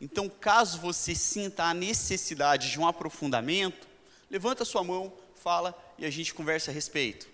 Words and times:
Então, 0.00 0.28
caso 0.28 0.78
você 0.78 1.14
sinta 1.14 1.64
a 1.64 1.74
necessidade 1.74 2.70
de 2.70 2.78
um 2.78 2.86
aprofundamento, 2.86 3.86
levanta 4.30 4.64
sua 4.64 4.84
mão, 4.84 5.12
fala 5.34 5.76
e 5.98 6.04
a 6.04 6.10
gente 6.10 6.34
conversa 6.34 6.70
a 6.70 6.74
respeito. 6.74 7.28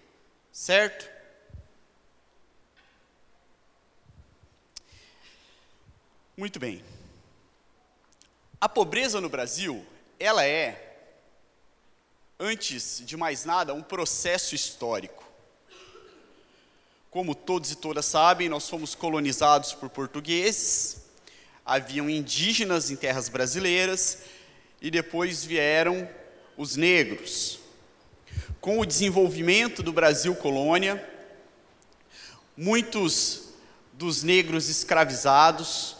Certo? 0.52 1.10
Muito 6.36 6.58
bem. 6.58 6.82
A 8.60 8.68
pobreza 8.68 9.20
no 9.20 9.28
Brasil, 9.28 9.84
ela 10.20 10.44
é, 10.44 11.10
antes 12.38 13.02
de 13.04 13.16
mais 13.16 13.44
nada, 13.44 13.74
um 13.74 13.82
processo 13.82 14.54
histórico. 14.54 15.22
Como 17.10 17.34
todos 17.34 17.72
e 17.72 17.76
todas 17.76 18.06
sabem, 18.06 18.48
nós 18.48 18.68
fomos 18.68 18.94
colonizados 18.94 19.72
por 19.74 19.90
portugueses, 19.90 21.01
haviam 21.64 22.10
indígenas 22.10 22.90
em 22.90 22.96
terras 22.96 23.28
brasileiras 23.28 24.18
e 24.80 24.90
depois 24.90 25.44
vieram 25.44 26.08
os 26.56 26.76
negros. 26.76 27.60
Com 28.60 28.78
o 28.78 28.86
desenvolvimento 28.86 29.82
do 29.82 29.92
Brasil 29.92 30.34
colônia, 30.34 31.04
muitos 32.56 33.50
dos 33.92 34.22
negros 34.22 34.68
escravizados 34.68 35.96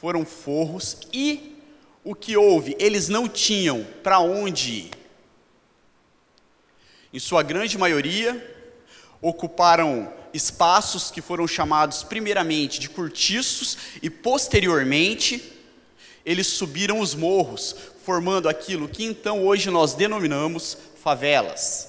foram 0.00 0.24
forros 0.24 0.96
e 1.12 1.56
o 2.02 2.14
que 2.14 2.36
houve? 2.36 2.76
Eles 2.78 3.08
não 3.08 3.28
tinham 3.28 3.84
para 4.02 4.20
onde 4.20 4.72
ir. 4.72 4.90
Em 7.12 7.18
sua 7.18 7.42
grande 7.42 7.76
maioria, 7.76 8.58
ocuparam 9.20 10.12
espaços 10.32 11.10
que 11.10 11.20
foram 11.20 11.46
chamados 11.46 12.02
primeiramente 12.02 12.78
de 12.78 12.88
cortiços 12.88 13.76
e 14.02 14.08
posteriormente 14.08 15.52
eles 16.24 16.46
subiram 16.46 17.00
os 17.00 17.14
morros, 17.14 17.74
formando 18.04 18.48
aquilo 18.48 18.88
que 18.88 19.04
então 19.04 19.44
hoje 19.44 19.70
nós 19.70 19.94
denominamos 19.94 20.76
favelas. 21.02 21.88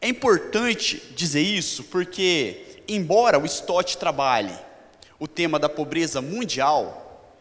É 0.00 0.08
importante 0.08 1.00
dizer 1.14 1.42
isso 1.42 1.84
porque, 1.84 2.82
embora 2.88 3.38
o 3.38 3.46
Stott 3.46 3.96
trabalhe 3.98 4.56
o 5.18 5.28
tema 5.28 5.58
da 5.58 5.68
pobreza 5.68 6.20
mundial, 6.20 7.32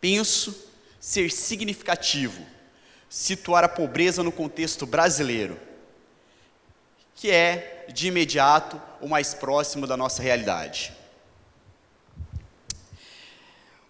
penso 0.00 0.54
ser 0.98 1.30
significativo 1.30 2.56
situar 3.08 3.64
a 3.64 3.68
pobreza 3.68 4.22
no 4.22 4.32
contexto 4.32 4.86
brasileiro, 4.86 5.58
que 7.16 7.30
é, 7.30 7.86
de 7.92 8.08
imediato, 8.08 8.80
o 9.00 9.08
mais 9.08 9.32
próximo 9.34 9.86
da 9.86 9.96
nossa 9.96 10.22
realidade. 10.22 10.92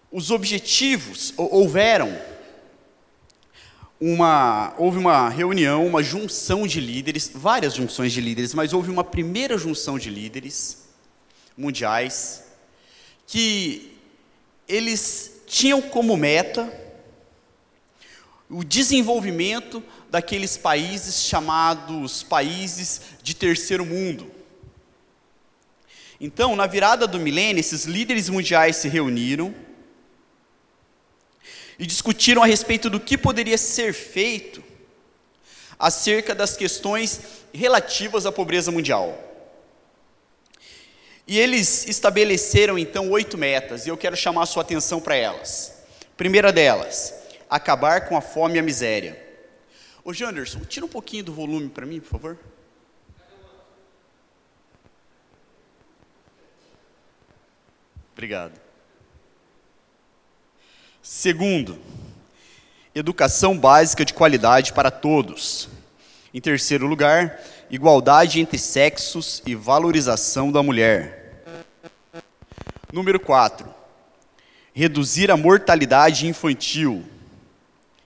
Os 0.09 0.31
objetivos 0.31 1.33
houveram 1.37 2.17
uma, 3.99 4.73
houve 4.77 4.97
uma 4.97 5.27
reunião, 5.27 5.85
uma 5.85 6.01
junção 6.01 6.65
de 6.65 6.79
líderes, 6.79 7.29
várias 7.33 7.75
junções 7.75 8.13
de 8.13 8.21
líderes, 8.21 8.53
mas 8.53 8.71
houve 8.71 8.89
uma 8.89 9.03
primeira 9.03 9.57
junção 9.57 9.99
de 9.99 10.09
líderes 10.09 10.87
mundiais 11.57 12.45
que 13.25 13.97
eles 14.67 15.41
tinham 15.45 15.81
como 15.81 16.15
meta 16.15 16.71
o 18.49 18.63
desenvolvimento 18.63 19.83
daqueles 20.09 20.55
países 20.55 21.23
chamados 21.23 22.23
países 22.23 23.01
de 23.21 23.35
terceiro 23.35 23.85
mundo. 23.85 24.31
Então, 26.19 26.55
na 26.55 26.65
virada 26.65 27.05
do 27.05 27.19
milênio, 27.19 27.59
esses 27.59 27.85
líderes 27.85 28.29
mundiais 28.29 28.77
se 28.77 28.87
reuniram 28.87 29.53
e 31.77 31.85
discutiram 31.85 32.41
a 32.41 32.45
respeito 32.45 32.89
do 32.89 32.99
que 32.99 33.17
poderia 33.17 33.57
ser 33.57 33.93
feito 33.93 34.63
acerca 35.77 36.33
das 36.33 36.57
questões 36.57 37.21
relativas 37.53 38.25
à 38.25 38.31
pobreza 38.31 38.71
mundial. 38.71 39.23
E 41.27 41.37
eles 41.37 41.85
estabeleceram 41.87 42.79
então 42.79 43.11
oito 43.11 43.37
metas, 43.37 43.85
e 43.85 43.89
eu 43.89 43.97
quero 43.97 44.15
chamar 44.15 44.43
a 44.43 44.45
sua 44.47 44.63
atenção 44.63 44.99
para 44.99 45.15
elas. 45.15 45.73
Primeira 46.15 46.51
delas, 46.51 47.13
acabar 47.49 48.07
com 48.07 48.17
a 48.17 48.21
fome 48.21 48.55
e 48.55 48.59
a 48.59 48.63
miséria. 48.63 49.25
Ô 50.03 50.13
Janderson, 50.13 50.59
tira 50.61 50.85
um 50.85 50.89
pouquinho 50.89 51.25
do 51.25 51.33
volume 51.33 51.69
para 51.69 51.85
mim, 51.85 51.99
por 51.99 52.09
favor. 52.09 52.37
Obrigado. 58.13 58.59
Segundo, 61.01 61.79
educação 62.93 63.57
básica 63.57 64.03
de 64.03 64.13
qualidade 64.13 64.73
para 64.73 64.89
todos. 64.89 65.69
Em 66.33 66.41
terceiro 66.41 66.87
lugar, 66.87 67.39
igualdade 67.69 68.39
entre 68.39 68.57
sexos 68.57 69.41
e 69.45 69.55
valorização 69.55 70.51
da 70.51 70.63
mulher. 70.63 71.43
Número 72.91 73.19
4. 73.19 73.73
Reduzir 74.73 75.29
a 75.29 75.37
mortalidade 75.37 76.27
infantil. 76.27 77.05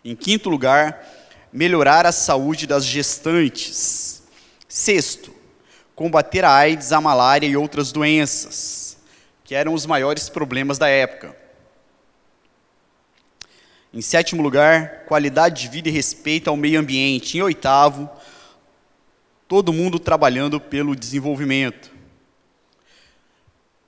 Em 0.04 0.16
quinto 0.16 0.50
lugar, 0.50 1.08
melhorar 1.54 2.06
a 2.06 2.12
saúde 2.12 2.66
das 2.66 2.86
gestantes. 2.86 4.24
Sexto, 4.68 5.34
combater 5.96 6.44
a 6.44 6.52
AIDS, 6.52 6.92
a 6.92 7.00
malária 7.00 7.46
e 7.46 7.58
outras 7.58 7.92
doenças, 7.92 8.98
que 9.44 9.54
eram 9.54 9.74
os 9.74 9.86
maiores 9.86 10.30
problemas 10.30 10.78
da 10.78 10.88
época. 10.88 11.36
Em 13.94 14.02
sétimo 14.02 14.42
lugar, 14.42 15.04
qualidade 15.06 15.64
de 15.64 15.68
vida 15.68 15.90
e 15.90 15.92
respeito 15.92 16.50
ao 16.50 16.56
meio 16.56 16.80
ambiente. 16.80 17.38
Em 17.38 17.42
oitavo, 17.42 18.10
todo 19.50 19.74
mundo 19.74 20.00
trabalhando 20.00 20.62
pelo 20.62 20.96
desenvolvimento. 20.96 21.92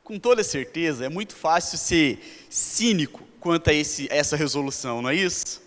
Com 0.04 0.20
toda 0.20 0.44
certeza, 0.44 1.06
é 1.06 1.10
muito 1.10 1.34
fácil 1.34 1.78
ser 1.78 2.20
cínico 2.50 3.24
quanto 3.40 3.70
a 3.70 3.74
esse, 3.74 4.08
essa 4.12 4.36
resolução, 4.36 5.02
não 5.02 5.10
é 5.10 5.16
isso? 5.16 5.63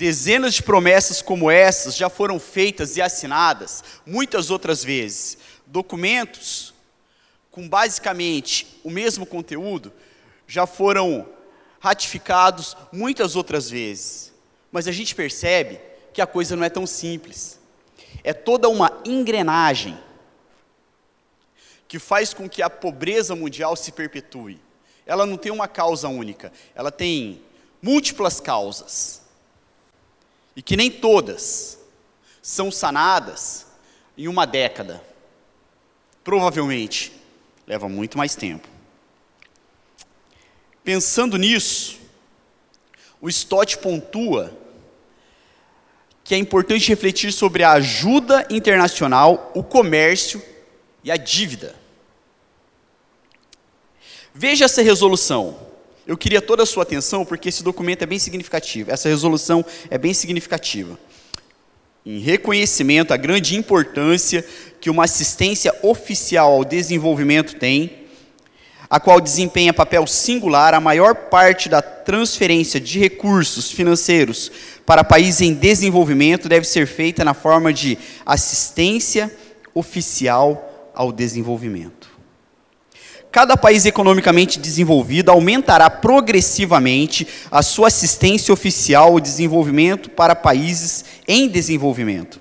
Dezenas 0.00 0.54
de 0.54 0.62
promessas 0.62 1.20
como 1.20 1.50
essas 1.50 1.94
já 1.94 2.08
foram 2.08 2.40
feitas 2.40 2.96
e 2.96 3.02
assinadas 3.02 3.84
muitas 4.06 4.48
outras 4.48 4.82
vezes. 4.82 5.36
Documentos 5.66 6.72
com 7.50 7.68
basicamente 7.68 8.80
o 8.82 8.88
mesmo 8.88 9.26
conteúdo 9.26 9.92
já 10.46 10.66
foram 10.66 11.28
ratificados 11.78 12.74
muitas 12.90 13.36
outras 13.36 13.68
vezes. 13.68 14.32
Mas 14.72 14.88
a 14.88 14.92
gente 14.92 15.14
percebe 15.14 15.78
que 16.14 16.22
a 16.22 16.26
coisa 16.26 16.56
não 16.56 16.64
é 16.64 16.70
tão 16.70 16.86
simples. 16.86 17.60
É 18.24 18.32
toda 18.32 18.70
uma 18.70 19.02
engrenagem 19.04 20.00
que 21.86 21.98
faz 21.98 22.32
com 22.32 22.48
que 22.48 22.62
a 22.62 22.70
pobreza 22.70 23.36
mundial 23.36 23.76
se 23.76 23.92
perpetue. 23.92 24.58
Ela 25.04 25.26
não 25.26 25.36
tem 25.36 25.52
uma 25.52 25.68
causa 25.68 26.08
única, 26.08 26.50
ela 26.74 26.90
tem 26.90 27.42
múltiplas 27.82 28.40
causas. 28.40 29.19
E 30.60 30.62
que 30.62 30.76
nem 30.76 30.90
todas 30.90 31.78
são 32.42 32.70
sanadas 32.70 33.66
em 34.14 34.28
uma 34.28 34.46
década. 34.46 35.02
Provavelmente 36.22 37.14
leva 37.66 37.88
muito 37.88 38.18
mais 38.18 38.34
tempo. 38.34 38.68
Pensando 40.84 41.38
nisso, 41.38 41.98
o 43.22 43.28
Stott 43.30 43.78
pontua 43.78 44.54
que 46.22 46.34
é 46.34 46.36
importante 46.36 46.90
refletir 46.90 47.32
sobre 47.32 47.64
a 47.64 47.72
ajuda 47.72 48.46
internacional, 48.50 49.50
o 49.54 49.64
comércio 49.64 50.42
e 51.02 51.10
a 51.10 51.16
dívida. 51.16 51.74
Veja 54.34 54.66
essa 54.66 54.82
resolução. 54.82 55.69
Eu 56.10 56.18
queria 56.18 56.42
toda 56.42 56.64
a 56.64 56.66
sua 56.66 56.82
atenção 56.82 57.24
porque 57.24 57.50
esse 57.50 57.62
documento 57.62 58.02
é 58.02 58.06
bem 58.06 58.18
significativo. 58.18 58.90
Essa 58.90 59.08
resolução 59.08 59.64
é 59.88 59.96
bem 59.96 60.12
significativa. 60.12 60.98
Em 62.04 62.18
reconhecimento 62.18 63.14
à 63.14 63.16
grande 63.16 63.56
importância 63.56 64.44
que 64.80 64.90
uma 64.90 65.04
assistência 65.04 65.72
oficial 65.82 66.50
ao 66.50 66.64
desenvolvimento 66.64 67.54
tem, 67.54 68.08
a 68.90 68.98
qual 68.98 69.20
desempenha 69.20 69.72
papel 69.72 70.04
singular, 70.04 70.74
a 70.74 70.80
maior 70.80 71.14
parte 71.14 71.68
da 71.68 71.80
transferência 71.80 72.80
de 72.80 72.98
recursos 72.98 73.70
financeiros 73.70 74.50
para 74.84 75.04
países 75.04 75.42
em 75.42 75.54
desenvolvimento 75.54 76.48
deve 76.48 76.66
ser 76.66 76.88
feita 76.88 77.24
na 77.24 77.34
forma 77.34 77.72
de 77.72 77.96
assistência 78.26 79.32
oficial 79.72 80.90
ao 80.92 81.12
desenvolvimento. 81.12 81.99
Cada 83.32 83.56
país 83.56 83.86
economicamente 83.86 84.58
desenvolvido 84.58 85.30
aumentará 85.30 85.88
progressivamente 85.88 87.26
a 87.50 87.62
sua 87.62 87.86
assistência 87.86 88.52
oficial 88.52 89.12
ao 89.12 89.20
desenvolvimento 89.20 90.10
para 90.10 90.34
países 90.34 91.04
em 91.28 91.48
desenvolvimento 91.48 92.40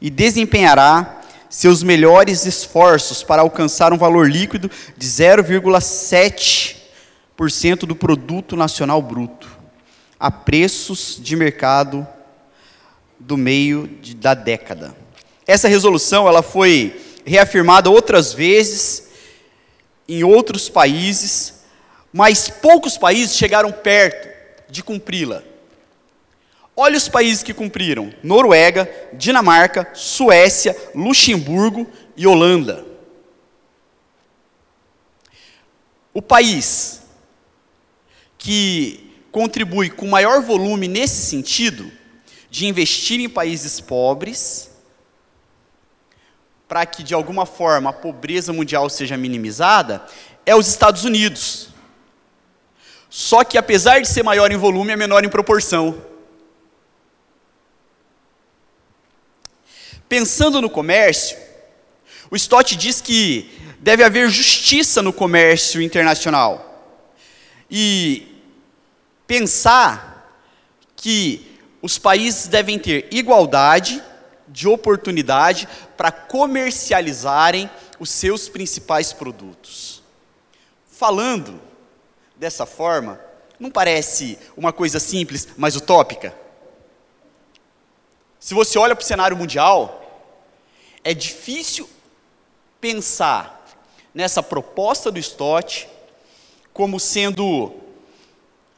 e 0.00 0.10
desempenhará 0.10 1.20
seus 1.48 1.82
melhores 1.82 2.46
esforços 2.46 3.22
para 3.22 3.42
alcançar 3.42 3.92
um 3.92 3.98
valor 3.98 4.30
líquido 4.30 4.70
de 4.96 5.06
0,7% 5.06 7.80
do 7.80 7.96
produto 7.96 8.56
nacional 8.56 9.00
bruto, 9.00 9.48
a 10.18 10.30
preços 10.30 11.18
de 11.20 11.36
mercado 11.36 12.06
do 13.18 13.36
meio 13.36 13.88
de, 14.00 14.14
da 14.14 14.34
década. 14.34 14.94
Essa 15.46 15.68
resolução 15.68 16.28
ela 16.28 16.42
foi 16.42 17.00
reafirmada 17.24 17.88
outras 17.88 18.32
vezes 18.32 19.07
em 20.08 20.24
outros 20.24 20.68
países, 20.68 21.62
mas 22.12 22.48
poucos 22.48 22.96
países 22.96 23.36
chegaram 23.36 23.70
perto 23.70 24.28
de 24.70 24.82
cumpri-la. 24.82 25.42
Olha 26.74 26.96
os 26.96 27.08
países 27.08 27.42
que 27.42 27.52
cumpriram: 27.52 28.12
Noruega, 28.22 28.90
Dinamarca, 29.12 29.90
Suécia, 29.94 30.76
Luxemburgo 30.94 31.86
e 32.16 32.26
Holanda. 32.26 32.86
O 36.14 36.22
país 36.22 37.02
que 38.38 39.12
contribui 39.30 39.90
com 39.90 40.06
maior 40.06 40.40
volume 40.40 40.88
nesse 40.88 41.26
sentido, 41.26 41.90
de 42.50 42.66
investir 42.66 43.20
em 43.20 43.28
países 43.28 43.80
pobres, 43.80 44.67
para 46.68 46.84
que 46.84 47.02
de 47.02 47.14
alguma 47.14 47.46
forma 47.46 47.88
a 47.88 47.94
pobreza 47.94 48.52
mundial 48.52 48.90
seja 48.90 49.16
minimizada, 49.16 50.04
é 50.44 50.54
os 50.54 50.68
Estados 50.68 51.04
Unidos. 51.04 51.70
Só 53.08 53.42
que 53.42 53.56
apesar 53.56 54.00
de 54.02 54.06
ser 54.06 54.22
maior 54.22 54.52
em 54.52 54.56
volume, 54.56 54.92
é 54.92 54.96
menor 54.96 55.24
em 55.24 55.30
proporção. 55.30 56.02
Pensando 60.06 60.60
no 60.60 60.68
comércio, 60.68 61.38
o 62.30 62.36
Stott 62.36 62.76
diz 62.76 63.00
que 63.00 63.50
deve 63.80 64.04
haver 64.04 64.28
justiça 64.28 65.02
no 65.02 65.12
comércio 65.12 65.80
internacional. 65.80 66.66
E 67.70 68.26
pensar 69.26 70.38
que 70.96 71.58
os 71.80 71.98
países 71.98 72.46
devem 72.46 72.78
ter 72.78 73.08
igualdade 73.10 74.02
de 74.48 74.66
oportunidade 74.68 75.68
para 75.96 76.10
comercializarem 76.10 77.70
os 77.98 78.10
seus 78.10 78.48
principais 78.48 79.12
produtos. 79.12 80.02
Falando 80.86 81.60
dessa 82.36 82.64
forma, 82.64 83.20
não 83.58 83.70
parece 83.70 84.38
uma 84.56 84.72
coisa 84.72 85.00
simples, 85.00 85.48
mas 85.56 85.76
utópica? 85.76 86.34
Se 88.38 88.54
você 88.54 88.78
olha 88.78 88.94
para 88.94 89.02
o 89.02 89.06
cenário 89.06 89.36
mundial, 89.36 90.28
é 91.02 91.12
difícil 91.12 91.88
pensar 92.80 93.64
nessa 94.14 94.42
proposta 94.42 95.10
do 95.10 95.18
Stott 95.18 95.88
como 96.72 97.00
sendo 97.00 97.72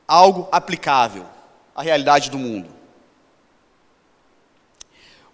algo 0.09 0.49
aplicável 0.51 1.27
à 1.75 1.83
realidade 1.83 2.31
do 2.31 2.39
mundo. 2.39 2.80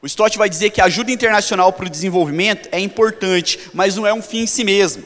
O 0.03 0.07
Stott 0.07 0.37
vai 0.37 0.49
dizer 0.49 0.71
que 0.71 0.81
a 0.81 0.85
ajuda 0.85 1.11
internacional 1.11 1.73
para 1.73 1.87
o 1.87 1.91
desenvolvimento 1.91 2.69
é 2.71 2.79
importante, 2.79 3.59
mas 3.73 3.97
não 3.97 4.07
é 4.07 4.13
um 4.13 4.23
fim 4.23 4.41
em 4.41 4.47
si 4.47 4.63
mesmo. 4.63 5.05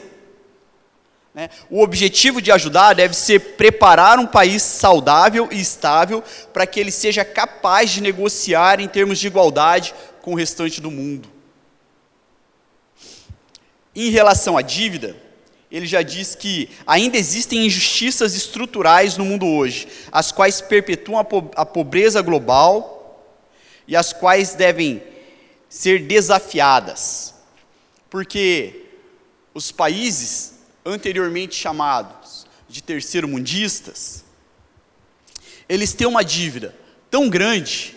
Né? 1.33 1.49
O 1.69 1.81
objetivo 1.81 2.41
de 2.41 2.51
ajudar 2.51 2.93
deve 2.93 3.13
ser 3.13 3.39
preparar 3.55 4.19
um 4.19 4.27
país 4.27 4.61
saudável 4.61 5.47
e 5.51 5.61
estável 5.61 6.21
para 6.51 6.67
que 6.67 6.79
ele 6.79 6.91
seja 6.91 7.23
capaz 7.23 7.89
de 7.91 8.01
negociar 8.01 8.79
em 8.81 8.87
termos 8.87 9.17
de 9.17 9.27
igualdade 9.27 9.93
com 10.21 10.33
o 10.33 10.35
restante 10.35 10.81
do 10.81 10.91
mundo. 10.91 11.29
Em 13.95 14.09
relação 14.09 14.57
à 14.57 14.61
dívida, 14.61 15.15
ele 15.71 15.85
já 15.85 16.01
diz 16.01 16.35
que 16.35 16.69
ainda 16.85 17.17
existem 17.17 17.65
injustiças 17.65 18.35
estruturais 18.35 19.15
no 19.15 19.23
mundo 19.23 19.47
hoje, 19.47 19.87
as 20.11 20.31
quais 20.31 20.59
perpetuam 20.59 21.25
a 21.55 21.65
pobreza 21.65 22.21
global 22.21 23.00
e 23.87 23.95
as 23.95 24.13
quais 24.13 24.53
devem 24.53 25.01
ser 25.69 26.05
desafiadas, 26.05 27.33
porque 28.09 28.85
os 29.53 29.71
países 29.71 30.55
anteriormente 30.85 31.55
chamados 31.55 32.45
de 32.67 32.81
terceiro-mundistas, 32.81 34.23
eles 35.67 35.93
têm 35.93 36.07
uma 36.07 36.23
dívida 36.23 36.75
tão 37.09 37.29
grande 37.29 37.95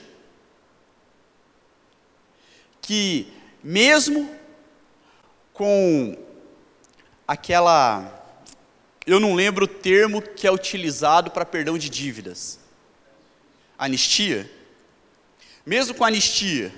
que, 2.80 3.26
mesmo 3.62 4.30
com 5.52 6.16
aquela. 7.26 8.20
Eu 9.06 9.20
não 9.20 9.34
lembro 9.34 9.64
o 9.64 9.68
termo 9.68 10.20
que 10.20 10.46
é 10.46 10.52
utilizado 10.52 11.30
para 11.30 11.44
perdão 11.44 11.78
de 11.78 11.88
dívidas. 11.88 12.58
Anistia? 13.78 14.50
Mesmo 15.64 15.94
com 15.94 16.04
a 16.04 16.08
anistia, 16.08 16.72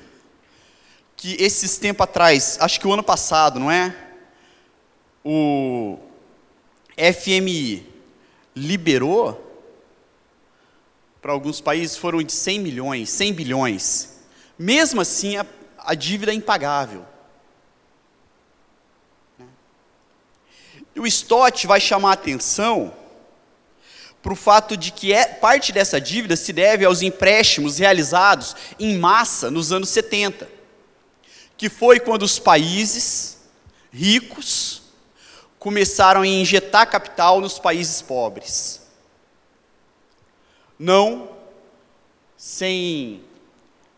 que 1.17 1.37
esses 1.41 1.79
tempos 1.79 2.05
atrás, 2.05 2.57
acho 2.61 2.79
que 2.79 2.87
o 2.87 2.93
ano 2.93 3.03
passado, 3.03 3.59
não 3.59 3.71
é? 3.71 3.95
O 5.25 5.99
FMI 6.97 7.85
liberou, 8.55 9.43
para 11.21 11.33
alguns 11.33 11.61
países 11.61 11.97
foram 11.97 12.23
de 12.23 12.33
100 12.33 12.61
milhões, 12.61 13.11
100 13.11 13.33
bilhões. 13.33 14.21
Mesmo 14.57 15.01
assim, 15.01 15.37
a, 15.37 15.45
a 15.79 15.95
dívida 15.95 16.31
é 16.31 16.35
impagável. 16.35 17.05
E 20.95 21.01
o 21.01 21.07
Stott 21.07 21.67
vai 21.67 21.81
chamar 21.81 22.11
a 22.11 22.15
atenção 22.15 22.95
para 24.27 24.33
o 24.33 24.37
fato 24.37 24.77
de 24.77 24.91
que 24.91 25.13
é, 25.13 25.25
parte 25.25 25.71
dessa 25.71 26.01
dívida 26.01 26.35
se 26.35 26.53
deve 26.53 26.85
aos 26.85 27.01
empréstimos 27.01 27.79
realizados 27.79 28.57
em 28.77 28.99
massa 28.99 29.53
nos 29.53 29.71
anos 29.71 29.89
70, 29.91 30.49
que 31.57 31.69
foi 31.69 32.01
quando 32.01 32.25
os 32.25 32.37
países 32.37 33.39
ricos 33.93 34.83
começaram 35.61 36.23
a 36.23 36.27
injetar 36.27 36.91
capital 36.91 37.41
nos 37.41 37.61
países 37.61 38.03
pobres. 38.03 38.83
Não 40.77 41.29
sem 42.37 43.23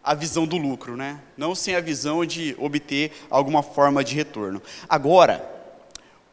a 0.04 0.12
visão 0.12 0.46
do 0.46 0.58
lucro, 0.58 0.94
né? 0.94 1.22
Não 1.38 1.54
sem 1.54 1.74
a 1.74 1.80
visão 1.80 2.22
de 2.26 2.54
obter 2.58 3.12
alguma 3.30 3.62
forma 3.62 4.04
de 4.04 4.14
retorno. 4.14 4.62
Agora, 4.86 5.42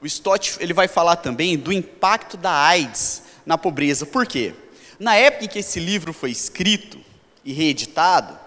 o 0.01 0.06
Stott 0.06 0.57
ele 0.59 0.74
vai 0.74 0.89
falar 0.89 1.15
também 1.15 1.57
do 1.57 1.71
impacto 1.71 2.35
da 2.35 2.52
AIDS 2.52 3.23
na 3.45 3.57
pobreza. 3.57 4.06
Por 4.06 4.25
quê? 4.25 4.54
Na 4.99 5.16
época 5.16 5.45
em 5.45 5.47
que 5.47 5.59
esse 5.59 5.80
livro 5.80 6.14
foi 6.14 6.31
escrito 6.31 6.99
e 7.44 7.54
reeditado, 7.54 8.37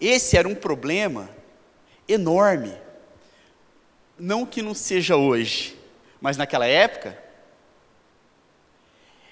esse 0.00 0.36
era 0.36 0.46
um 0.46 0.54
problema 0.54 1.30
enorme. 2.08 2.74
Não 4.18 4.44
que 4.44 4.62
não 4.62 4.74
seja 4.74 5.16
hoje, 5.16 5.76
mas 6.20 6.36
naquela 6.36 6.66
época 6.66 7.16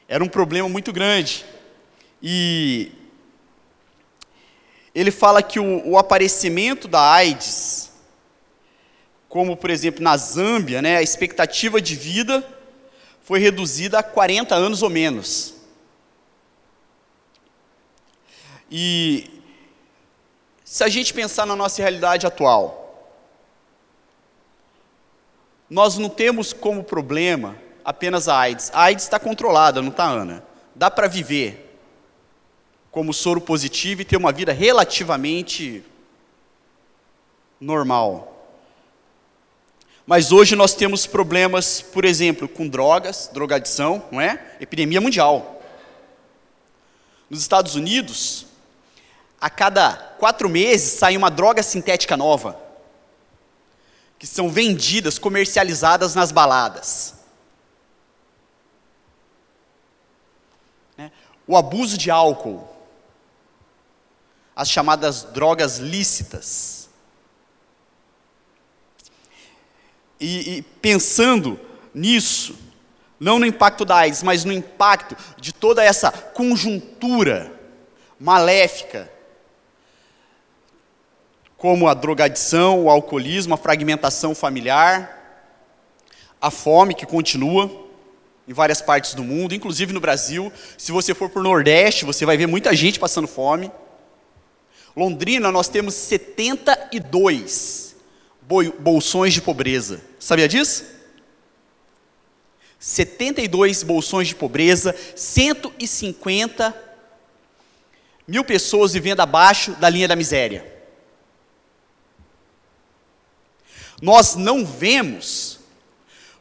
era 0.09 0.23
um 0.23 0.29
problema 0.29 0.69
muito 0.69 0.93
grande. 0.93 1.45
E 2.23 2.93
ele 4.95 5.11
fala 5.11 5.43
que 5.43 5.59
o, 5.59 5.89
o 5.89 5.99
aparecimento 5.99 6.87
da 6.87 7.13
AIDS, 7.13 7.91
como 9.29 9.57
por 9.57 9.71
exemplo 9.71 10.03
na 10.03 10.17
Zâmbia, 10.17 10.81
né, 10.81 10.97
a 10.97 11.03
expectativa 11.03 11.81
de 11.81 11.97
vida 11.97 12.47
foi 13.25 13.41
reduzida 13.41 13.99
a 13.99 14.03
40 14.03 14.55
anos 14.55 14.83
ou 14.83 14.91
menos. 14.91 15.55
E 18.71 19.43
se 20.63 20.85
a 20.85 20.89
gente 20.89 21.13
pensar 21.13 21.47
na 21.47 21.57
nossa 21.57 21.81
realidade 21.81 22.27
atual, 22.27 22.83
nós 25.69 25.97
não 25.97 26.09
temos 26.09 26.53
como 26.53 26.85
problema 26.85 27.57
apenas 27.85 28.29
a 28.29 28.39
AIDS. 28.39 28.71
A 28.75 28.85
AIDS 28.85 29.05
está 29.05 29.19
controlada, 29.19 29.81
não 29.81 29.89
está, 29.89 30.05
Ana? 30.05 30.45
Dá 30.75 30.91
para 30.91 31.09
viver 31.09 31.79
como 32.91 33.13
soro 33.13 33.41
positivo 33.41 34.03
e 34.03 34.05
ter 34.05 34.17
uma 34.17 34.33
vida 34.33 34.53
relativamente 34.53 35.83
normal. 37.59 38.34
Mas 40.07 40.33
hoje 40.33 40.55
nós 40.55 40.75
temos 40.75 41.07
problemas, 41.07 41.81
por 41.81 42.05
exemplo, 42.05 42.47
com 42.47 42.69
drogas, 42.69 43.31
drogadição, 43.33 44.07
não 44.13 44.21
é? 44.21 44.57
Epidemia 44.61 45.01
mundial. 45.01 45.63
Nos 47.31 47.41
Estados 47.41 47.75
Unidos, 47.75 48.47
a 49.41 49.49
cada 49.49 49.95
quatro 50.19 50.49
meses 50.49 50.99
sai 50.99 51.17
uma 51.17 51.31
droga 51.31 51.63
sintética 51.63 52.19
nova, 52.19 52.61
que 54.19 54.27
são 54.27 54.51
vendidas, 54.51 55.19
comercializadas 55.19 56.15
nas 56.15 56.31
baladas. 56.31 57.15
Né? 60.99 61.11
O 61.47 61.57
abuso 61.57 61.97
de 61.97 62.11
álcool, 62.11 62.69
as 64.55 64.69
chamadas 64.69 65.25
drogas 65.25 65.79
lícitas 65.79 66.74
e, 70.21 70.59
e 70.59 70.63
pensando 70.63 71.59
nisso, 71.95 72.57
não 73.19 73.39
no 73.39 73.47
impacto 73.47 73.85
da 73.85 73.97
AIDS, 73.97 74.23
mas 74.23 74.45
no 74.45 74.53
impacto 74.53 75.17
de 75.39 75.53
toda 75.53 75.83
essa 75.83 76.11
conjuntura 76.11 77.53
maléfica, 78.19 79.11
como 81.57 81.89
a 81.89 81.95
drogadição, 81.95 82.85
o 82.85 82.91
alcoolismo, 82.91 83.55
a 83.55 83.57
fragmentação 83.57 84.35
familiar, 84.35 85.23
a 86.41 86.51
fome 86.51 86.95
que 86.95 87.07
continua 87.07 87.85
em 88.47 88.53
várias 88.53 88.83
partes 88.83 89.15
do 89.15 89.25
mundo, 89.25 89.55
inclusive 89.55 89.93
no 89.93 90.01
Brasil. 90.01 90.53
Se 90.77 90.93
você 90.93 91.15
for 91.15 91.31
para 91.31 91.41
o 91.41 91.43
Nordeste, 91.43 92.05
você 92.05 92.27
vai 92.27 92.37
ver 92.37 92.47
muita 92.47 92.77
gente 92.77 93.01
passando 93.01 93.27
fome. 93.27 93.73
Londrina, 94.95 95.51
nós 95.51 95.69
temos 95.69 95.95
72 95.95 97.94
bolsões 98.79 99.35
de 99.35 99.41
pobreza. 99.41 100.01
Sabia 100.19 100.49
disso? 100.49 100.85
72 102.79 103.83
bolsões 103.83 104.29
de 104.29 104.35
pobreza, 104.35 104.95
150 105.17 106.75
mil 108.29 108.45
pessoas 108.45 108.93
vivendo 108.93 109.21
abaixo 109.21 109.73
da 109.73 109.89
linha 109.89 110.09
da 110.09 110.17
miséria. 110.17 110.73
Nós 114.03 114.35
não 114.35 114.67
vemos, 114.67 115.61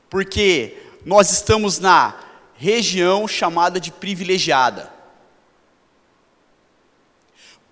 porque 0.09 0.77
nós 1.05 1.31
estamos 1.31 1.79
na 1.79 2.19
região 2.55 3.27
chamada 3.27 3.79
de 3.79 3.91
privilegiada. 3.91 4.91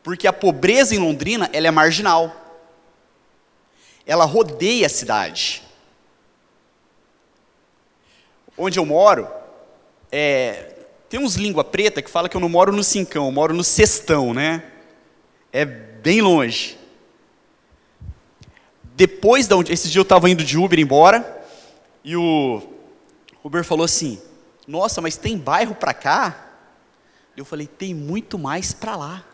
Porque 0.01 0.27
a 0.27 0.33
pobreza 0.33 0.95
em 0.95 0.99
Londrina, 0.99 1.49
ela 1.51 1.67
é 1.67 1.71
marginal. 1.71 2.40
Ela 4.05 4.25
rodeia 4.25 4.85
a 4.85 4.89
cidade. 4.89 5.63
Onde 8.57 8.77
eu 8.77 8.85
moro, 8.85 9.27
é, 10.11 10.75
tem 11.09 11.19
uns 11.19 11.35
língua 11.35 11.63
preta 11.63 12.01
que 12.01 12.09
fala 12.09 12.29
que 12.29 12.35
eu 12.35 12.41
não 12.41 12.49
moro 12.49 12.71
no 12.71 12.83
cincão, 12.83 13.25
eu 13.25 13.31
moro 13.31 13.53
no 13.53 13.63
cestão, 13.63 14.33
né? 14.33 14.63
É 15.51 15.65
bem 15.65 16.21
longe. 16.21 16.77
Depois 18.95 19.47
da 19.47 19.55
onde, 19.55 19.73
esse 19.73 19.89
dia 19.89 19.99
eu 19.99 20.03
estava 20.03 20.29
indo 20.29 20.43
de 20.43 20.57
Uber 20.57 20.79
embora 20.79 21.43
e 22.03 22.15
o 22.15 22.61
Uber 23.43 23.63
falou 23.63 23.83
assim: 23.85 24.21
"Nossa, 24.67 25.01
mas 25.01 25.17
tem 25.17 25.37
bairro 25.37 25.73
para 25.73 25.93
cá?" 25.93 26.49
Eu 27.35 27.45
falei: 27.45 27.67
"Tem 27.67 27.93
muito 27.93 28.37
mais 28.37 28.73
para 28.73 28.95
lá." 28.95 29.25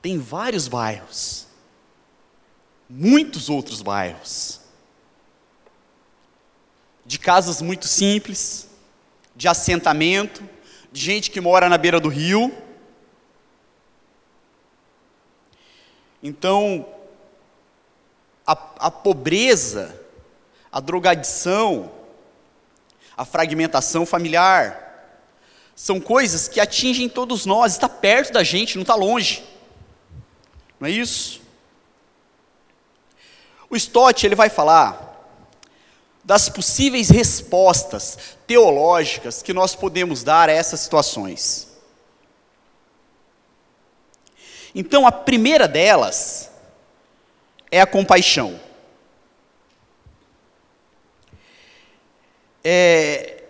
Tem 0.00 0.18
vários 0.18 0.66
bairros. 0.66 1.46
Muitos 2.94 3.48
outros 3.48 3.80
bairros. 3.80 4.60
De 7.06 7.18
casas 7.18 7.62
muito 7.62 7.86
simples, 7.88 8.68
de 9.34 9.48
assentamento, 9.48 10.46
de 10.92 11.00
gente 11.00 11.30
que 11.30 11.40
mora 11.40 11.70
na 11.70 11.78
beira 11.78 11.98
do 11.98 12.10
rio. 12.10 12.54
Então, 16.22 16.86
a, 18.46 18.52
a 18.52 18.90
pobreza, 18.90 19.98
a 20.70 20.78
drogadição, 20.78 21.90
a 23.16 23.24
fragmentação 23.24 24.04
familiar, 24.04 25.18
são 25.74 25.98
coisas 25.98 26.46
que 26.46 26.60
atingem 26.60 27.08
todos 27.08 27.46
nós, 27.46 27.72
está 27.72 27.88
perto 27.88 28.34
da 28.34 28.44
gente, 28.44 28.76
não 28.76 28.82
está 28.82 28.94
longe. 28.94 29.42
Não 30.78 30.86
é 30.86 30.90
isso? 30.90 31.41
O 33.72 33.76
Stott 33.76 34.26
ele 34.26 34.34
vai 34.34 34.50
falar 34.50 35.08
das 36.22 36.50
possíveis 36.50 37.08
respostas 37.08 38.36
teológicas 38.46 39.42
que 39.42 39.54
nós 39.54 39.74
podemos 39.74 40.22
dar 40.22 40.50
a 40.50 40.52
essas 40.52 40.80
situações. 40.80 41.68
Então, 44.74 45.06
a 45.06 45.10
primeira 45.10 45.66
delas 45.66 46.50
é 47.70 47.80
a 47.80 47.86
compaixão. 47.86 48.60
É, 52.62 53.42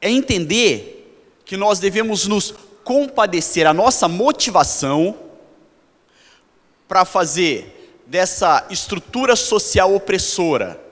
é 0.00 0.10
entender 0.10 1.42
que 1.44 1.56
nós 1.56 1.80
devemos 1.80 2.28
nos 2.28 2.54
compadecer, 2.84 3.66
a 3.66 3.74
nossa 3.74 4.06
motivação 4.06 5.18
para 6.86 7.04
fazer 7.04 7.77
dessa 8.08 8.66
estrutura 8.70 9.36
social 9.36 9.94
opressora 9.94 10.88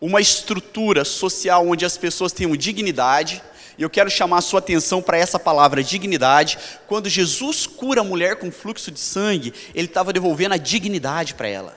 uma 0.00 0.20
estrutura 0.20 1.04
social 1.04 1.66
onde 1.66 1.84
as 1.84 1.96
pessoas 1.96 2.32
tenham 2.32 2.54
dignidade, 2.56 3.42
e 3.78 3.82
eu 3.82 3.90
quero 3.90 4.10
chamar 4.10 4.38
a 4.38 4.42
sua 4.42 4.60
atenção 4.60 5.02
para 5.02 5.18
essa 5.18 5.38
palavra 5.38 5.82
dignidade. 5.82 6.58
Quando 6.86 7.08
Jesus 7.08 7.66
cura 7.66 8.00
a 8.00 8.04
mulher 8.04 8.36
com 8.36 8.50
fluxo 8.50 8.90
de 8.90 9.00
sangue, 9.00 9.52
ele 9.74 9.86
estava 9.86 10.12
devolvendo 10.12 10.54
a 10.54 10.58
dignidade 10.58 11.34
para 11.34 11.48
ela. 11.48 11.76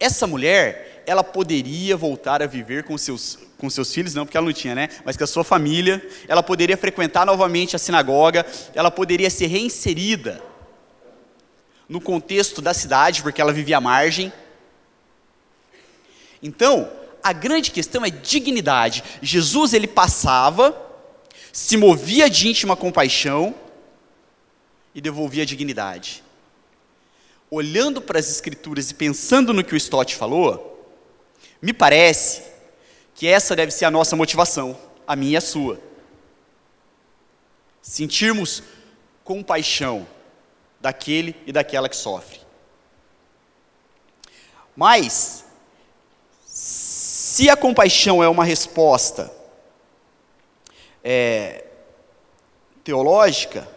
Essa 0.00 0.26
mulher, 0.26 1.02
ela 1.06 1.24
poderia 1.24 1.96
voltar 1.96 2.42
a 2.42 2.46
viver 2.46 2.84
com 2.84 2.96
seus, 2.96 3.38
com 3.58 3.68
seus 3.68 3.92
filhos, 3.92 4.14
não 4.14 4.24
porque 4.24 4.36
ela 4.36 4.46
não 4.46 4.52
tinha, 4.52 4.74
né? 4.74 4.88
Mas 5.04 5.16
com 5.16 5.24
a 5.24 5.26
sua 5.26 5.44
família, 5.44 6.06
ela 6.28 6.42
poderia 6.42 6.76
frequentar 6.76 7.26
novamente 7.26 7.76
a 7.76 7.78
sinagoga, 7.78 8.44
ela 8.74 8.90
poderia 8.90 9.30
ser 9.30 9.46
reinserida 9.46 10.42
no 11.88 12.00
contexto 12.00 12.60
da 12.60 12.74
cidade, 12.74 13.22
porque 13.22 13.40
ela 13.40 13.52
vivia 13.52 13.78
à 13.78 13.80
margem. 13.80 14.32
Então, 16.42 16.90
a 17.22 17.32
grande 17.32 17.70
questão 17.70 18.04
é 18.04 18.10
dignidade. 18.10 19.02
Jesus 19.22 19.72
ele 19.72 19.86
passava, 19.86 20.76
se 21.52 21.76
movia 21.76 22.28
de 22.28 22.48
íntima 22.48 22.76
compaixão 22.76 23.54
e 24.94 25.00
devolvia 25.00 25.42
a 25.42 25.46
dignidade. 25.46 26.22
Olhando 27.50 28.00
para 28.00 28.18
as 28.18 28.30
escrituras 28.30 28.90
e 28.90 28.94
pensando 28.94 29.52
no 29.52 29.64
que 29.64 29.74
o 29.74 29.76
Stott 29.76 30.16
falou, 30.16 30.94
me 31.62 31.72
parece 31.72 32.42
que 33.14 33.26
essa 33.26 33.56
deve 33.56 33.70
ser 33.70 33.84
a 33.84 33.90
nossa 33.90 34.14
motivação, 34.16 34.78
a 35.06 35.16
minha 35.16 35.32
e 35.32 35.36
a 35.36 35.40
sua. 35.40 35.80
Sentirmos 37.80 38.62
compaixão 39.24 40.06
daquele 40.86 41.34
e 41.44 41.50
daquela 41.50 41.88
que 41.88 41.96
sofre. 41.96 42.38
Mas 44.76 45.44
se 46.44 47.50
a 47.50 47.56
compaixão 47.56 48.22
é 48.22 48.28
uma 48.28 48.44
resposta 48.44 49.32
é, 51.02 51.64
teológica, 52.84 53.68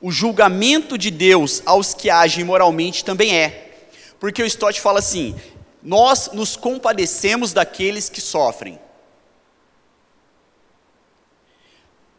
o 0.00 0.12
julgamento 0.12 0.96
de 0.96 1.10
Deus 1.10 1.62
aos 1.66 1.92
que 1.94 2.08
agem 2.08 2.44
moralmente 2.44 3.04
também 3.04 3.36
é. 3.36 3.88
Porque 4.20 4.40
o 4.40 4.46
Stott 4.46 4.80
fala 4.80 5.00
assim: 5.00 5.34
nós 5.82 6.30
nos 6.32 6.54
compadecemos 6.54 7.52
daqueles 7.52 8.08
que 8.08 8.20
sofrem. 8.20 8.78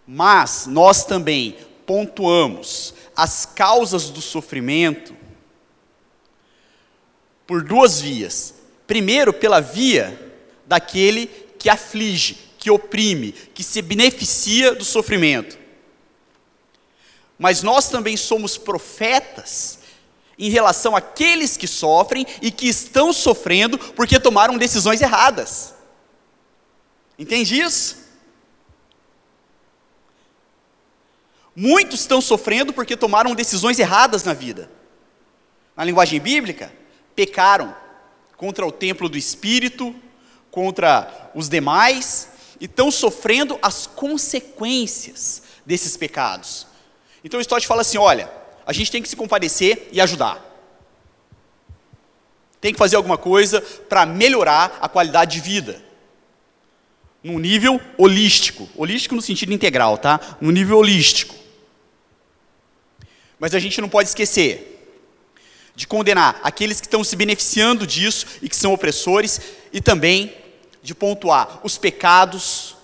Mas 0.06 0.68
nós 0.68 1.06
também 1.06 1.58
pontuamos 1.86 2.94
as 3.18 3.48
causas 3.48 4.12
do 4.12 4.22
sofrimento 4.22 5.18
por 7.48 7.64
duas 7.64 8.00
vias. 8.00 8.54
Primeiro, 8.86 9.34
pela 9.34 9.60
via 9.60 10.32
daquele 10.68 11.26
que 11.58 11.68
aflige, 11.68 12.38
que 12.60 12.70
oprime, 12.70 13.32
que 13.32 13.64
se 13.64 13.82
beneficia 13.82 14.76
do 14.76 14.86
sofrimento. 14.86 15.58
Mas 17.40 17.64
nós 17.64 17.90
também 17.90 18.16
somos 18.16 18.56
profetas 18.56 19.80
em 20.38 20.52
relação 20.52 20.96
àqueles 20.96 21.58
que 21.58 21.68
sofrem 21.68 22.26
e 22.40 22.52
que 22.52 22.68
estão 22.68 23.12
sofrendo 23.12 23.80
porque 23.80 24.20
tomaram 24.20 24.58
decisões 24.58 25.02
erradas. 25.02 25.74
Entende 27.18 27.60
isso? 27.60 28.07
Muitos 31.60 32.02
estão 32.02 32.22
sofrendo 32.22 32.72
porque 32.72 32.96
tomaram 32.96 33.34
decisões 33.34 33.80
erradas 33.80 34.24
na 34.24 34.32
vida. 34.32 34.70
Na 35.76 35.84
linguagem 35.84 36.20
bíblica, 36.20 36.72
pecaram 37.16 37.76
contra 38.36 38.64
o 38.64 38.72
templo 38.72 39.10
do 39.10 39.18
espírito, 39.18 39.96
contra 40.52 41.32
os 41.34 41.50
demais 41.50 42.30
e 42.62 42.66
estão 42.66 42.92
sofrendo 42.92 43.58
as 43.60 43.88
consequências 43.88 45.42
desses 45.66 45.98
pecados. 45.98 46.68
Então 47.24 47.42
Stott 47.42 47.66
fala 47.66 47.82
assim: 47.82 47.98
olha, 47.98 48.32
a 48.64 48.72
gente 48.72 48.92
tem 48.92 49.02
que 49.02 49.10
se 49.10 49.16
compadecer 49.16 49.90
e 49.92 50.00
ajudar. 50.00 50.40
Tem 52.62 52.72
que 52.72 52.78
fazer 52.78 52.98
alguma 52.98 53.18
coisa 53.18 53.62
para 53.62 54.06
melhorar 54.06 54.78
a 54.80 54.88
qualidade 54.88 55.34
de 55.34 55.42
vida. 55.42 55.82
Num 57.24 57.40
nível 57.40 57.82
holístico. 57.98 58.70
Holístico 58.76 59.16
no 59.16 59.24
sentido 59.24 59.52
integral, 59.52 59.98
tá? 59.98 60.20
No 60.40 60.52
nível 60.52 60.78
holístico. 60.78 61.47
Mas 63.39 63.53
a 63.53 63.60
gente 63.60 63.79
não 63.82 63.89
pode 63.89 64.10
esquecer 64.10 64.75
de 65.75 65.86
condenar 65.86 66.39
aqueles 66.41 66.82
que 66.82 66.88
estão 66.88 67.03
se 67.03 67.15
beneficiando 67.15 67.86
disso 67.86 68.25
e 68.41 68.50
que 68.50 68.56
são 68.56 68.74
opressores, 68.74 69.39
e 69.72 69.79
também 69.79 70.34
de 70.82 70.96
pontuar 70.96 71.60
os 71.63 71.77
pecados 71.77 72.75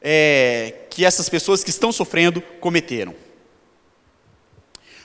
é, 0.00 0.74
que 0.90 1.04
essas 1.04 1.28
pessoas 1.28 1.64
que 1.64 1.70
estão 1.70 1.90
sofrendo 1.90 2.40
cometeram. 2.60 3.14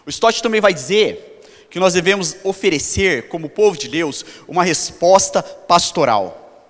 O 0.06 0.10
Stott 0.12 0.44
também 0.44 0.62
vai 0.62 0.72
dizer 0.72 1.42
que 1.72 1.80
nós 1.80 1.94
devemos 1.94 2.36
oferecer, 2.44 3.28
como 3.28 3.50
povo 3.50 3.76
de 3.76 3.88
Deus, 3.88 4.24
uma 4.48 4.64
resposta 4.64 5.42
pastoral. 5.42 6.70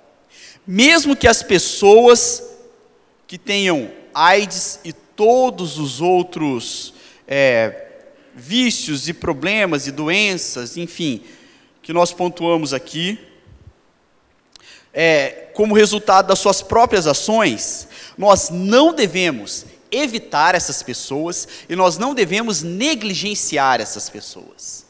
Mesmo 0.65 1.17
que 1.17 1.27
as 1.27 1.43
pessoas 1.43 2.41
que 3.27 3.37
tenham 3.37 3.91
AIDS 4.13 4.79
e 4.85 4.93
todos 4.93 5.77
os 5.77 5.99
outros 5.99 6.93
é, 7.33 7.87
vícios 8.35 9.07
e 9.07 9.13
problemas 9.13 9.87
e 9.87 9.91
doenças, 9.91 10.75
enfim, 10.75 11.23
que 11.81 11.93
nós 11.93 12.11
pontuamos 12.11 12.73
aqui, 12.73 13.17
é, 14.93 15.47
como 15.53 15.73
resultado 15.73 16.27
das 16.27 16.39
suas 16.39 16.61
próprias 16.61 17.07
ações, 17.07 17.87
nós 18.17 18.49
não 18.49 18.93
devemos 18.93 19.65
evitar 19.89 20.55
essas 20.55 20.83
pessoas 20.83 21.47
e 21.69 21.75
nós 21.75 21.97
não 21.97 22.13
devemos 22.13 22.63
negligenciar 22.63 23.79
essas 23.79 24.09
pessoas. 24.09 24.85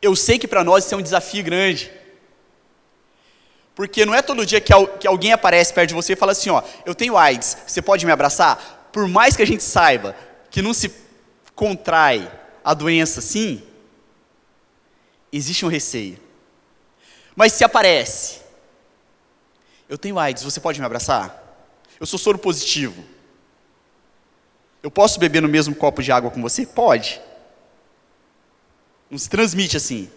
Eu 0.00 0.16
sei 0.16 0.38
que 0.38 0.48
para 0.48 0.64
nós 0.64 0.86
isso 0.86 0.94
é 0.94 0.96
um 0.96 1.02
desafio 1.02 1.44
grande. 1.44 1.92
Porque 3.78 4.04
não 4.04 4.12
é 4.12 4.20
todo 4.20 4.44
dia 4.44 4.60
que, 4.60 4.74
alguém 5.06 5.32
aparece 5.32 5.72
perto 5.72 5.90
de 5.90 5.94
você 5.94 6.14
e 6.14 6.16
fala 6.16 6.32
assim: 6.32 6.50
Ó, 6.50 6.60
eu 6.84 6.96
tenho 6.96 7.16
AIDS, 7.16 7.56
você 7.64 7.80
pode 7.80 8.04
me 8.04 8.10
abraçar? 8.10 8.78
por 8.98 9.06
mais 9.06 9.36
que 9.36 9.42
a 9.42 9.46
gente 9.46 9.62
saiba 9.62 10.16
que 10.50 10.62
não 10.62 10.74
se 10.74 10.92
contrai 11.54 12.28
a 12.64 12.74
doença 12.74 13.20
assim, 13.20 13.62
existe 15.32 15.64
um 15.64 15.68
receio. 15.68 16.18
Mas 17.36 17.52
se 17.52 17.62
aparece, 17.62 18.40
eu 19.88 19.96
tenho 19.96 20.18
AIDS, 20.18 20.42
você 20.42 20.58
pode 20.58 20.80
me 20.80 20.86
abraçar? 20.86 21.44
Eu 22.00 22.06
sou 22.06 22.18
soro 22.18 22.38
positivo. 22.38 23.04
Eu 24.82 24.90
posso 24.90 25.20
beber 25.20 25.42
no 25.42 25.48
mesmo 25.48 25.74
copo 25.74 26.02
de 26.02 26.10
água 26.10 26.30
com 26.30 26.42
você? 26.42 26.66
Pode. 26.66 27.20
Não 29.10 29.18
se 29.18 29.28
transmite 29.28 29.76
assim. 29.76 30.10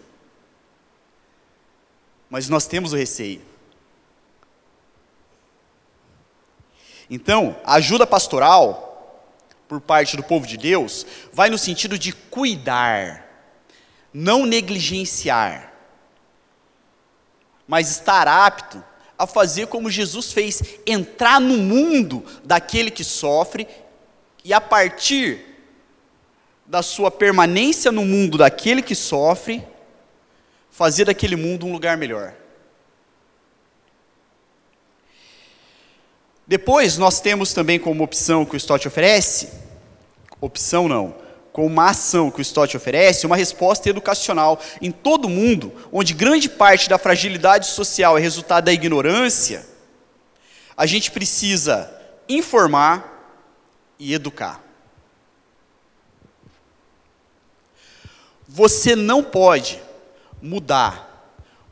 Mas 2.28 2.48
nós 2.48 2.66
temos 2.66 2.92
o 2.92 2.96
receio. 2.96 3.51
Então, 7.14 7.54
a 7.62 7.74
ajuda 7.74 8.06
pastoral, 8.06 9.28
por 9.68 9.82
parte 9.82 10.16
do 10.16 10.22
povo 10.22 10.46
de 10.46 10.56
Deus, 10.56 11.04
vai 11.30 11.50
no 11.50 11.58
sentido 11.58 11.98
de 11.98 12.10
cuidar, 12.10 13.28
não 14.14 14.46
negligenciar, 14.46 15.74
mas 17.68 17.90
estar 17.90 18.26
apto 18.26 18.82
a 19.18 19.26
fazer 19.26 19.66
como 19.66 19.90
Jesus 19.90 20.32
fez, 20.32 20.62
entrar 20.86 21.38
no 21.38 21.58
mundo 21.58 22.24
daquele 22.44 22.90
que 22.90 23.04
sofre 23.04 23.68
e 24.42 24.54
a 24.54 24.60
partir 24.60 25.38
da 26.64 26.82
sua 26.82 27.10
permanência 27.10 27.92
no 27.92 28.06
mundo 28.06 28.38
daquele 28.38 28.80
que 28.80 28.94
sofre, 28.94 29.62
fazer 30.70 31.04
daquele 31.04 31.36
mundo 31.36 31.66
um 31.66 31.72
lugar 31.72 31.98
melhor. 31.98 32.34
Depois 36.46 36.98
nós 36.98 37.20
temos 37.20 37.52
também 37.52 37.78
como 37.78 38.02
opção 38.02 38.44
que 38.44 38.54
o 38.54 38.56
Stott 38.56 38.86
oferece, 38.88 39.48
opção 40.40 40.88
não, 40.88 41.14
como 41.52 41.66
uma 41.66 41.90
ação 41.90 42.30
que 42.30 42.40
o 42.40 42.42
Stott 42.42 42.76
oferece, 42.76 43.26
uma 43.26 43.36
resposta 43.36 43.88
educacional 43.88 44.58
em 44.80 44.90
todo 44.90 45.28
mundo, 45.28 45.72
onde 45.92 46.14
grande 46.14 46.48
parte 46.48 46.88
da 46.88 46.98
fragilidade 46.98 47.66
social 47.66 48.18
é 48.18 48.20
resultado 48.20 48.64
da 48.64 48.72
ignorância, 48.72 49.66
a 50.76 50.86
gente 50.86 51.10
precisa 51.10 51.92
informar 52.28 53.38
e 53.98 54.14
educar. 54.14 54.60
Você 58.48 58.96
não 58.96 59.22
pode 59.22 59.80
mudar 60.40 61.11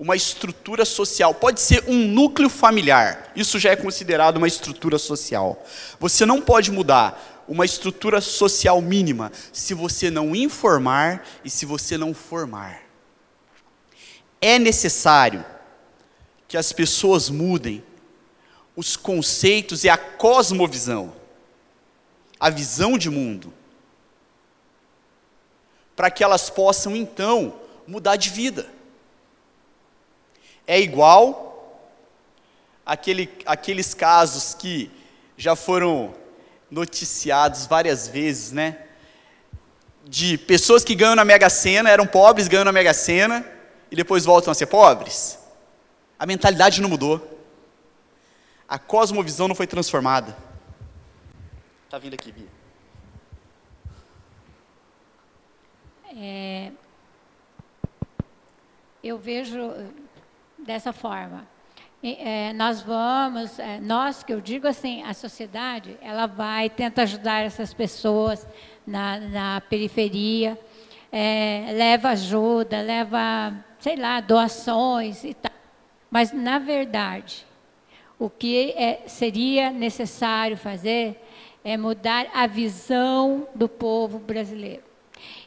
uma 0.00 0.16
estrutura 0.16 0.86
social, 0.86 1.34
pode 1.34 1.60
ser 1.60 1.84
um 1.86 2.06
núcleo 2.08 2.48
familiar, 2.48 3.30
isso 3.36 3.58
já 3.58 3.72
é 3.72 3.76
considerado 3.76 4.38
uma 4.38 4.48
estrutura 4.48 4.96
social. 4.96 5.62
Você 6.00 6.24
não 6.24 6.40
pode 6.40 6.72
mudar 6.72 7.44
uma 7.46 7.66
estrutura 7.66 8.18
social 8.22 8.80
mínima 8.80 9.30
se 9.52 9.74
você 9.74 10.10
não 10.10 10.34
informar 10.34 11.28
e 11.44 11.50
se 11.50 11.66
você 11.66 11.98
não 11.98 12.14
formar. 12.14 12.80
É 14.40 14.58
necessário 14.58 15.44
que 16.48 16.56
as 16.56 16.72
pessoas 16.72 17.28
mudem 17.28 17.84
os 18.74 18.96
conceitos 18.96 19.84
e 19.84 19.90
a 19.90 19.98
cosmovisão, 19.98 21.12
a 22.38 22.48
visão 22.48 22.96
de 22.96 23.10
mundo, 23.10 23.52
para 25.94 26.10
que 26.10 26.24
elas 26.24 26.48
possam 26.48 26.96
então 26.96 27.54
mudar 27.86 28.16
de 28.16 28.30
vida 28.30 28.79
é 30.70 30.80
igual 30.80 31.84
aquele, 32.86 33.28
aqueles 33.44 33.92
casos 33.92 34.54
que 34.54 34.88
já 35.36 35.56
foram 35.56 36.14
noticiados 36.70 37.66
várias 37.66 38.06
vezes, 38.06 38.52
né? 38.52 38.78
De 40.04 40.38
pessoas 40.38 40.84
que 40.84 40.94
ganham 40.94 41.16
na 41.16 41.24
Mega 41.24 41.50
Sena, 41.50 41.90
eram 41.90 42.06
pobres, 42.06 42.46
ganham 42.46 42.64
na 42.64 42.70
Mega 42.70 42.94
Sena 42.94 43.44
e 43.90 43.96
depois 43.96 44.24
voltam 44.24 44.52
a 44.52 44.54
ser 44.54 44.66
pobres. 44.66 45.40
A 46.16 46.24
mentalidade 46.24 46.80
não 46.80 46.88
mudou. 46.88 47.20
A 48.68 48.78
cosmovisão 48.78 49.48
não 49.48 49.56
foi 49.56 49.66
transformada. 49.66 50.36
Tá 51.88 51.98
vindo 51.98 52.14
aqui, 52.14 52.30
Bia. 52.30 52.46
É, 56.16 56.70
eu 59.02 59.18
vejo 59.18 59.58
dessa 60.70 60.92
forma. 60.92 61.46
E, 62.00 62.16
é, 62.20 62.52
nós 62.52 62.80
vamos, 62.80 63.58
é, 63.58 63.80
nós 63.80 64.22
que 64.22 64.32
eu 64.32 64.40
digo 64.40 64.68
assim, 64.68 65.02
a 65.02 65.12
sociedade, 65.12 65.98
ela 66.00 66.26
vai, 66.26 66.70
tenta 66.70 67.02
ajudar 67.02 67.44
essas 67.44 67.74
pessoas 67.74 68.46
na, 68.86 69.18
na 69.18 69.60
periferia, 69.60 70.58
é, 71.10 71.72
leva 71.72 72.10
ajuda, 72.10 72.80
leva, 72.80 73.52
sei 73.80 73.96
lá, 73.96 74.20
doações 74.20 75.24
e 75.24 75.34
tal. 75.34 75.52
Mas, 76.08 76.32
na 76.32 76.60
verdade, 76.60 77.44
o 78.16 78.30
que 78.30 78.72
é, 78.76 79.02
seria 79.06 79.70
necessário 79.70 80.56
fazer 80.56 81.20
é 81.64 81.76
mudar 81.76 82.28
a 82.32 82.46
visão 82.46 83.48
do 83.54 83.68
povo 83.68 84.20
brasileiro. 84.20 84.84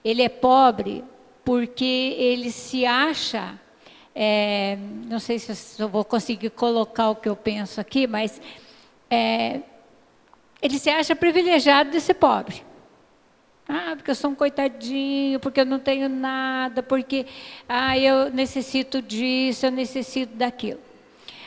Ele 0.04 0.22
é 0.22 0.30
pobre 0.30 1.04
porque 1.46 2.16
ele 2.18 2.52
se 2.52 2.86
acha 2.86 3.60
é, 4.16 4.78
não 5.06 5.20
sei 5.20 5.40
se 5.40 5.82
eu 5.82 5.90
vou 5.90 6.06
conseguir 6.06 6.50
colocar 6.52 7.10
o 7.10 7.16
que 7.16 7.28
eu 7.28 7.36
penso 7.36 7.82
aqui, 7.82 8.06
mas 8.06 8.40
é, 9.10 9.62
ele 10.62 10.78
se 10.78 10.90
acha 10.90 11.16
privilegiado 11.16 11.90
de 11.90 12.00
ser 12.00 12.14
pobre. 12.14 12.64
Ah, 13.68 13.94
porque 13.96 14.12
eu 14.12 14.16
sou 14.16 14.32
um 14.32 14.36
coitadinho, 14.36 15.40
porque 15.40 15.62
eu 15.62 15.66
não 15.66 15.80
tenho 15.80 16.10
nada, 16.10 16.84
porque 16.84 17.26
ah, 17.68 17.98
eu 17.98 18.30
necessito 18.30 19.02
disso, 19.02 19.66
eu 19.66 19.72
necessito 19.72 20.36
daquilo. 20.36 20.80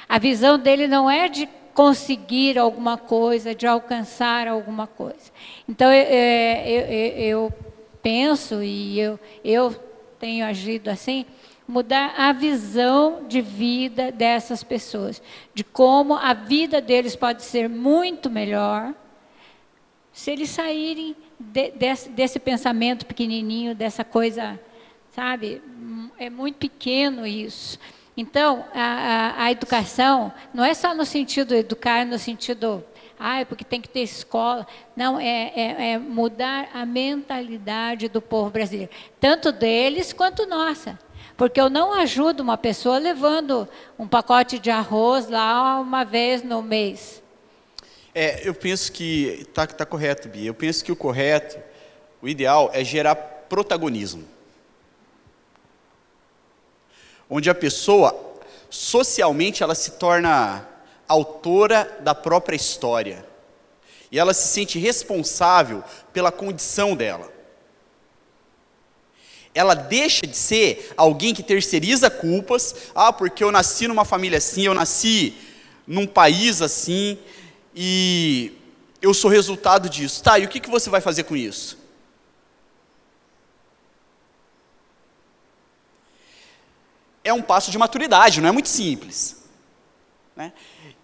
A 0.09 0.19
visão 0.19 0.59
dele 0.59 0.87
não 0.87 1.11
é 1.11 1.29
de 1.29 1.49
conseguir 1.75 2.59
alguma 2.59 2.97
coisa, 2.97 3.55
de 3.55 3.67
alcançar 3.67 4.49
alguma 4.49 4.87
coisa. 4.87 5.31
Então, 5.69 5.93
eu, 5.93 6.07
é, 6.09 6.71
eu, 6.71 7.45
eu 7.45 7.55
penso 8.03 8.63
e 8.63 8.99
eu, 8.99 9.21
eu 9.45 9.75
tenho 10.19 10.47
agido 10.47 10.89
assim, 10.89 11.27
mudar 11.67 12.15
a 12.17 12.33
visão 12.33 13.25
de 13.27 13.41
vida 13.41 14.13
dessas 14.13 14.63
pessoas, 14.63 15.21
de 15.55 15.65
como 15.65 16.15
a 16.15 16.33
vida 16.33 16.81
deles 16.81 17.17
pode 17.17 17.43
ser 17.43 17.69
muito 17.69 18.31
melhor 18.31 18.95
se 20.13 20.31
eles 20.31 20.49
saírem 20.49 21.15
de, 21.39 21.71
desse, 21.73 22.09
desse 22.09 22.39
pensamento 22.39 23.05
pequenininho, 23.05 23.75
dessa 23.75 24.03
coisa, 24.03 24.59
sabe? 25.11 25.61
É 26.19 26.31
muito 26.31 26.57
pequeno 26.57 27.27
isso. 27.27 27.79
Então, 28.17 28.65
a, 28.73 28.81
a, 28.81 29.45
a 29.45 29.53
educação 29.53 30.33
não 30.55 30.65
é 30.65 30.73
só 30.73 30.95
no 30.95 31.05
sentido 31.05 31.55
educar, 31.55 32.07
no 32.07 32.19
sentido 32.19 32.83
ah, 33.19 33.41
é 33.41 33.45
porque 33.45 33.65
tem 33.65 33.81
que 33.81 33.89
ter 33.89 34.01
escola. 34.01 34.67
Não, 34.95 35.19
é, 35.19 35.53
é, 35.55 35.93
é, 35.93 35.99
mudar 35.99 36.69
a 36.73 36.87
mentalidade 36.87 38.09
do 38.09 38.23
povo 38.23 38.51
brasileiro, 38.51 38.91
tanto 39.21 39.53
deles 39.53 40.13
quanto 40.13 40.47
nossa. 40.47 40.99
Porque 41.37 41.61
eu 41.61 41.69
não 41.69 41.93
ajudo 41.93 42.43
uma 42.43 42.57
pessoa 42.57 42.99
levando 42.99 43.69
um 43.99 44.09
pacote 44.09 44.59
de 44.59 44.71
arroz 44.71 45.29
lá 45.29 45.79
uma 45.79 46.05
vez 46.05 46.43
no 46.43 46.63
mês. 46.63 47.23
É, 48.15 48.49
eu 48.49 48.55
penso 48.55 48.91
que 48.91 49.45
está 49.47 49.67
tá 49.67 49.85
correto, 49.85 50.29
Bia. 50.29 50.49
Eu 50.49 50.55
penso 50.55 50.83
que 50.83 50.91
o 50.91 50.97
correto, 50.97 51.59
O 52.23 52.29
ideal 52.29 52.71
é 52.73 52.83
gerar 52.83 53.15
protagonismo. 53.15 54.25
Onde 57.29 57.51
a 57.51 57.55
pessoa, 57.55 58.19
socialmente, 58.71 59.63
ela 59.63 59.75
se 59.75 59.93
torna 59.93 60.67
autora 61.07 61.99
da 62.01 62.15
própria 62.15 62.57
história. 62.57 63.25
E 64.11 64.19
ela 64.19 64.33
se 64.33 64.49
sente 64.49 64.79
responsável 64.79 65.85
pela 66.13 66.33
condição 66.33 66.97
dela. 66.97 67.36
Ela 69.57 69.73
deixa 69.73 70.27
de 70.27 70.37
ser 70.37 70.93
alguém 70.99 71.33
que 71.33 71.43
terceiriza 71.43 72.11
culpas. 72.11 72.75
Ah, 72.95 73.11
porque 73.11 73.43
eu 73.43 73.51
nasci 73.51 73.89
numa 73.89 74.05
família 74.05 74.37
assim, 74.37 74.67
eu 74.67 74.75
nasci 74.75 75.35
num 75.87 76.07
país 76.07 76.61
assim, 76.61 77.19
e 77.75 78.53
eu 79.01 79.15
sou 79.15 79.31
resultado 79.31 79.89
disso. 79.89 80.23
Tá, 80.23 80.39
e 80.39 80.45
o 80.45 80.49
que, 80.49 80.61
que 80.61 80.69
você 80.69 80.91
vai 80.91 81.01
fazer 81.01 81.25
com 81.25 81.35
isso? 81.35 81.79
É 87.25 87.33
um 87.33 87.41
passo 87.41 87.71
de 87.71 87.79
maturidade, 87.79 88.43
não 88.43 88.51
é 88.51 88.53
muito 88.53 88.69
simples. 88.69 89.43
Né? 90.37 90.53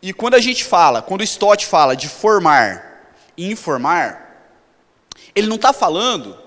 E 0.03 0.13
quando 0.13 0.35
a 0.35 0.41
gente 0.41 0.63
fala, 0.63 1.01
quando 1.01 1.23
o 1.23 1.25
Stott 1.25 1.65
fala 1.65 1.97
de 1.97 2.07
formar 2.07 3.15
e 3.35 3.51
informar, 3.51 4.53
ele 5.35 5.47
não 5.47 5.57
está 5.57 5.73
falando 5.73 6.42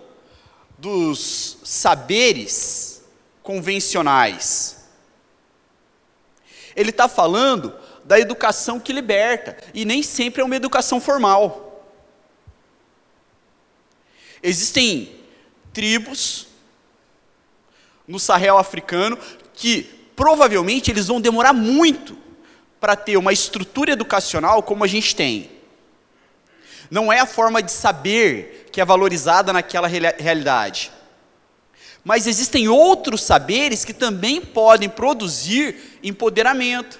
dos 0.77 1.57
saberes 1.63 3.03
convencionais. 3.41 4.85
Ele 6.75 6.89
está 6.89 7.07
falando 7.07 7.73
da 8.03 8.19
educação 8.19 8.79
que 8.79 8.93
liberta, 8.93 9.57
e 9.73 9.85
nem 9.85 10.03
sempre 10.03 10.41
é 10.41 10.45
uma 10.45 10.55
educação 10.55 10.99
formal. 10.99 11.83
Existem 14.43 15.15
tribos 15.73 16.47
no 18.07 18.19
Sahel 18.19 18.57
africano 18.57 19.17
que 19.53 19.83
provavelmente 20.15 20.91
eles 20.91 21.07
vão 21.07 21.19
demorar 21.19 21.53
muito 21.53 22.17
para 22.79 22.95
ter 22.95 23.17
uma 23.17 23.33
estrutura 23.33 23.91
educacional 23.91 24.61
como 24.61 24.83
a 24.83 24.87
gente 24.87 25.15
tem. 25.15 25.54
Não 26.89 27.11
é 27.11 27.19
a 27.19 27.25
forma 27.25 27.61
de 27.61 27.71
saber 27.71 28.69
que 28.71 28.81
é 28.81 28.85
valorizada 28.85 29.51
naquela 29.53 29.87
realidade. 29.87 30.91
Mas 32.03 32.27
existem 32.27 32.67
outros 32.67 33.21
saberes 33.23 33.83
que 33.83 33.93
também 33.93 34.39
podem 34.39 34.87
produzir 34.87 35.99
empoderamento 36.03 36.99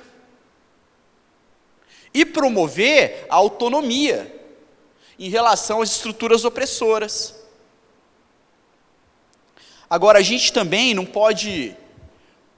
e 2.14 2.26
promover 2.26 3.28
a 3.30 3.36
autonomia 3.36 4.34
em 5.20 5.30
relação 5.30 5.82
às 5.82 5.92
estruturas 5.92 6.44
opressoras. 6.44 7.36
Agora, 9.88 10.20
a 10.20 10.24
gente 10.24 10.52
também 10.52 10.94
não 10.94 11.06
pode 11.06 11.76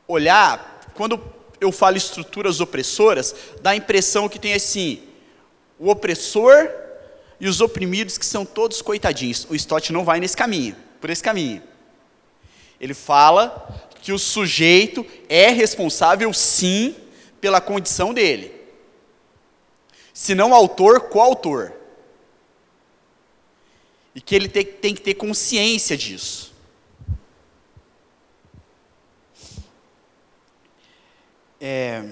olhar, 0.08 0.90
quando 0.94 1.22
eu 1.60 1.72
falo 1.72 1.98
estruturas 1.98 2.62
opressoras, 2.62 3.36
dá 3.62 3.72
a 3.72 3.76
impressão 3.76 4.30
que 4.30 4.40
tem 4.40 4.54
assim, 4.54 5.04
o 5.78 5.90
opressor 5.90 6.70
e 7.40 7.48
os 7.48 7.62
oprimidos 7.62 8.18
que 8.18 8.26
são 8.26 8.46
todos 8.46 8.82
coitadinhos. 8.82 9.46
O 9.50 9.56
Stott 9.56 9.94
não 9.94 10.04
vai 10.04 10.20
nesse 10.20 10.36
caminho, 10.36 10.76
por 11.00 11.10
esse 11.10 11.24
caminho. 11.24 11.62
Ele 12.80 12.94
fala 12.94 13.90
que 14.02 14.12
o 14.12 14.20
sujeito 14.20 15.06
é 15.28 15.50
responsável 15.50 16.32
sim 16.34 16.96
pela 17.42 17.62
condição 17.62 18.14
dele. 18.14 18.52
Se 20.14 20.34
não 20.34 20.54
autor, 20.54 21.10
coautor. 21.10 21.74
E 24.16 24.22
que 24.22 24.34
ele 24.34 24.48
tem, 24.50 24.96
que 24.96 25.02
ter 25.02 25.14
consciência 25.14 25.96
disso. 25.96 26.54
É, 31.62 32.04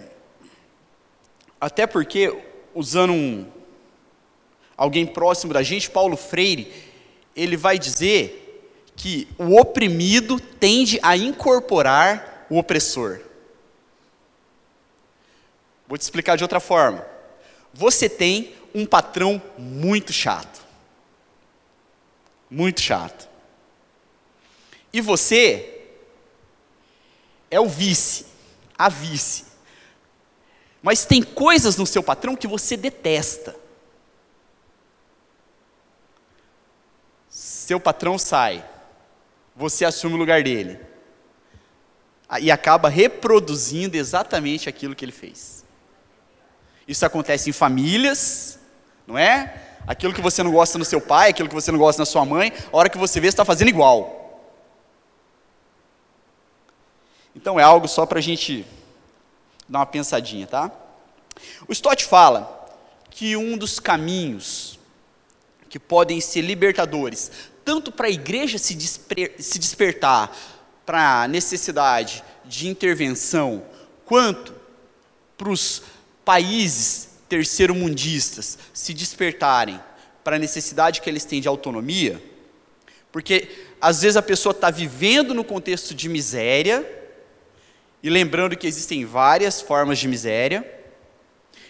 até 1.59 1.87
porque, 1.87 2.35
usando 2.73 3.13
um, 3.13 3.51
alguém 4.77 5.05
próximo 5.05 5.53
da 5.53 5.63
gente, 5.63 5.89
Paulo 5.89 6.17
Freire, 6.17 6.71
ele 7.35 7.57
vai 7.57 7.77
dizer 7.79 8.41
que 8.95 9.27
o 9.37 9.59
oprimido 9.59 10.39
tende 10.39 10.99
a 11.01 11.17
incorporar 11.17 12.45
o 12.49 12.57
opressor. 12.57 13.19
Vou 15.87 15.97
te 15.97 16.01
explicar 16.01 16.35
de 16.35 16.43
outra 16.43 16.59
forma. 16.59 17.05
Você 17.73 18.09
tem 18.09 18.53
um 18.73 18.85
patrão 18.85 19.41
muito 19.57 20.13
chato. 20.13 20.63
Muito 22.49 22.81
chato. 22.81 23.27
E 24.91 25.01
você 25.01 25.81
é 27.51 27.59
o 27.59 27.67
vice 27.67 28.35
a 28.77 28.89
vice. 28.89 29.45
Mas 30.81 31.05
tem 31.05 31.23
coisas 31.23 31.77
no 31.77 31.85
seu 31.85 32.03
patrão 32.03 32.35
que 32.35 32.47
você 32.47 32.77
detesta. 32.77 33.55
Seu 37.65 37.79
patrão 37.79 38.15
sai, 38.15 38.63
você 39.55 39.85
assume 39.85 40.13
o 40.13 40.17
lugar 40.19 40.43
dele. 40.43 40.79
E 42.39 42.51
acaba 42.51 42.89
reproduzindo 42.89 43.97
exatamente 43.97 44.69
aquilo 44.69 44.93
que 44.93 45.03
ele 45.03 45.11
fez. 45.11 45.65
Isso 46.87 47.03
acontece 47.03 47.49
em 47.49 47.53
famílias, 47.53 48.59
não 49.07 49.17
é? 49.17 49.79
Aquilo 49.87 50.13
que 50.13 50.21
você 50.21 50.43
não 50.43 50.51
gosta 50.51 50.77
no 50.77 50.85
seu 50.85 51.01
pai, 51.01 51.31
aquilo 51.31 51.49
que 51.49 51.55
você 51.55 51.71
não 51.71 51.79
gosta 51.79 51.99
na 51.99 52.05
sua 52.05 52.23
mãe, 52.23 52.53
a 52.71 52.77
hora 52.77 52.87
que 52.87 52.99
você 52.99 53.19
vê, 53.19 53.25
você 53.25 53.33
está 53.33 53.43
fazendo 53.43 53.69
igual. 53.69 54.53
Então 57.35 57.59
é 57.59 57.63
algo 57.63 57.87
só 57.87 58.05
para 58.05 58.19
a 58.19 58.21
gente 58.21 58.63
dar 59.67 59.79
uma 59.79 59.87
pensadinha, 59.87 60.45
tá? 60.45 60.71
O 61.67 61.71
Stott 61.71 62.05
fala 62.05 62.69
que 63.09 63.35
um 63.35 63.57
dos 63.57 63.79
caminhos 63.79 64.77
que 65.67 65.79
podem 65.79 66.21
ser 66.21 66.41
libertadores, 66.41 67.54
tanto 67.65 67.91
para 67.91 68.07
a 68.07 68.11
igreja 68.11 68.57
se, 68.57 68.75
desper 68.75 69.33
se 69.39 69.59
despertar 69.59 70.33
para 70.85 71.23
a 71.23 71.27
necessidade 71.27 72.23
de 72.45 72.67
intervenção, 72.67 73.65
quanto 74.05 74.53
para 75.35 75.49
os 75.49 75.81
países 76.23 77.09
terceiro-mundistas 77.27 78.59
se 78.71 78.93
despertarem 78.93 79.81
para 80.23 80.35
a 80.35 80.39
necessidade 80.39 81.01
que 81.01 81.09
eles 81.09 81.25
têm 81.25 81.41
de 81.41 81.47
autonomia, 81.47 82.23
porque 83.11 83.49
às 83.81 84.03
vezes 84.03 84.15
a 84.15 84.21
pessoa 84.21 84.51
está 84.51 84.69
vivendo 84.69 85.33
no 85.33 85.43
contexto 85.43 85.95
de 85.95 86.07
miséria, 86.07 86.85
e 88.05 88.09
lembrando 88.09 88.55
que 88.55 88.67
existem 88.67 89.03
várias 89.03 89.61
formas 89.61 89.97
de 89.97 90.07
miséria. 90.07 90.63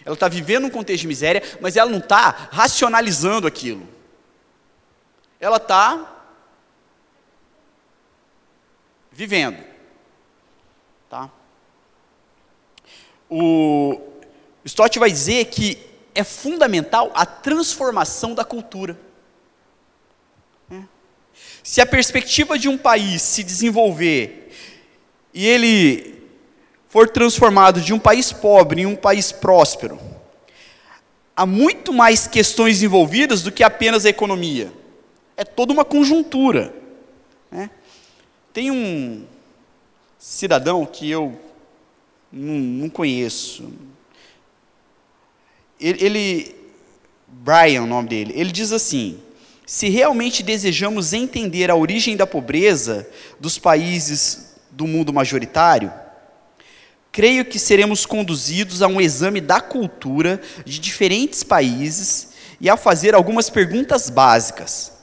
Ela 0.04 0.12
está 0.12 0.28
vivendo 0.28 0.66
um 0.66 0.70
contexto 0.70 1.00
de 1.00 1.08
miséria, 1.08 1.42
mas 1.62 1.76
ela 1.76 1.90
não 1.90 1.98
está 1.98 2.50
racionalizando 2.52 3.46
aquilo. 3.46 3.88
Ela 5.40 5.58
está 5.58 6.16
vivendo. 9.12 9.62
Tá? 11.08 11.30
O 13.28 14.00
Stott 14.64 14.98
vai 14.98 15.10
dizer 15.10 15.46
que 15.46 15.78
é 16.14 16.24
fundamental 16.24 17.10
a 17.14 17.26
transformação 17.26 18.34
da 18.34 18.44
cultura. 18.44 18.98
É. 20.70 20.80
Se 21.62 21.80
a 21.80 21.86
perspectiva 21.86 22.58
de 22.58 22.68
um 22.68 22.78
país 22.78 23.22
se 23.22 23.42
desenvolver 23.42 24.52
e 25.32 25.46
ele 25.46 26.24
for 26.88 27.08
transformado 27.08 27.80
de 27.80 27.92
um 27.92 27.98
país 27.98 28.32
pobre 28.32 28.82
em 28.82 28.86
um 28.86 28.96
país 28.96 29.30
próspero, 29.30 30.00
há 31.36 31.44
muito 31.44 31.92
mais 31.92 32.26
questões 32.26 32.82
envolvidas 32.82 33.42
do 33.42 33.52
que 33.52 33.62
apenas 33.62 34.06
a 34.06 34.08
economia. 34.08 34.72
É 35.36 35.44
toda 35.44 35.72
uma 35.72 35.84
conjuntura. 35.84 36.74
Né? 37.50 37.70
Tem 38.52 38.70
um 38.70 39.24
cidadão 40.18 40.84
que 40.86 41.10
eu 41.10 41.38
não, 42.32 42.54
não 42.54 42.88
conheço. 42.88 43.70
Ele, 45.78 46.04
ele, 46.04 46.56
Brian, 47.26 47.82
o 47.82 47.86
nome 47.86 48.08
dele, 48.08 48.32
ele 48.34 48.50
diz 48.50 48.72
assim: 48.72 49.20
se 49.66 49.88
realmente 49.88 50.42
desejamos 50.42 51.12
entender 51.12 51.70
a 51.70 51.76
origem 51.76 52.16
da 52.16 52.26
pobreza 52.26 53.08
dos 53.38 53.58
países 53.58 54.54
do 54.70 54.86
mundo 54.86 55.12
majoritário, 55.12 55.92
creio 57.12 57.44
que 57.44 57.58
seremos 57.58 58.06
conduzidos 58.06 58.80
a 58.80 58.86
um 58.86 59.00
exame 59.00 59.40
da 59.40 59.60
cultura 59.60 60.40
de 60.64 60.78
diferentes 60.78 61.42
países 61.42 62.28
e 62.60 62.70
a 62.70 62.76
fazer 62.76 63.14
algumas 63.14 63.50
perguntas 63.50 64.08
básicas. 64.08 64.95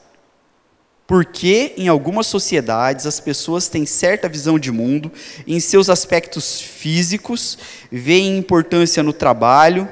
Por 1.13 1.25
que, 1.25 1.73
em 1.77 1.87
algumas 1.87 2.25
sociedades, 2.25 3.05
as 3.05 3.19
pessoas 3.19 3.67
têm 3.67 3.85
certa 3.85 4.27
visão 4.27 4.57
de 4.57 4.71
mundo 4.71 5.11
em 5.45 5.59
seus 5.59 5.87
aspectos 5.87 6.59
físicos, 6.59 7.55
veem 7.91 8.35
importância 8.35 9.03
no 9.03 9.13
trabalho 9.13 9.87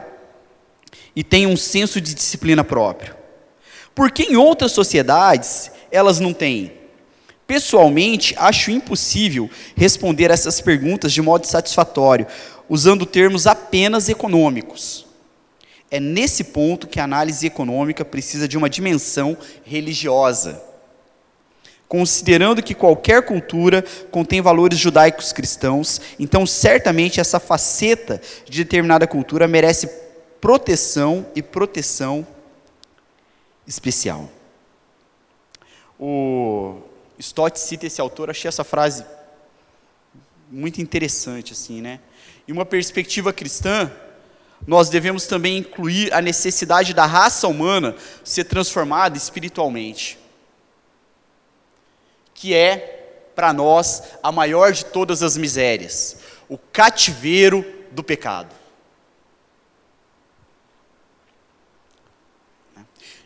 e 1.16 1.24
têm 1.24 1.46
um 1.46 1.56
senso 1.56 2.02
de 2.02 2.16
disciplina 2.16 2.64
próprio? 2.64 3.16
Por 3.94 4.10
que, 4.10 4.24
em 4.24 4.36
outras 4.36 4.72
sociedades, 4.72 5.70
elas 5.92 6.20
não 6.20 6.34
têm? 6.34 6.74
Pessoalmente, 7.46 8.34
acho 8.40 8.72
impossível 8.72 9.48
responder 9.76 10.32
essas 10.32 10.60
perguntas 10.60 11.14
de 11.14 11.22
modo 11.22 11.46
satisfatório, 11.46 12.26
usando 12.68 13.06
termos 13.06 13.46
apenas 13.46 14.10
econômicos. 14.10 15.06
É 15.92 16.00
nesse 16.00 16.46
ponto 16.46 16.88
que 16.88 17.00
a 17.00 17.04
análise 17.04 17.46
econômica 17.46 18.04
precisa 18.04 18.48
de 18.48 18.58
uma 18.58 18.68
dimensão 18.68 19.38
religiosa. 19.64 20.71
Considerando 21.92 22.64
que 22.64 22.74
qualquer 22.74 23.22
cultura 23.26 23.84
contém 24.10 24.40
valores 24.40 24.80
judaicos 24.80 25.34
cristãos, 25.34 26.00
então 26.18 26.46
certamente 26.48 27.20
essa 27.20 27.38
faceta 27.38 28.22
de 28.46 28.64
determinada 28.64 29.06
cultura 29.06 29.46
merece 29.46 29.90
proteção 30.40 31.26
e 31.36 31.42
proteção 31.42 32.26
especial. 33.68 34.32
O 36.00 36.78
Stott 37.20 37.60
cita 37.60 37.88
esse 37.88 38.00
autor, 38.00 38.30
achei 38.30 38.48
essa 38.48 38.64
frase 38.64 39.04
muito 40.50 40.82
interessante 40.82 41.52
assim, 41.52 41.82
né? 41.82 42.00
Em 42.48 42.54
uma 42.54 42.66
perspectiva 42.66 43.34
cristã, 43.34 43.92
nós 44.66 44.88
devemos 44.90 45.28
também 45.28 45.58
incluir 45.58 46.14
a 46.14 46.22
necessidade 46.22 46.94
da 46.94 47.06
raça 47.06 47.50
humana 47.50 47.98
ser 48.24 48.46
transformada 48.46 49.18
espiritualmente, 49.18 50.22
que 52.42 52.56
é 52.56 53.30
para 53.36 53.54
nós 53.54 54.02
a 54.24 54.32
maior 54.32 54.72
de 54.72 54.84
todas 54.84 55.22
as 55.22 55.38
misérias, 55.38 56.18
o 56.50 56.58
cativeiro 56.58 57.64
do 57.92 58.04
pecado. 58.04 58.50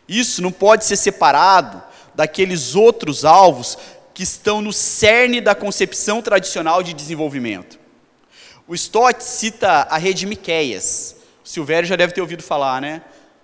Isso 0.06 0.42
não 0.42 0.52
pode 0.52 0.84
ser 0.84 0.98
separado 0.98 1.82
daqueles 2.14 2.74
outros 2.74 3.24
alvos 3.24 3.78
que 4.12 4.22
estão 4.22 4.60
no 4.60 4.70
cerne 4.70 5.40
da 5.40 5.54
concepção 5.54 6.20
tradicional 6.20 6.82
de 6.82 6.92
desenvolvimento. 6.92 7.80
O 8.68 8.74
Stott 8.74 9.24
cita 9.24 9.86
a 9.88 9.96
rede 9.96 10.26
Miqueias. 10.26 11.16
O 11.42 11.48
Silvério 11.48 11.88
já 11.88 11.96
deve 11.96 12.12
ter 12.12 12.20
ouvido 12.20 12.42
falar, 12.42 12.82
né? 12.82 13.00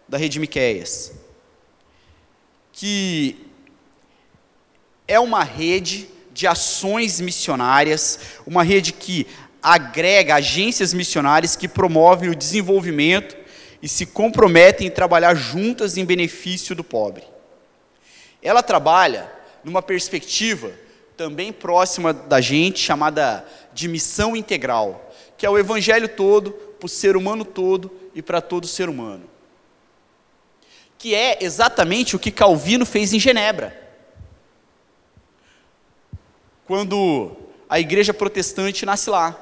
Da 0.06 0.18
rede 0.18 0.38
Miqueias. 0.38 1.12
Que 2.74 3.51
é 5.06 5.18
uma 5.18 5.42
rede 5.42 6.08
de 6.32 6.46
ações 6.46 7.20
missionárias, 7.20 8.18
uma 8.46 8.62
rede 8.62 8.92
que 8.92 9.26
agrega 9.62 10.36
agências 10.36 10.92
missionárias 10.92 11.54
que 11.54 11.68
promovem 11.68 12.30
o 12.30 12.34
desenvolvimento 12.34 13.36
e 13.82 13.88
se 13.88 14.06
comprometem 14.06 14.86
em 14.86 14.90
trabalhar 14.90 15.34
juntas 15.34 15.96
em 15.96 16.04
benefício 16.04 16.74
do 16.74 16.82
pobre. 16.82 17.24
Ela 18.42 18.62
trabalha 18.62 19.30
numa 19.62 19.82
perspectiva 19.82 20.72
também 21.16 21.52
próxima 21.52 22.12
da 22.12 22.40
gente, 22.40 22.80
chamada 22.80 23.46
de 23.72 23.86
missão 23.86 24.34
integral, 24.34 25.12
que 25.36 25.46
é 25.46 25.50
o 25.50 25.58
evangelho 25.58 26.08
todo, 26.08 26.52
para 26.52 26.86
o 26.86 26.88
ser 26.88 27.16
humano 27.16 27.44
todo 27.44 27.90
e 28.14 28.22
para 28.22 28.40
todo 28.40 28.66
ser 28.66 28.88
humano. 28.88 29.24
Que 30.98 31.14
é 31.14 31.38
exatamente 31.40 32.16
o 32.16 32.18
que 32.18 32.30
Calvino 32.30 32.86
fez 32.86 33.12
em 33.12 33.20
Genebra. 33.20 33.81
Quando 36.72 37.36
a 37.68 37.78
igreja 37.78 38.14
protestante 38.14 38.86
nasce 38.86 39.10
lá 39.10 39.38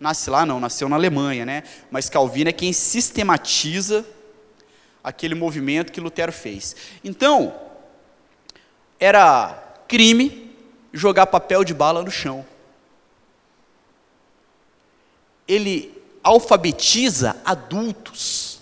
nasce 0.00 0.30
lá, 0.30 0.46
não, 0.46 0.58
nasceu 0.58 0.88
na 0.88 0.96
Alemanha, 0.96 1.44
né? 1.44 1.64
Mas 1.90 2.08
Calvino 2.08 2.48
é 2.48 2.52
quem 2.52 2.72
sistematiza 2.72 4.06
aquele 5.02 5.34
movimento 5.34 5.92
que 5.92 6.00
Lutero 6.00 6.32
fez. 6.32 6.74
Então, 7.04 7.54
era 8.98 9.52
crime 9.86 10.50
jogar 10.94 11.26
papel 11.26 11.62
de 11.62 11.74
bala 11.74 12.02
no 12.02 12.10
chão. 12.10 12.42
Ele 15.46 15.92
alfabetiza 16.22 17.36
adultos. 17.44 18.60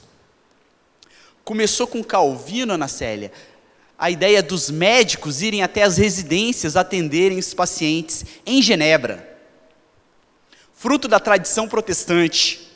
Começou 1.44 1.86
com 1.86 2.02
Calvino, 2.02 2.72
Ana 2.72 2.88
Célia, 2.88 3.30
a 4.02 4.10
ideia 4.10 4.42
dos 4.42 4.68
médicos 4.68 5.40
irem 5.40 5.62
até 5.62 5.82
as 5.82 5.96
residências 5.96 6.76
atenderem 6.76 7.38
os 7.38 7.54
pacientes 7.54 8.26
em 8.44 8.60
Genebra 8.60 9.32
fruto 10.82 11.06
da 11.06 11.20
tradição 11.20 11.68
protestante. 11.68 12.68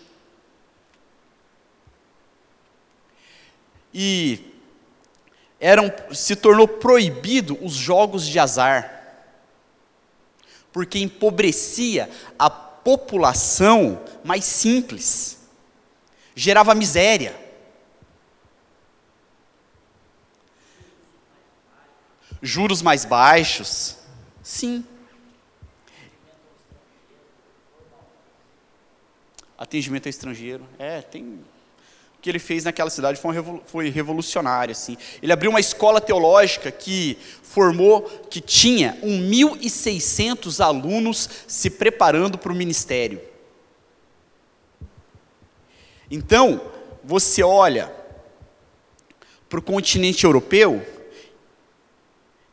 E 3.93 4.39
eram, 5.59 5.93
se 6.15 6.37
tornou 6.37 6.69
proibido 6.69 7.59
os 7.61 7.73
jogos 7.73 8.25
de 8.25 8.39
azar, 8.39 9.27
porque 10.73 11.01
empobrecia 11.01 12.09
a 12.39 12.49
população 12.49 14.05
mais 14.23 14.45
simples, 14.45 15.39
gerava 16.33 16.77
miséria. 16.77 17.35
Juros 22.47 22.81
mais 22.81 23.05
baixos, 23.05 23.97
sim. 24.43 24.85
atendimento 29.59 30.07
a 30.07 30.11
estrangeiro. 30.11 30.67
É, 30.79 31.01
tem. 31.01 31.25
O 31.25 32.23
que 32.23 32.31
ele 32.31 32.39
fez 32.39 32.65
naquela 32.65 32.91
cidade 32.91 33.21
foi, 33.21 33.39
um 33.39 33.61
foi 33.67 33.89
revolucionário. 33.89 34.73
Assim. 34.73 34.97
Ele 35.23 35.33
abriu 35.33 35.51
uma 35.51 35.61
escola 35.61 36.01
teológica 36.01 36.71
que 36.71 37.19
formou, 37.43 38.03
que 38.31 38.41
tinha 38.41 38.99
1.600 39.03 40.65
alunos 40.65 41.29
se 41.47 41.71
preparando 41.71 42.39
para 42.39 42.53
o 42.53 42.55
ministério. 42.55 43.21
Então, 46.11 46.61
você 47.03 47.43
olha 47.43 47.93
para 49.49 49.59
o 49.59 49.63
continente 49.63 50.25
europeu 50.25 50.95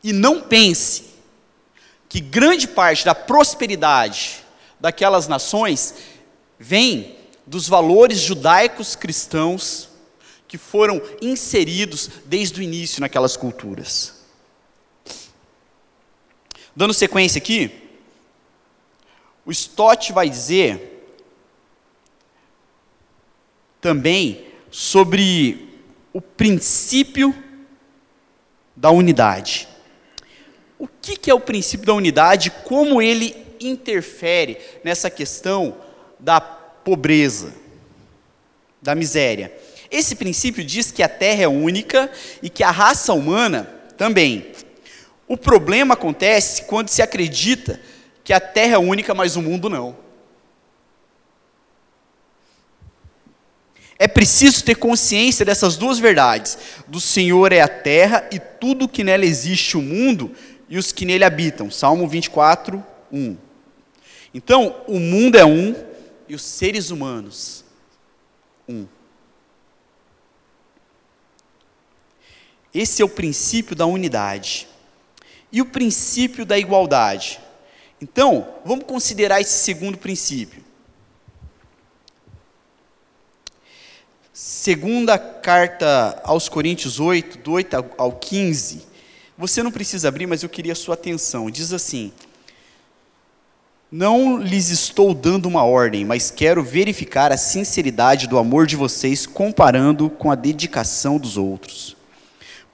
e 0.04 0.12
não 0.12 0.42
pense 0.42 1.14
que 2.10 2.20
grande 2.20 2.68
parte 2.68 3.06
da 3.06 3.14
prosperidade 3.14 4.44
daquelas 4.78 5.26
nações 5.26 5.94
vem 6.58 7.16
dos 7.46 7.66
valores 7.66 8.18
judaicos 8.20 8.94
cristãos 8.94 9.88
que 10.46 10.58
foram 10.58 11.00
inseridos 11.22 12.10
desde 12.26 12.60
o 12.60 12.62
início 12.62 13.00
naquelas 13.00 13.34
culturas. 13.34 14.22
Dando 16.76 16.92
sequência 16.92 17.38
aqui, 17.38 17.72
o 19.46 19.50
Stott 19.50 20.12
vai 20.12 20.28
dizer 20.28 21.16
também 23.80 24.46
sobre 24.70 25.80
o 26.12 26.20
princípio 26.20 27.34
da 28.76 28.90
unidade. 28.90 29.73
O 30.84 30.88
que 31.00 31.30
é 31.30 31.34
o 31.34 31.40
princípio 31.40 31.86
da 31.86 31.94
unidade? 31.94 32.50
Como 32.50 33.00
ele 33.00 33.34
interfere 33.58 34.58
nessa 34.84 35.08
questão 35.08 35.78
da 36.20 36.38
pobreza, 36.42 37.54
da 38.82 38.94
miséria. 38.94 39.50
Esse 39.90 40.14
princípio 40.14 40.62
diz 40.62 40.92
que 40.92 41.02
a 41.02 41.08
Terra 41.08 41.44
é 41.44 41.48
única 41.48 42.12
e 42.42 42.50
que 42.50 42.62
a 42.62 42.70
raça 42.70 43.14
humana 43.14 43.62
também. 43.96 44.52
O 45.26 45.38
problema 45.38 45.94
acontece 45.94 46.64
quando 46.64 46.90
se 46.90 47.00
acredita 47.00 47.80
que 48.22 48.34
a 48.34 48.40
Terra 48.40 48.74
é 48.74 48.78
única, 48.78 49.14
mas 49.14 49.36
o 49.36 49.42
mundo 49.42 49.70
não. 49.70 49.96
É 53.98 54.06
preciso 54.06 54.62
ter 54.62 54.74
consciência 54.74 55.46
dessas 55.46 55.78
duas 55.78 55.98
verdades: 55.98 56.58
do 56.86 57.00
Senhor 57.00 57.52
é 57.52 57.62
a 57.62 57.68
terra 57.68 58.28
e 58.30 58.38
tudo 58.38 58.88
que 58.88 59.04
nela 59.04 59.24
existe, 59.24 59.78
o 59.78 59.82
mundo 59.82 60.32
e 60.68 60.78
os 60.78 60.92
que 60.92 61.04
nele 61.04 61.24
habitam. 61.24 61.70
Salmo 61.70 62.06
24, 62.08 62.84
1. 63.12 63.36
Então, 64.32 64.82
o 64.86 64.98
mundo 64.98 65.36
é 65.36 65.44
um, 65.44 65.74
e 66.28 66.34
os 66.34 66.42
seres 66.42 66.90
humanos 66.90 67.64
um. 68.68 68.86
Esse 72.72 73.02
é 73.02 73.04
o 73.04 73.08
princípio 73.08 73.76
da 73.76 73.86
unidade. 73.86 74.66
E 75.52 75.60
o 75.60 75.66
princípio 75.66 76.44
da 76.44 76.58
igualdade. 76.58 77.40
Então, 78.00 78.56
vamos 78.64 78.86
considerar 78.86 79.40
esse 79.40 79.58
segundo 79.58 79.96
princípio. 79.96 80.64
Segunda 84.32 85.16
carta 85.16 86.20
aos 86.24 86.48
Coríntios 86.48 86.98
8, 86.98 87.38
do 87.38 87.52
8 87.52 87.76
ao 87.96 88.12
15. 88.12 88.93
Você 89.36 89.62
não 89.62 89.72
precisa 89.72 90.08
abrir, 90.08 90.26
mas 90.26 90.42
eu 90.42 90.48
queria 90.48 90.72
a 90.72 90.76
sua 90.76 90.94
atenção. 90.94 91.50
Diz 91.50 91.72
assim: 91.72 92.12
não 93.96 94.38
lhes 94.38 94.70
estou 94.70 95.14
dando 95.14 95.46
uma 95.46 95.62
ordem, 95.62 96.04
mas 96.04 96.28
quero 96.28 96.64
verificar 96.64 97.30
a 97.30 97.36
sinceridade 97.36 98.26
do 98.26 98.38
amor 98.38 98.66
de 98.66 98.74
vocês 98.74 99.24
comparando 99.24 100.10
com 100.10 100.32
a 100.32 100.34
dedicação 100.34 101.16
dos 101.16 101.36
outros. 101.36 101.96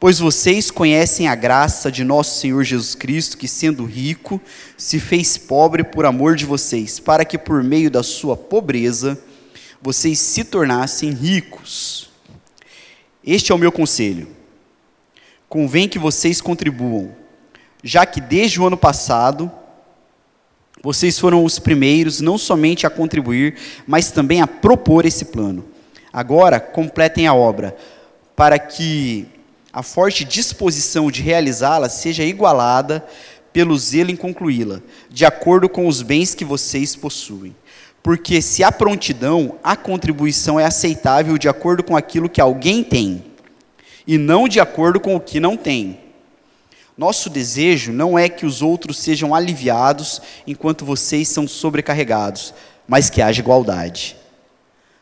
Pois 0.00 0.18
vocês 0.18 0.70
conhecem 0.70 1.28
a 1.28 1.34
graça 1.34 1.92
de 1.92 2.04
nosso 2.04 2.40
Senhor 2.40 2.64
Jesus 2.64 2.94
Cristo, 2.94 3.36
que 3.36 3.46
sendo 3.46 3.84
rico, 3.84 4.40
se 4.78 4.98
fez 4.98 5.36
pobre 5.36 5.84
por 5.84 6.06
amor 6.06 6.36
de 6.36 6.46
vocês, 6.46 6.98
para 6.98 7.22
que 7.22 7.36
por 7.36 7.62
meio 7.62 7.90
da 7.90 8.02
sua 8.02 8.34
pobreza 8.34 9.22
vocês 9.82 10.18
se 10.18 10.42
tornassem 10.42 11.10
ricos. 11.10 12.08
Este 13.22 13.52
é 13.52 13.54
o 13.54 13.58
meu 13.58 13.70
conselho. 13.70 14.39
Convém 15.50 15.88
que 15.88 15.98
vocês 15.98 16.40
contribuam, 16.40 17.10
já 17.82 18.06
que 18.06 18.20
desde 18.20 18.60
o 18.60 18.66
ano 18.68 18.76
passado 18.76 19.50
vocês 20.80 21.18
foram 21.18 21.44
os 21.44 21.58
primeiros 21.58 22.20
não 22.20 22.38
somente 22.38 22.86
a 22.86 22.90
contribuir, 22.90 23.56
mas 23.84 24.12
também 24.12 24.40
a 24.40 24.46
propor 24.46 25.04
esse 25.04 25.24
plano. 25.24 25.64
Agora, 26.12 26.60
completem 26.60 27.26
a 27.26 27.34
obra, 27.34 27.76
para 28.36 28.60
que 28.60 29.26
a 29.72 29.82
forte 29.82 30.24
disposição 30.24 31.10
de 31.10 31.20
realizá-la 31.20 31.88
seja 31.88 32.22
igualada 32.22 33.04
pelo 33.52 33.76
zelo 33.76 34.12
em 34.12 34.16
concluí-la, 34.16 34.80
de 35.10 35.24
acordo 35.24 35.68
com 35.68 35.88
os 35.88 36.00
bens 36.00 36.32
que 36.32 36.44
vocês 36.44 36.94
possuem. 36.94 37.56
Porque 38.04 38.40
se 38.40 38.62
há 38.62 38.70
prontidão, 38.70 39.58
a 39.64 39.74
contribuição 39.74 40.60
é 40.60 40.64
aceitável 40.64 41.36
de 41.36 41.48
acordo 41.48 41.82
com 41.82 41.96
aquilo 41.96 42.28
que 42.28 42.40
alguém 42.40 42.84
tem, 42.84 43.29
e 44.10 44.18
não 44.18 44.48
de 44.48 44.58
acordo 44.58 44.98
com 44.98 45.14
o 45.14 45.20
que 45.20 45.38
não 45.38 45.56
tem. 45.56 46.00
Nosso 46.98 47.30
desejo 47.30 47.92
não 47.92 48.18
é 48.18 48.28
que 48.28 48.44
os 48.44 48.60
outros 48.60 48.98
sejam 48.98 49.32
aliviados 49.32 50.20
enquanto 50.44 50.84
vocês 50.84 51.28
são 51.28 51.46
sobrecarregados, 51.46 52.52
mas 52.88 53.08
que 53.08 53.22
haja 53.22 53.38
igualdade. 53.38 54.16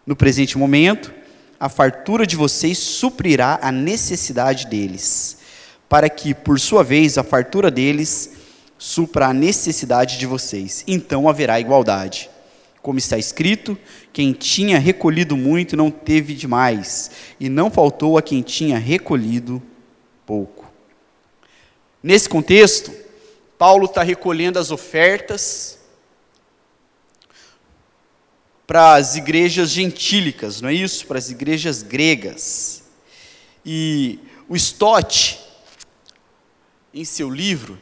No 0.06 0.14
presente 0.14 0.58
momento, 0.58 1.10
a 1.58 1.70
fartura 1.70 2.26
de 2.26 2.36
vocês 2.36 2.76
suprirá 2.76 3.58
a 3.62 3.72
necessidade 3.72 4.66
deles, 4.66 5.38
para 5.88 6.10
que, 6.10 6.34
por 6.34 6.60
sua 6.60 6.84
vez, 6.84 7.16
a 7.16 7.24
fartura 7.24 7.70
deles 7.70 8.32
supra 8.76 9.28
a 9.28 9.32
necessidade 9.32 10.18
de 10.18 10.26
vocês. 10.26 10.84
Então 10.86 11.30
haverá 11.30 11.58
igualdade. 11.58 12.28
Como 12.82 12.98
está 12.98 13.18
escrito, 13.18 13.76
quem 14.12 14.32
tinha 14.32 14.78
recolhido 14.78 15.36
muito 15.36 15.76
não 15.76 15.90
teve 15.90 16.34
demais, 16.34 17.10
e 17.38 17.48
não 17.48 17.70
faltou 17.70 18.16
a 18.16 18.22
quem 18.22 18.42
tinha 18.42 18.78
recolhido 18.78 19.62
pouco. 20.24 20.70
Nesse 22.02 22.28
contexto, 22.28 22.92
Paulo 23.58 23.86
está 23.86 24.02
recolhendo 24.02 24.58
as 24.58 24.70
ofertas 24.70 25.78
para 28.66 28.94
as 28.94 29.16
igrejas 29.16 29.70
gentílicas, 29.70 30.60
não 30.60 30.68
é 30.68 30.74
isso? 30.74 31.06
Para 31.06 31.18
as 31.18 31.30
igrejas 31.30 31.82
gregas. 31.82 32.84
E 33.64 34.18
o 34.48 34.54
Stott, 34.54 35.40
em 36.92 37.04
seu 37.04 37.30
livro, 37.30 37.78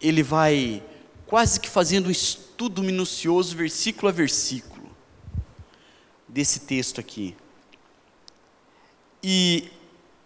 ele 0.00 0.22
vai 0.22 0.82
quase 1.26 1.60
que 1.60 1.68
fazendo 1.68 2.06
um 2.06 2.10
estudo 2.10 2.82
minucioso, 2.82 3.56
versículo 3.56 4.08
a 4.08 4.12
versículo, 4.12 4.90
desse 6.28 6.60
texto 6.60 7.00
aqui. 7.00 7.36
E 9.22 9.70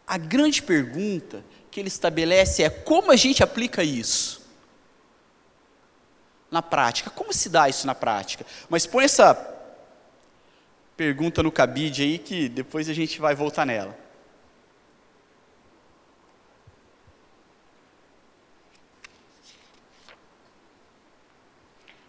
a 0.07 0.19
grande 0.19 0.63
pergunta 0.63 1.45
que 1.71 1.81
ele 1.81 1.89
estabelece 1.89 2.63
é 2.63 2.69
como 2.69 3.11
a 3.13 3.17
gente 3.17 3.43
aplica 3.43 3.83
isso 3.83 4.41
na 6.51 6.61
prática. 6.61 7.11
Como 7.11 7.33
se 7.33 7.49
dá 7.49 7.69
isso 7.69 7.87
na 7.87 7.95
prática? 7.95 8.45
Mas 8.69 8.87
põe 8.87 9.05
essa 9.05 9.35
pergunta 10.97 11.43
no 11.43 11.53
cabide 11.53 12.03
aí 12.03 12.19
que 12.19 12.49
depois 12.49 12.89
a 12.89 12.93
gente 12.93 13.21
vai 13.21 13.35
voltar 13.35 13.65
nela. 13.65 13.97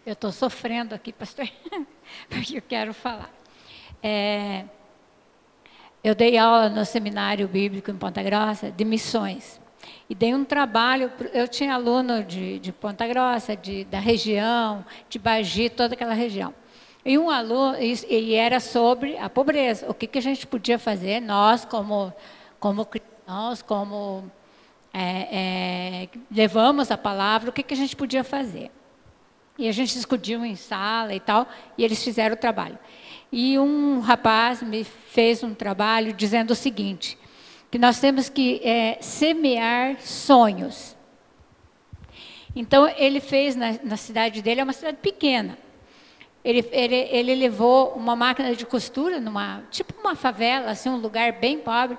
Eu 0.04 0.14
estou 0.14 0.32
sofrendo 0.32 0.96
aqui, 0.96 1.12
pastor, 1.12 1.48
porque 2.28 2.58
eu 2.58 2.62
quero 2.62 2.92
falar. 2.92 3.30
É, 4.02 4.64
eu 6.02 6.12
dei 6.12 6.36
aula 6.36 6.68
no 6.68 6.84
seminário 6.84 7.46
bíblico 7.46 7.88
em 7.88 7.96
Ponta 7.96 8.20
Grossa 8.20 8.68
de 8.68 8.84
missões. 8.84 9.60
E 10.10 10.14
dei 10.14 10.34
um 10.34 10.44
trabalho, 10.44 11.12
eu 11.32 11.46
tinha 11.46 11.74
aluno 11.74 12.24
de, 12.24 12.58
de 12.58 12.72
Ponta 12.72 13.06
Grossa, 13.06 13.54
de, 13.54 13.84
da 13.84 14.00
região, 14.00 14.84
de 15.08 15.20
Bagi, 15.20 15.70
toda 15.70 15.94
aquela 15.94 16.14
região. 16.14 16.52
E 17.04 17.16
um 17.16 17.30
aluno, 17.30 17.76
e 17.80 18.34
era 18.34 18.58
sobre 18.58 19.16
a 19.18 19.30
pobreza. 19.30 19.88
O 19.88 19.94
que, 19.94 20.08
que 20.08 20.18
a 20.18 20.22
gente 20.22 20.48
podia 20.48 20.80
fazer, 20.80 21.20
nós 21.20 21.64
como, 21.64 22.12
como 22.58 22.84
cristãos, 22.84 23.62
como 23.62 24.28
é, 24.92 25.28
é, 25.30 26.08
levamos 26.28 26.90
a 26.90 26.98
palavra, 26.98 27.50
o 27.50 27.52
que, 27.52 27.62
que 27.62 27.74
a 27.74 27.76
gente 27.76 27.94
podia 27.94 28.24
fazer. 28.24 28.72
E 29.62 29.68
a 29.68 29.72
gente 29.72 29.94
discutiu 29.94 30.44
em 30.44 30.56
sala 30.56 31.14
e 31.14 31.20
tal, 31.20 31.48
e 31.78 31.84
eles 31.84 32.02
fizeram 32.02 32.34
o 32.34 32.36
trabalho. 32.36 32.76
E 33.30 33.56
um 33.60 34.00
rapaz 34.00 34.60
me 34.60 34.82
fez 34.82 35.44
um 35.44 35.54
trabalho 35.54 36.12
dizendo 36.12 36.50
o 36.50 36.56
seguinte, 36.56 37.16
que 37.70 37.78
nós 37.78 38.00
temos 38.00 38.28
que 38.28 38.60
é, 38.64 38.98
semear 39.00 40.00
sonhos. 40.00 40.96
Então, 42.56 42.88
ele 42.96 43.20
fez 43.20 43.54
na, 43.54 43.78
na 43.84 43.96
cidade 43.96 44.42
dele, 44.42 44.62
é 44.62 44.64
uma 44.64 44.72
cidade 44.72 44.96
pequena, 45.00 45.56
ele, 46.44 46.68
ele, 46.72 46.96
ele 46.96 47.34
levou 47.36 47.92
uma 47.92 48.16
máquina 48.16 48.56
de 48.56 48.66
costura, 48.66 49.20
numa, 49.20 49.62
tipo 49.70 49.94
uma 50.00 50.16
favela, 50.16 50.72
assim, 50.72 50.88
um 50.88 50.96
lugar 50.96 51.34
bem 51.34 51.60
pobre, 51.60 51.96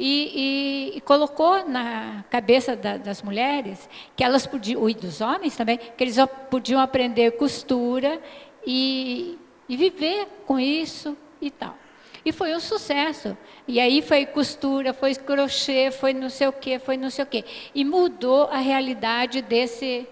e, 0.00 0.92
e, 0.94 0.96
e 0.96 1.00
colocou 1.02 1.68
na 1.68 2.24
cabeça 2.30 2.74
da, 2.74 2.96
das 2.96 3.20
mulheres 3.20 3.86
que 4.16 4.24
elas 4.24 4.46
podiam, 4.46 4.88
e 4.88 4.94
dos 4.94 5.20
homens 5.20 5.54
também, 5.54 5.76
que 5.76 6.02
eles 6.02 6.16
podiam 6.48 6.80
aprender 6.80 7.32
costura 7.32 8.18
e, 8.66 9.38
e 9.68 9.76
viver 9.76 10.26
com 10.46 10.58
isso 10.58 11.14
e 11.38 11.50
tal. 11.50 11.76
E 12.24 12.32
foi 12.32 12.54
um 12.54 12.60
sucesso. 12.60 13.36
E 13.68 13.78
aí 13.78 14.00
foi 14.00 14.24
costura, 14.24 14.94
foi 14.94 15.14
crochê, 15.14 15.90
foi 15.90 16.14
não 16.14 16.30
sei 16.30 16.48
o 16.48 16.52
quê, 16.52 16.78
foi 16.78 16.96
não 16.96 17.10
sei 17.10 17.24
o 17.24 17.26
quê. 17.26 17.44
E 17.74 17.84
mudou 17.84 18.44
a 18.44 18.56
realidade 18.56 19.42
desse, 19.42 20.08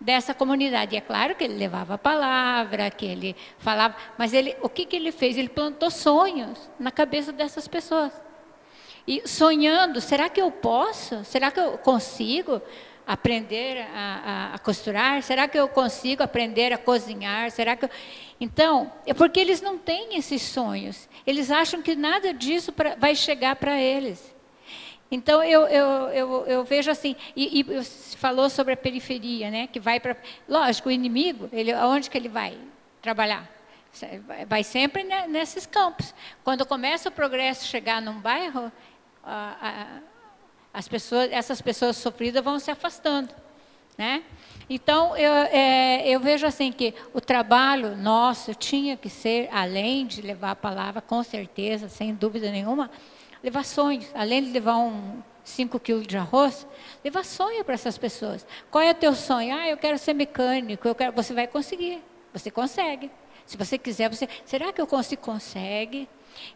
dessa 0.00 0.32
comunidade. 0.32 0.94
E 0.94 0.98
é 0.98 1.00
claro 1.02 1.34
que 1.34 1.44
ele 1.44 1.54
levava 1.54 1.94
a 1.94 1.98
palavra, 1.98 2.90
que 2.90 3.04
ele 3.04 3.36
falava, 3.58 3.96
mas 4.16 4.32
ele, 4.32 4.56
o 4.62 4.68
que, 4.68 4.86
que 4.86 4.96
ele 4.96 5.12
fez? 5.12 5.36
Ele 5.36 5.48
plantou 5.50 5.90
sonhos 5.90 6.70
na 6.78 6.90
cabeça 6.90 7.32
dessas 7.32 7.68
pessoas. 7.68 8.23
E 9.06 9.26
sonhando, 9.28 10.00
será 10.00 10.28
que 10.28 10.40
eu 10.40 10.50
posso? 10.50 11.24
Será 11.24 11.50
que 11.50 11.60
eu 11.60 11.76
consigo 11.78 12.60
aprender 13.06 13.86
a, 13.94 14.50
a, 14.52 14.54
a 14.54 14.58
costurar? 14.58 15.22
Será 15.22 15.46
que 15.46 15.58
eu 15.58 15.68
consigo 15.68 16.22
aprender 16.22 16.72
a 16.72 16.78
cozinhar? 16.78 17.50
Será 17.50 17.76
que 17.76 17.84
eu... 17.84 17.90
Então, 18.40 18.90
é 19.06 19.12
porque 19.12 19.38
eles 19.38 19.60
não 19.60 19.76
têm 19.76 20.16
esses 20.16 20.42
sonhos. 20.42 21.08
Eles 21.26 21.50
acham 21.50 21.82
que 21.82 21.94
nada 21.94 22.32
disso 22.32 22.72
pra, 22.72 22.94
vai 22.94 23.14
chegar 23.14 23.56
para 23.56 23.78
eles. 23.80 24.34
Então, 25.10 25.44
eu, 25.44 25.66
eu, 25.66 25.86
eu, 26.08 26.46
eu, 26.46 26.64
vejo 26.64 26.90
assim, 26.90 27.14
e, 27.36 27.60
e 27.60 27.84
falou 28.16 28.48
sobre 28.48 28.72
a 28.72 28.76
periferia, 28.76 29.50
né, 29.50 29.66
que 29.66 29.78
vai 29.78 30.00
para... 30.00 30.16
Lógico, 30.48 30.88
o 30.88 30.92
inimigo, 30.92 31.48
ele, 31.52 31.72
aonde 31.72 32.08
que 32.08 32.16
ele 32.16 32.28
vai 32.28 32.56
trabalhar? 33.02 33.48
Vai 34.48 34.64
sempre 34.64 35.04
nesses 35.28 35.66
campos. 35.66 36.12
Quando 36.42 36.66
começa 36.66 37.10
o 37.10 37.12
progresso 37.12 37.66
chegar 37.66 38.02
num 38.02 38.18
bairro, 38.18 38.72
as 40.72 40.88
pessoas, 40.88 41.30
essas 41.30 41.60
pessoas 41.60 41.96
sofridas 41.96 42.42
vão 42.42 42.58
se 42.58 42.70
afastando. 42.70 43.34
Né? 43.96 44.24
Então, 44.68 45.16
eu, 45.16 45.32
é, 45.32 46.08
eu 46.08 46.18
vejo 46.18 46.46
assim 46.46 46.72
que 46.72 46.94
o 47.12 47.20
trabalho 47.20 47.96
nosso 47.96 48.54
tinha 48.54 48.96
que 48.96 49.08
ser, 49.08 49.48
além 49.52 50.06
de 50.06 50.20
levar 50.20 50.50
a 50.52 50.56
palavra, 50.56 51.00
com 51.00 51.22
certeza, 51.22 51.88
sem 51.88 52.12
dúvida 52.12 52.50
nenhuma, 52.50 52.90
levar 53.42 53.64
sonhos, 53.64 54.06
além 54.14 54.42
de 54.42 54.50
levar 54.50 54.78
um 54.78 55.22
5 55.44 55.78
quilos 55.78 56.06
de 56.06 56.16
arroz, 56.16 56.66
levar 57.04 57.24
sonho 57.24 57.64
para 57.64 57.74
essas 57.74 57.98
pessoas. 57.98 58.46
Qual 58.70 58.82
é 58.82 58.90
o 58.90 58.94
teu 58.94 59.14
sonho? 59.14 59.54
Ah, 59.54 59.68
eu 59.68 59.76
quero 59.76 59.98
ser 59.98 60.14
mecânico, 60.14 60.88
eu 60.88 60.94
quero, 60.94 61.12
você 61.12 61.32
vai 61.32 61.46
conseguir, 61.46 62.02
você 62.32 62.50
consegue. 62.50 63.10
Se 63.46 63.56
você 63.56 63.76
quiser, 63.76 64.08
você. 64.08 64.26
Será 64.44 64.72
que 64.72 64.80
eu 64.80 64.86
consigo? 64.86 65.20
Consegue. 65.20 66.08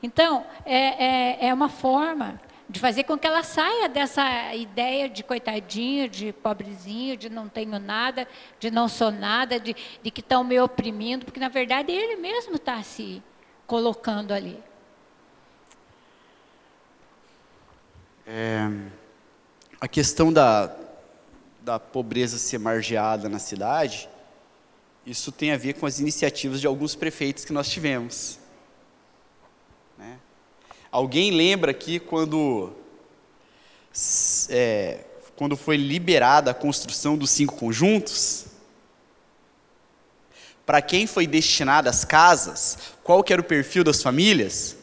Então, 0.03 0.45
é, 0.65 1.05
é, 1.45 1.49
é 1.49 1.55
uma 1.55 1.69
forma 1.69 2.41
de 2.69 2.79
fazer 2.79 3.05
com 3.05 3.17
que 3.17 3.27
ela 3.27 3.43
saia 3.43 3.89
dessa 3.89 4.55
ideia 4.55 5.09
de 5.09 5.23
coitadinho, 5.23 6.09
de 6.09 6.33
pobrezinho, 6.33 7.17
de 7.17 7.31
não 7.31 7.49
tenho 7.49 7.79
nada, 7.79 8.29
de 8.61 8.71
não 8.71 8.89
sou 8.89 9.11
nada, 9.11 9.59
de, 9.59 9.75
de 10.03 10.11
que 10.11 10.21
estão 10.21 10.45
me 10.45 10.61
oprimindo, 10.61 11.25
porque 11.25 11.41
na 11.41 11.49
verdade 11.49 11.93
ele 11.93 12.17
mesmo 12.17 12.57
está 12.57 12.83
se 12.83 13.23
colocando 13.67 14.33
ali. 14.33 14.63
É, 18.27 18.69
a 19.81 19.89
questão 19.89 20.31
da, 20.31 20.71
da 21.63 21.79
pobreza 21.79 22.37
ser 22.37 22.59
margeada 22.59 23.31
na 23.31 23.39
cidade, 23.39 24.11
isso 25.07 25.33
tem 25.33 25.53
a 25.53 25.57
ver 25.57 25.73
com 25.75 25.87
as 25.87 25.99
iniciativas 25.99 26.61
de 26.61 26.67
alguns 26.67 26.95
prefeitos 26.95 27.47
que 27.47 27.53
nós 27.53 27.71
tivemos. 27.71 28.39
Alguém 30.91 31.31
lembra 31.31 31.71
aqui 31.71 31.99
quando 31.99 32.73
é, 34.49 35.05
quando 35.37 35.57
foi 35.57 35.77
liberada 35.77 36.51
a 36.51 36.55
construção 36.55 37.17
dos 37.17 37.31
cinco 37.31 37.57
conjuntos, 37.57 38.47
para 40.67 40.83
quem 40.83 41.07
foi 41.07 41.27
destinada 41.27 41.89
as 41.89 42.05
casas, 42.05 42.77
qual 43.05 43.23
que 43.23 43.33
era 43.33 43.41
o 43.41 43.45
perfil 43.45 43.85
das 43.85 44.03
famílias? 44.03 44.77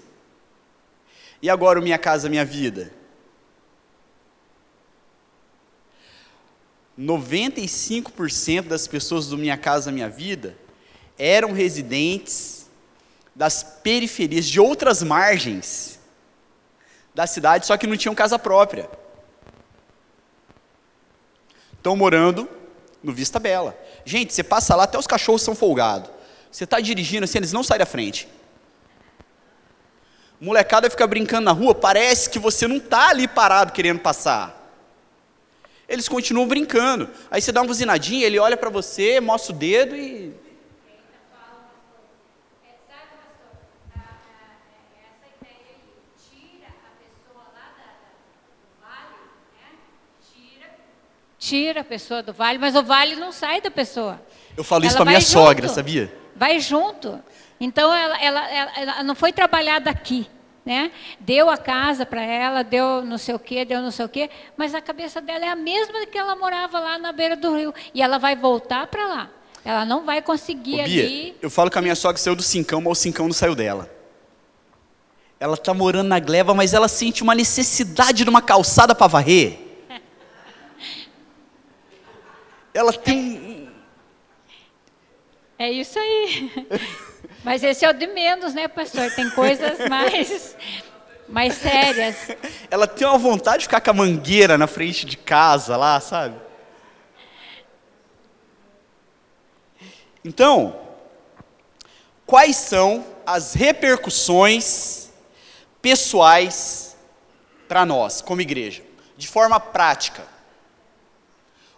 E 1.42 1.50
agora 1.50 1.80
o 1.80 1.84
Minha 1.84 1.98
Casa 1.98 2.30
Minha 2.30 2.46
Vida? 2.46 2.92
95% 6.98 8.62
das 8.68 8.88
pessoas 8.88 9.28
do 9.28 9.38
Minha 9.38 9.58
Casa 9.58 9.92
Minha 9.92 10.10
Vida 10.10 10.58
eram 11.18 11.52
residentes 11.52 12.68
das 13.36 13.62
periferias, 13.62 14.46
de 14.46 14.60
outras 14.60 15.04
margens 15.04 15.95
da 17.16 17.26
cidade, 17.26 17.66
só 17.66 17.78
que 17.78 17.88
não 17.88 17.96
tinham 17.96 18.14
casa 18.14 18.38
própria. 18.38 18.90
Estão 21.78 21.96
morando 21.96 22.50
no 23.02 23.14
Vista 23.14 23.40
Bela. 23.40 23.78
Gente, 24.04 24.34
você 24.34 24.44
passa 24.44 24.76
lá, 24.76 24.84
até 24.84 25.00
os 25.00 25.08
cachorros 25.08 25.42
são 25.42 25.56
folgados. 25.56 26.10
Você 26.52 26.66
está 26.66 26.80
dirigindo 26.80 27.24
assim, 27.24 27.38
eles 27.38 27.54
não 27.54 27.64
saem 27.64 27.80
da 27.80 27.86
frente. 27.86 28.28
Molecada 30.42 30.90
fica 30.90 31.08
brincando 31.08 31.46
na 31.46 31.54
rua, 31.54 31.74
parece 31.74 32.30
que 32.30 32.38
você 32.38 32.68
não 32.68 32.78
está 32.78 33.10
ali 33.10 33.28
parado 33.28 33.72
querendo 33.72 34.02
passar. 34.02 34.62
Eles 35.88 36.10
continuam 36.10 36.48
brincando. 36.48 37.10
Aí 37.32 37.42
você 37.42 37.52
dá 37.52 37.62
uma 37.62 37.68
buzinadinha, 37.68 38.26
ele 38.26 38.40
olha 38.40 38.58
para 38.58 38.70
você, 38.70 39.22
mostra 39.22 39.54
o 39.54 39.58
dedo 39.58 39.96
e 39.96 40.34
tira 51.46 51.82
a 51.82 51.84
pessoa 51.84 52.24
do 52.24 52.34
vale, 52.34 52.58
mas 52.58 52.76
o 52.76 52.84
vale 52.84 53.16
não 53.16 53.32
sai 53.32 53.62
da 53.62 53.70
pessoa. 53.70 54.20
Eu 54.58 54.64
falo 54.64 54.86
isso 54.86 54.96
para 54.96 55.06
minha 55.06 55.20
junto, 55.20 55.32
sogra, 55.32 55.68
sabia? 55.68 56.12
Vai 56.36 56.60
junto. 56.60 57.22
Então 57.60 57.94
ela, 57.94 58.22
ela, 58.22 58.50
ela, 58.50 58.72
ela, 58.80 59.04
não 59.04 59.14
foi 59.14 59.32
trabalhada 59.32 59.90
aqui, 59.90 60.28
né? 60.66 60.92
Deu 61.20 61.50
a 61.50 61.58
casa 61.58 62.06
para 62.06 62.24
ela, 62.24 62.64
deu 62.64 63.04
não 63.04 63.18
sei 63.18 63.36
o 63.36 63.40
quê, 63.40 63.64
deu 63.64 63.82
não 63.82 63.92
sei 63.92 64.06
o 64.06 64.10
quê, 64.10 64.30
mas 64.58 64.74
a 64.74 64.82
cabeça 64.82 65.22
dela 65.22 65.46
é 65.46 65.50
a 65.50 65.56
mesma 65.56 66.06
que 66.08 66.18
ela 66.18 66.36
morava 66.36 66.80
lá 66.80 66.98
na 66.98 67.12
beira 67.12 67.36
do 67.36 67.56
rio 67.56 67.74
e 67.94 68.02
ela 68.02 68.18
vai 68.18 68.36
voltar 68.36 68.88
para 68.88 69.08
lá. 69.08 69.30
Ela 69.64 69.86
não 69.86 70.04
vai 70.04 70.22
conseguir 70.22 70.82
Ô, 70.82 70.84
Bia, 70.84 71.04
ali. 71.04 71.36
Eu 71.42 71.50
falo 71.50 71.70
que 71.70 71.78
a 71.78 71.82
minha 71.82 71.96
sogra 71.96 72.18
saiu 72.18 72.36
do 72.36 72.44
cincão, 72.44 72.82
mas 72.82 72.92
o 72.92 73.02
cincão 73.02 73.28
não 73.28 73.34
saiu 73.34 73.56
dela. 73.56 73.90
Ela 75.40 75.56
está 75.56 75.74
morando 75.74 76.08
na 76.08 76.20
gleba, 76.20 76.54
mas 76.54 76.74
ela 76.74 76.88
sente 76.88 77.22
uma 77.22 77.36
necessidade 77.36 78.24
de 78.24 78.30
uma 78.30 78.42
calçada 78.42 78.96
para 78.96 79.08
varrer. 79.08 79.65
Ela 82.76 82.92
tem 82.92 83.70
É 85.58 85.72
isso 85.72 85.98
aí. 85.98 86.52
Mas 87.44 87.64
esse 87.64 87.86
é 87.86 87.90
o 87.90 87.94
de 87.94 88.08
menos, 88.08 88.54
né, 88.54 88.68
pastor? 88.68 89.10
Tem 89.12 89.30
coisas 89.30 89.80
mais 89.90 90.56
mais 91.30 91.56
sérias. 91.56 92.16
Ela 92.70 92.86
tem 92.86 93.08
uma 93.08 93.18
vontade 93.18 93.60
de 93.60 93.66
ficar 93.66 93.82
com 93.82 93.90
a 93.90 93.94
mangueira 93.94 94.58
na 94.58 94.68
frente 94.68 95.06
de 95.06 95.16
casa 95.18 95.78
lá, 95.78 96.00
sabe? 96.00 96.36
Então, 100.24 100.80
quais 102.26 102.58
são 102.58 103.06
as 103.26 103.54
repercussões 103.54 105.10
pessoais 105.82 106.96
para 107.68 107.86
nós, 107.86 108.22
como 108.22 108.42
igreja, 108.42 108.84
de 109.18 109.28
forma 109.28 109.60
prática? 109.60 110.35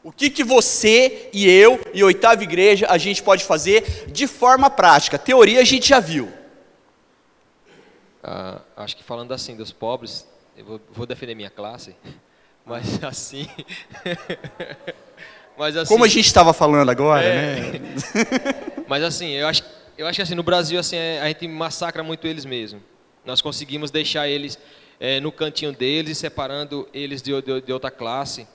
O 0.07 0.11
que, 0.13 0.29
que 0.29 0.41
você 0.41 1.29
e 1.33 1.49
eu 1.49 1.81
e 1.93 2.01
oitava 2.01 2.41
igreja 2.41 2.87
a 2.89 2.97
gente 2.97 3.21
pode 3.21 3.43
fazer 3.43 4.05
de 4.09 4.25
forma 4.25 4.69
prática? 4.69 5.19
Teoria 5.19 5.59
a 5.59 5.65
gente 5.65 5.89
já 5.89 5.99
viu. 5.99 6.31
Ah, 8.23 8.61
acho 8.77 8.95
que 8.95 9.03
falando 9.03 9.33
assim 9.33 9.57
dos 9.57 9.73
pobres, 9.73 10.25
eu 10.55 10.63
vou, 10.63 10.81
vou 10.93 11.05
defender 11.05 11.35
minha 11.35 11.49
classe, 11.49 11.93
mas 12.65 13.03
assim, 13.03 13.49
mas 15.59 15.75
assim. 15.75 15.91
Como 15.91 16.05
a 16.05 16.07
gente 16.07 16.25
estava 16.25 16.53
falando 16.53 16.89
agora, 16.89 17.25
é, 17.25 17.59
né? 17.59 17.81
mas 18.87 19.03
assim, 19.03 19.31
eu 19.31 19.45
acho, 19.45 19.61
eu 19.97 20.07
acho 20.07 20.15
que 20.15 20.21
assim 20.21 20.35
no 20.35 20.43
Brasil 20.43 20.79
assim 20.79 20.95
é, 20.95 21.19
a 21.19 21.27
gente 21.27 21.45
massacra 21.49 22.01
muito 22.01 22.25
eles 22.25 22.45
mesmo. 22.45 22.81
Nós 23.25 23.41
conseguimos 23.41 23.91
deixar 23.91 24.29
eles 24.29 24.57
é, 25.01 25.19
no 25.19 25.33
cantinho 25.33 25.73
deles 25.73 26.17
separando 26.17 26.87
eles 26.93 27.21
de, 27.21 27.41
de, 27.41 27.59
de 27.59 27.73
outra 27.73 27.91
classe 27.91 28.47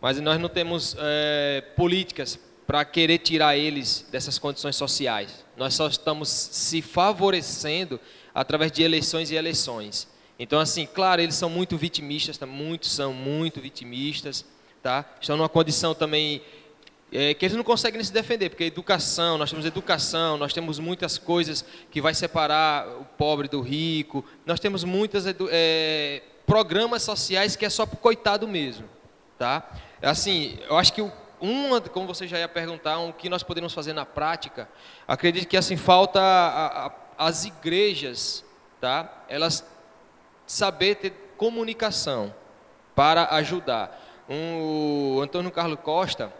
mas 0.00 0.20
nós 0.20 0.40
não 0.40 0.48
temos 0.48 0.96
é, 0.98 1.62
políticas 1.76 2.38
para 2.66 2.84
querer 2.84 3.18
tirar 3.18 3.56
eles 3.56 4.06
dessas 4.12 4.38
condições 4.38 4.76
sociais. 4.76 5.44
Nós 5.56 5.74
só 5.74 5.88
estamos 5.88 6.28
se 6.28 6.82
favorecendo 6.82 7.98
através 8.34 8.70
de 8.70 8.82
eleições 8.82 9.30
e 9.30 9.34
eleições. 9.34 10.06
Então, 10.38 10.60
assim, 10.60 10.86
claro, 10.86 11.20
eles 11.20 11.34
são 11.34 11.50
muito 11.50 11.76
vitimistas, 11.76 12.36
tá? 12.38 12.46
muitos 12.46 12.92
são 12.92 13.12
muito 13.12 13.60
vitimistas, 13.60 14.44
tá? 14.82 15.04
Estão 15.20 15.36
numa 15.36 15.48
condição 15.48 15.94
também 15.94 16.42
é, 17.10 17.32
que 17.34 17.46
eles 17.46 17.56
não 17.56 17.64
conseguem 17.64 18.02
se 18.04 18.12
defender, 18.12 18.50
porque 18.50 18.64
educação, 18.64 19.38
nós 19.38 19.50
temos 19.50 19.64
educação, 19.64 20.36
nós 20.36 20.52
temos 20.52 20.78
muitas 20.78 21.16
coisas 21.16 21.64
que 21.90 22.00
vai 22.00 22.14
separar 22.14 22.86
o 23.00 23.04
pobre 23.04 23.48
do 23.48 23.60
rico, 23.60 24.24
nós 24.44 24.60
temos 24.60 24.84
muitos 24.84 25.24
é, 25.26 26.22
programas 26.46 27.02
sociais 27.02 27.56
que 27.56 27.64
é 27.64 27.70
só 27.70 27.86
para 27.86 27.96
o 27.96 27.98
coitado 27.98 28.46
mesmo, 28.46 28.86
tá? 29.38 29.68
Assim, 30.02 30.58
eu 30.68 30.76
acho 30.76 30.92
que 30.92 31.02
uma, 31.40 31.80
como 31.80 32.06
você 32.06 32.26
já 32.26 32.38
ia 32.38 32.48
perguntar, 32.48 32.98
o 32.98 33.12
que 33.12 33.28
nós 33.28 33.42
podemos 33.42 33.72
fazer 33.72 33.92
na 33.92 34.04
prática, 34.04 34.68
acredito 35.06 35.46
que 35.46 35.56
assim 35.56 35.76
falta 35.76 36.20
a, 36.20 36.86
a, 36.86 36.92
as 37.18 37.44
igrejas, 37.44 38.44
tá? 38.80 39.24
Elas 39.28 39.64
saber 40.46 40.96
ter 40.96 41.10
comunicação 41.36 42.34
para 42.94 43.34
ajudar. 43.36 44.04
Um, 44.28 45.16
o 45.16 45.20
Antônio 45.20 45.50
Carlos 45.50 45.78
Costa, 45.80 46.32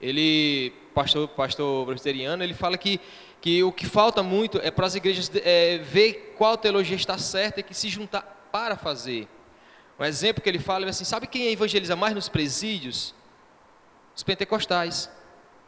ele 0.00 0.72
pastor 0.94 1.28
pastor 1.28 1.86
presbiteriano, 1.86 2.42
ele 2.42 2.54
fala 2.54 2.76
que 2.76 3.00
que 3.40 3.62
o 3.62 3.72
que 3.72 3.86
falta 3.86 4.22
muito 4.22 4.58
é 4.58 4.70
para 4.70 4.86
as 4.86 4.94
igrejas 4.94 5.30
é, 5.34 5.78
ver 5.78 6.34
qual 6.36 6.58
teologia 6.58 6.96
está 6.96 7.16
certa 7.16 7.60
e 7.60 7.62
que 7.62 7.72
se 7.72 7.88
juntar 7.88 8.48
para 8.52 8.76
fazer. 8.76 9.26
Um 10.00 10.04
exemplo 10.04 10.42
que 10.42 10.48
ele 10.48 10.58
fala 10.58 10.86
é 10.86 10.88
assim: 10.88 11.04
sabe 11.04 11.26
quem 11.26 11.52
evangeliza 11.52 11.94
mais 11.94 12.14
nos 12.14 12.28
presídios? 12.28 13.14
Os 14.16 14.22
pentecostais. 14.22 15.10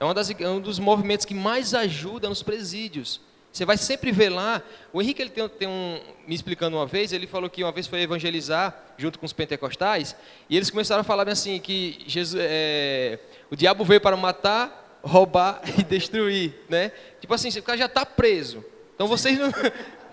É, 0.01 0.15
das, 0.15 0.31
é 0.31 0.49
um 0.49 0.61
dos 0.61 0.79
movimentos 0.79 1.27
que 1.27 1.35
mais 1.35 1.75
ajuda 1.75 2.29
nos 2.29 2.43
presídios. 2.43 3.21
Você 3.53 3.67
vai 3.67 3.77
sempre 3.77 4.11
ver 4.11 4.31
lá. 4.31 4.63
O 4.91 5.03
Henrique 5.03 5.21
ele 5.21 5.31
tem, 5.31 5.47
tem, 5.51 5.69
um, 5.69 6.01
me 6.27 6.35
explicando 6.35 6.79
uma 6.79 6.87
vez, 6.87 7.13
ele 7.13 7.27
falou 7.27 7.51
que 7.51 7.63
uma 7.63 7.71
vez 7.71 7.87
foi 7.87 8.01
evangelizar 8.01 8.75
junto 8.97 9.19
com 9.19 9.27
os 9.27 9.33
pentecostais, 9.35 10.17
e 10.49 10.57
eles 10.57 10.71
começaram 10.71 11.03
a 11.03 11.05
falar 11.05 11.29
assim 11.29 11.61
que 11.61 12.03
Jesus, 12.07 12.43
é, 12.43 13.19
o 13.51 13.57
diabo 13.57 13.85
veio 13.85 14.01
para 14.01 14.17
matar, 14.17 14.99
roubar 15.03 15.61
e 15.79 15.85
destruir, 15.85 16.55
né? 16.71 16.91
Tipo 17.21 17.35
assim, 17.35 17.51
o 17.51 17.63
cara 17.63 17.77
já 17.77 17.87
está 17.87 18.07
preso. 18.07 18.65
Então 18.95 19.07
vocês 19.07 19.39
não, 19.39 19.53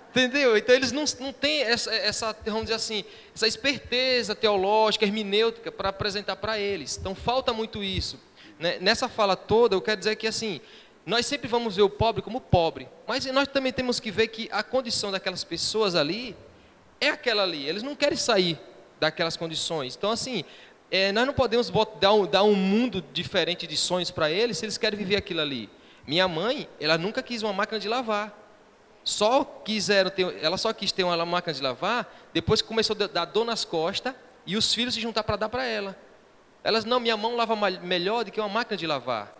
Entendeu? 0.10 0.57
Então 0.57 0.74
eles 0.74 0.91
não, 0.91 1.03
não 1.20 1.32
têm 1.32 1.62
essa, 1.62 1.93
essa, 1.93 2.36
vamos 2.45 2.64
dizer 2.64 2.76
assim, 2.76 3.05
essa 3.34 3.47
esperteza 3.47 4.34
teológica, 4.34 5.05
hermenêutica 5.05 5.72
para 5.72 5.89
apresentar 5.89 6.36
para 6.36 6.57
eles. 6.57 6.97
Então 6.97 7.14
falta 7.14 7.53
muito 7.53 7.84
isso. 7.84 8.20
Né? 8.60 8.80
Nessa 8.80 9.07
fala 9.07 9.36
toda, 9.36 9.76
eu 9.76 9.82
quero 9.82 9.99
dizer 9.99 10.16
que 10.16 10.26
assim, 10.26 10.60
nós 11.05 11.28
sempre 11.28 11.47
vamos 11.47 11.76
ver 11.76 11.84
o 11.84 11.89
pobre 11.89 12.24
como 12.24 12.41
pobre, 12.41 12.89
mas 13.07 13.24
nós 13.28 13.47
também 13.47 13.72
temos 13.72 13.99
que 13.99 14.10
ver 14.10 14.28
que 14.30 14.49
a 14.51 14.64
condição 14.64 15.12
daquelas 15.12 15.43
pessoas 15.43 15.93
ali 15.93 16.36
é 16.99 17.10
aquela 17.10 17.43
ali. 17.43 17.68
Eles 17.70 17.84
não 17.84 17.95
querem 17.95 18.18
sair 18.18 18.57
daquelas 18.99 19.38
condições. 19.38 19.95
Então 19.95 20.10
assim, 20.10 20.43
é, 20.89 21.12
nós 21.12 21.28
não 21.28 21.36
podemos 21.36 21.70
botar, 21.70 21.99
dar, 21.99 22.14
um, 22.14 22.26
dar 22.26 22.43
um 22.43 22.55
mundo 22.55 23.03
diferente 23.14 23.68
de 23.68 23.78
sonhos 23.78 24.10
para 24.10 24.32
eles 24.32 24.57
se 24.57 24.66
eles 24.66 24.78
querem 24.78 24.97
viver 24.97 25.18
aquilo 25.18 25.41
ali. 25.41 25.70
Minha 26.07 26.28
mãe, 26.28 26.68
ela 26.80 26.97
nunca 26.97 27.22
quis 27.22 27.43
uma 27.43 27.53
máquina 27.53 27.80
de 27.80 27.88
lavar 27.88 28.39
só 29.10 29.43
quiseram 29.43 30.12
ter, 30.12 30.38
ela 30.43 30.57
só 30.57 30.72
quis 30.72 30.91
ter 30.91 31.03
uma 31.03 31.26
máquina 31.26 31.53
de 31.53 31.62
lavar 31.62 32.07
depois 32.32 32.62
que 32.62 32.68
começou 32.68 32.95
a 32.99 33.07
dar 33.07 33.26
dor 33.26 33.43
nas 33.43 33.66
costas 33.66 34.14
e 34.45 34.55
os 34.55 34.72
filhos 34.74 34.93
se 34.93 35.01
juntar 35.01 35.24
para 35.24 35.36
dar 35.36 35.49
para 35.49 35.66
ela. 35.66 35.97
Elas, 36.64 36.86
não, 36.86 36.99
minha 36.99 37.18
mão 37.18 37.36
lava 37.36 37.55
melhor 37.82 38.24
do 38.24 38.32
que 38.32 38.39
uma 38.39 38.47
máquina 38.47 38.78
de 38.78 38.86
lavar. 38.86 39.36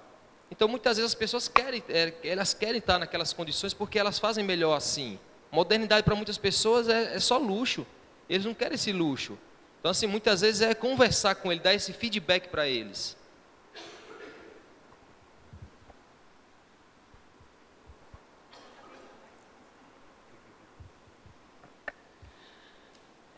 Então 0.49 0.67
muitas 0.67 0.97
vezes 0.97 1.11
as 1.11 1.15
pessoas 1.15 1.47
querem, 1.47 1.84
é, 1.88 2.13
elas 2.24 2.53
querem 2.53 2.80
estar 2.80 2.97
naquelas 2.97 3.32
condições 3.32 3.74
porque 3.74 3.99
elas 3.99 4.17
fazem 4.17 4.43
melhor 4.43 4.76
assim. 4.76 5.20
Modernidade 5.51 6.03
para 6.03 6.15
muitas 6.15 6.38
pessoas 6.38 6.89
é, 6.89 7.15
é 7.15 7.20
só 7.20 7.38
luxo. 7.38 7.86
Eles 8.28 8.45
não 8.45 8.55
querem 8.55 8.74
esse 8.74 8.91
luxo. 8.91 9.38
Então 9.80 9.91
assim, 9.91 10.07
muitas 10.07 10.41
vezes 10.41 10.61
é 10.61 10.74
conversar 10.74 11.36
com 11.36 11.51
ele, 11.51 11.61
dar 11.61 11.76
esse 11.76 11.93
feedback 11.93 12.47
para 12.47 12.67
eles. 12.67 13.15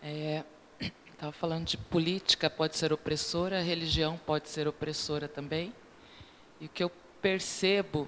É, 0.04 0.44
estava 1.14 1.32
falando 1.32 1.66
de 1.66 1.78
política 1.78 2.50
pode 2.50 2.76
ser 2.76 2.92
opressora, 2.92 3.62
religião 3.62 4.20
pode 4.26 4.50
ser 4.50 4.68
opressora 4.68 5.28
também. 5.28 5.72
E 6.60 6.66
o 6.66 6.70
que 6.70 6.84
eu 6.84 6.92
percebo 7.22 8.08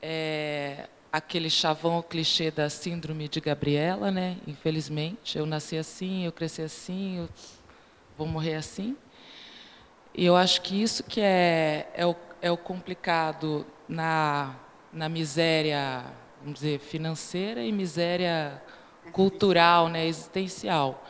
é 0.00 0.88
aquele 1.12 1.50
chavão 1.50 2.02
clichê 2.02 2.50
da 2.50 2.68
síndrome 2.70 3.28
de 3.28 3.40
Gabriela, 3.40 4.10
né? 4.10 4.38
Infelizmente, 4.46 5.38
eu 5.38 5.46
nasci 5.46 5.76
assim, 5.76 6.24
eu 6.24 6.32
cresci 6.32 6.62
assim, 6.62 7.18
eu 7.18 7.28
vou 8.16 8.26
morrer 8.26 8.54
assim. 8.54 8.96
E 10.14 10.24
eu 10.24 10.36
acho 10.36 10.62
que 10.62 10.82
isso 10.82 11.04
que 11.04 11.20
é, 11.20 11.90
é, 11.94 12.06
o, 12.06 12.16
é 12.40 12.50
o 12.50 12.56
complicado 12.56 13.66
na, 13.88 14.56
na 14.92 15.08
miséria, 15.08 16.04
vamos 16.40 16.60
dizer, 16.60 16.78
financeira 16.80 17.62
e 17.62 17.70
miséria 17.70 18.62
cultural, 19.12 19.88
né, 19.88 20.06
existencial. 20.06 21.04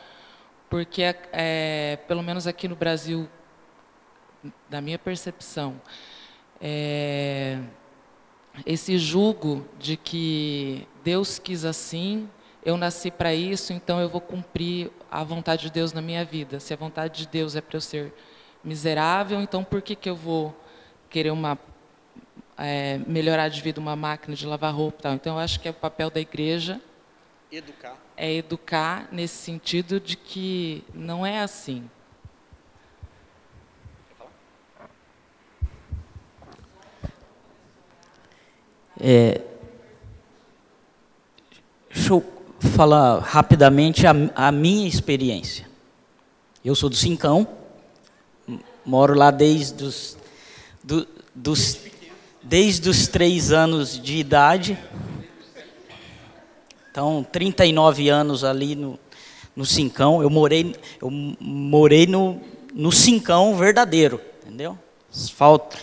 Porque, 0.68 1.02
é, 1.32 1.98
pelo 2.08 2.22
menos 2.22 2.46
aqui 2.46 2.66
no 2.66 2.74
Brasil, 2.74 3.28
da 4.68 4.80
minha 4.80 4.98
percepção, 4.98 5.80
é, 6.60 7.60
esse 8.64 8.98
julgo 8.98 9.66
de 9.78 9.96
que 9.96 10.86
Deus 11.02 11.38
quis 11.38 11.64
assim, 11.64 12.28
eu 12.64 12.76
nasci 12.76 13.10
para 13.10 13.34
isso, 13.34 13.72
então 13.72 14.00
eu 14.00 14.08
vou 14.08 14.20
cumprir 14.20 14.90
a 15.10 15.22
vontade 15.22 15.62
de 15.62 15.70
Deus 15.70 15.92
na 15.92 16.00
minha 16.00 16.24
vida. 16.24 16.58
Se 16.58 16.72
a 16.72 16.76
vontade 16.76 17.22
de 17.22 17.28
Deus 17.28 17.54
é 17.54 17.60
para 17.60 17.76
eu 17.76 17.80
ser 17.80 18.12
miserável, 18.62 19.40
então 19.40 19.62
por 19.62 19.82
que, 19.82 19.94
que 19.94 20.08
eu 20.08 20.16
vou 20.16 20.58
querer 21.10 21.30
uma 21.30 21.58
é, 22.56 22.98
melhorar 23.06 23.48
de 23.48 23.60
vida 23.60 23.80
uma 23.80 23.94
máquina 23.94 24.34
de 24.34 24.46
lavar 24.46 24.74
roupa? 24.74 25.02
Tal? 25.02 25.14
Então 25.14 25.34
eu 25.34 25.40
acho 25.40 25.60
que 25.60 25.68
é 25.68 25.70
o 25.70 25.74
papel 25.74 26.10
da 26.10 26.20
igreja 26.20 26.80
educar. 27.50 27.96
é 28.16 28.32
educar 28.32 29.08
nesse 29.12 29.36
sentido 29.36 30.00
de 30.00 30.16
que 30.16 30.84
não 30.94 31.24
é 31.24 31.40
assim. 31.40 31.88
É, 39.00 39.42
deixa 41.92 42.12
eu 42.12 42.24
falar 42.74 43.18
rapidamente 43.18 44.06
a, 44.06 44.12
a, 44.34 44.52
minha 44.52 44.88
experiência. 44.88 45.68
Eu 46.64 46.74
sou 46.74 46.88
do 46.88 46.96
Cincão, 46.96 47.46
moro 48.84 49.14
lá 49.14 49.30
desde 49.30 49.84
os, 49.84 50.16
do, 50.82 51.06
dos, 51.34 51.80
desde 52.42 52.88
os 52.88 53.08
três 53.08 53.52
anos 53.52 54.00
de 54.00 54.16
idade. 54.16 54.78
Então, 56.94 57.26
39 57.32 58.08
anos 58.08 58.44
ali 58.44 58.76
no, 58.76 58.96
no 59.56 59.66
Cincão. 59.66 60.22
Eu 60.22 60.30
morei, 60.30 60.76
eu 61.02 61.10
morei 61.10 62.06
no, 62.06 62.40
no 62.72 62.92
Cincão 62.92 63.56
verdadeiro, 63.56 64.20
entendeu? 64.40 64.78
Asfalto 65.12 65.76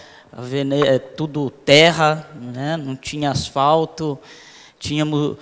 é 0.85 0.99
tudo 0.99 1.49
terra, 1.49 2.25
né? 2.33 2.77
não 2.77 2.95
tinha 2.95 3.29
asfalto, 3.29 4.17
tínhamos, 4.79 5.35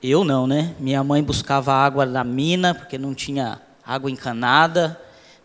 eu 0.00 0.22
não, 0.22 0.46
né? 0.46 0.76
Minha 0.78 1.02
mãe 1.02 1.24
buscava 1.24 1.72
água 1.72 2.06
na 2.06 2.22
mina, 2.22 2.72
porque 2.72 2.96
não 2.96 3.12
tinha 3.12 3.60
água 3.84 4.08
encanada, 4.08 4.96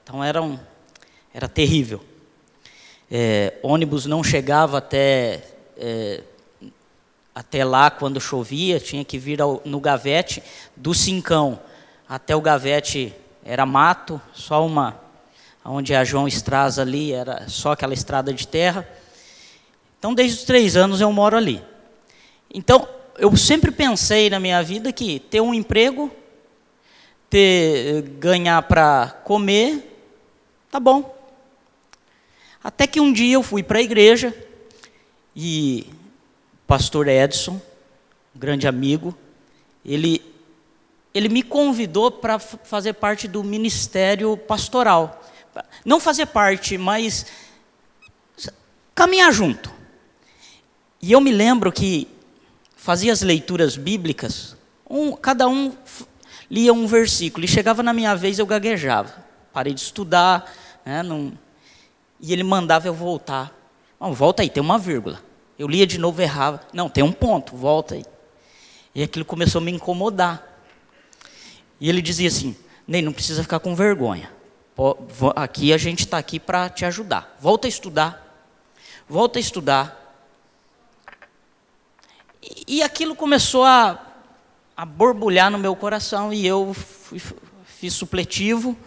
então 0.03 0.23
era, 0.23 0.43
um, 0.43 0.59
era 1.33 1.47
terrível. 1.47 2.01
É, 3.09 3.55
ônibus 3.63 4.05
não 4.05 4.23
chegava 4.23 4.77
até, 4.77 5.43
é, 5.75 6.21
até 7.33 7.63
lá 7.63 7.89
quando 7.89 8.19
chovia, 8.19 8.79
tinha 8.79 9.05
que 9.05 9.17
vir 9.17 9.41
ao, 9.41 9.61
no 9.65 9.79
gavete 9.79 10.43
do 10.75 10.93
Cincão 10.93 11.59
até 12.11 12.35
o 12.35 12.41
gavete 12.41 13.15
era 13.41 13.65
mato, 13.65 14.21
só 14.33 14.65
uma 14.65 14.99
onde 15.63 15.95
a 15.95 16.03
João 16.03 16.27
Estraz 16.27 16.77
ali, 16.77 17.13
era 17.13 17.47
só 17.47 17.71
aquela 17.71 17.93
estrada 17.93 18.33
de 18.33 18.45
terra. 18.45 18.85
Então, 19.97 20.13
desde 20.13 20.39
os 20.39 20.43
três 20.43 20.75
anos 20.75 20.99
eu 20.99 21.09
moro 21.13 21.37
ali. 21.37 21.63
Então, 22.53 22.85
eu 23.17 23.33
sempre 23.37 23.71
pensei 23.71 24.29
na 24.29 24.41
minha 24.41 24.61
vida 24.61 24.91
que 24.91 25.21
ter 25.21 25.39
um 25.39 25.53
emprego, 25.53 26.11
ter 27.29 28.01
ganhar 28.19 28.61
para 28.63 29.21
comer, 29.23 30.03
tá 30.69 30.81
bom. 30.81 31.15
Até 32.61 32.85
que 32.87 32.99
um 32.99 33.13
dia 33.13 33.35
eu 33.35 33.43
fui 33.43 33.63
para 33.63 33.79
a 33.79 33.83
igreja 33.83 34.35
e 35.33 35.87
pastor 36.71 37.09
Edson, 37.09 37.59
um 38.33 38.39
grande 38.39 38.65
amigo, 38.65 39.13
ele 39.83 40.23
ele 41.13 41.27
me 41.27 41.43
convidou 41.43 42.09
para 42.09 42.39
fazer 42.39 42.93
parte 42.93 43.27
do 43.27 43.43
ministério 43.43 44.37
pastoral 44.37 45.21
não 45.83 45.99
fazer 45.99 46.27
parte, 46.27 46.77
mas 46.77 47.25
caminhar 48.95 49.33
junto. 49.33 49.69
E 51.01 51.11
eu 51.11 51.19
me 51.19 51.33
lembro 51.33 51.73
que 51.73 52.07
fazia 52.77 53.11
as 53.11 53.21
leituras 53.21 53.75
bíblicas, 53.75 54.55
um, 54.89 55.11
cada 55.11 55.49
um 55.49 55.75
lia 56.49 56.71
um 56.71 56.87
versículo, 56.87 57.43
e 57.43 57.49
chegava 57.49 57.83
na 57.83 57.91
minha 57.91 58.15
vez 58.15 58.39
eu 58.39 58.45
gaguejava. 58.45 59.13
Parei 59.51 59.73
de 59.73 59.81
estudar, 59.81 60.49
né, 60.85 61.03
não, 61.03 61.37
e 62.21 62.31
ele 62.31 62.43
mandava 62.43 62.87
eu 62.87 62.93
voltar. 62.93 63.53
Volta 63.99 64.41
aí, 64.41 64.49
tem 64.49 64.63
uma 64.63 64.79
vírgula. 64.79 65.30
Eu 65.57 65.67
lia 65.67 65.85
de 65.85 65.97
novo, 65.97 66.21
errava. 66.21 66.61
Não, 66.73 66.89
tem 66.89 67.03
um 67.03 67.11
ponto, 67.11 67.55
volta 67.55 67.95
aí. 67.95 68.05
E 68.93 69.03
aquilo 69.03 69.25
começou 69.25 69.59
a 69.59 69.63
me 69.63 69.71
incomodar. 69.71 70.47
E 71.79 71.89
ele 71.89 72.01
dizia 72.01 72.27
assim: 72.27 72.55
Ney, 72.87 73.01
não 73.01 73.13
precisa 73.13 73.41
ficar 73.41 73.59
com 73.59 73.75
vergonha 73.75 74.29
aqui 75.35 75.73
a 75.73 75.77
gente 75.77 75.99
está 75.99 76.17
aqui 76.17 76.39
para 76.39 76.69
te 76.69 76.85
ajudar. 76.85 77.37
Volta 77.39 77.67
a 77.67 77.69
estudar. 77.69 78.49
Volta 79.07 79.37
a 79.37 79.41
estudar. 79.41 79.97
E, 82.41 82.77
e 82.77 82.83
aquilo 82.83 83.15
começou 83.15 83.63
a, 83.63 83.99
a 84.75 84.85
borbulhar 84.85 85.51
no 85.51 85.57
meu 85.57 85.75
coração 85.75 86.33
e 86.33 86.45
eu 86.45 86.73
fui, 86.73 87.21
fiz 87.65 87.93
supletivo. 87.93 88.77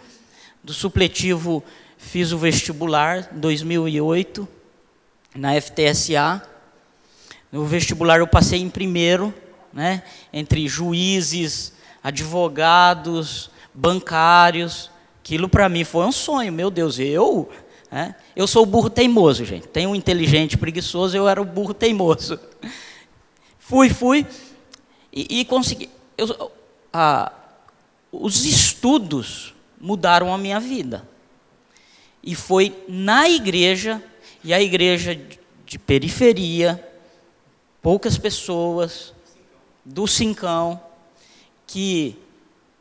Do 0.63 0.73
supletivo 0.73 1.63
fiz 1.97 2.31
o 2.31 2.37
vestibular 2.37 3.29
em 3.33 3.39
2008 3.39 4.47
na 5.35 5.59
FTSA. 5.61 6.41
No 7.55 7.63
vestibular 7.63 8.19
eu 8.19 8.27
passei 8.27 8.59
em 8.59 8.69
primeiro, 8.69 9.33
né, 9.71 10.03
entre 10.33 10.67
juízes, 10.67 11.71
advogados, 12.03 13.49
bancários. 13.73 14.91
Aquilo 15.21 15.47
para 15.47 15.69
mim 15.69 15.85
foi 15.85 16.05
um 16.05 16.11
sonho, 16.11 16.51
meu 16.51 16.69
Deus, 16.69 16.99
eu, 16.99 17.49
né? 17.89 18.13
eu 18.35 18.45
sou 18.45 18.63
o 18.63 18.65
burro 18.65 18.89
teimoso, 18.89 19.45
gente. 19.45 19.69
Tem 19.69 19.87
um 19.87 19.95
inteligente 19.95 20.57
preguiçoso, 20.57 21.15
eu 21.15 21.29
era 21.29 21.41
o 21.41 21.45
burro 21.45 21.73
teimoso. 21.73 22.37
Fui, 23.57 23.89
fui 23.89 24.27
e, 25.13 25.39
e 25.39 25.45
consegui. 25.45 25.89
Eu, 26.17 26.51
os 28.11 28.45
estudos 28.45 29.55
mudaram 29.79 30.33
a 30.33 30.37
minha 30.37 30.59
vida. 30.59 31.07
E 32.21 32.35
foi 32.35 32.75
na 32.87 33.29
igreja, 33.29 34.03
e 34.43 34.53
a 34.53 34.61
igreja 34.61 35.17
de 35.65 35.79
periferia, 35.79 36.94
poucas 37.85 38.17
pessoas, 38.17 39.13
do 39.85 40.07
Cincão, 40.07 40.81
que 41.67 42.17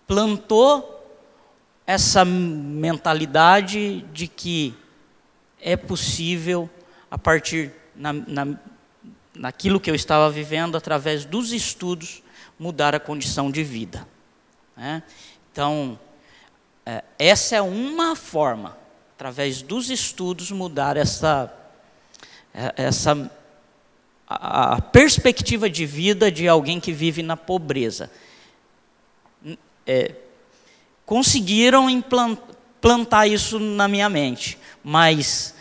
plantou 0.06 1.14
essa 1.86 2.24
mentalidade 2.24 4.00
de 4.14 4.26
que 4.26 4.74
é 5.60 5.76
possível, 5.76 6.70
a 7.10 7.18
partir 7.18 7.70
na, 7.94 8.14
na, 8.14 8.58
naquilo 9.34 9.78
que 9.78 9.90
eu 9.90 9.94
estava 9.94 10.30
vivendo, 10.30 10.74
através 10.74 11.26
dos 11.26 11.52
estudos, 11.52 12.22
mudar 12.58 12.94
a 12.94 12.98
condição 12.98 13.50
de 13.50 13.62
vida. 13.62 14.08
Né? 14.74 15.02
Então, 15.52 16.00
é, 16.86 17.04
essa 17.18 17.56
é 17.56 17.60
uma 17.60 18.16
forma, 18.16 18.74
através 19.14 19.60
dos 19.60 19.90
estudos, 19.90 20.50
mudar 20.50 20.96
essa, 20.96 21.54
é, 22.54 22.72
essa 22.74 23.30
a, 24.28 24.80
perspectiva 24.80 25.68
de 25.68 25.86
vida 25.86 26.30
de 26.30 26.48
alguém 26.48 26.80
que 26.80 26.92
vive 26.92 27.22
na 27.22 27.36
pobreza. 27.36 28.10
É, 29.86 30.14
conseguiram 31.04 31.90
implantar 31.90 33.28
isso 33.28 33.58
na 33.58 33.86
minha 33.86 34.08
mente, 34.08 34.58
mas 34.82 35.54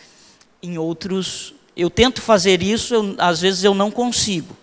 em 0.61 0.77
outros 0.77 1.53
eu 1.75 1.89
tento 1.89 2.21
fazer 2.21 2.61
isso, 2.61 2.93
eu, 2.93 3.15
às 3.17 3.41
vezes 3.41 3.63
eu 3.63 3.73
não 3.73 3.89
consigo. 3.89 4.55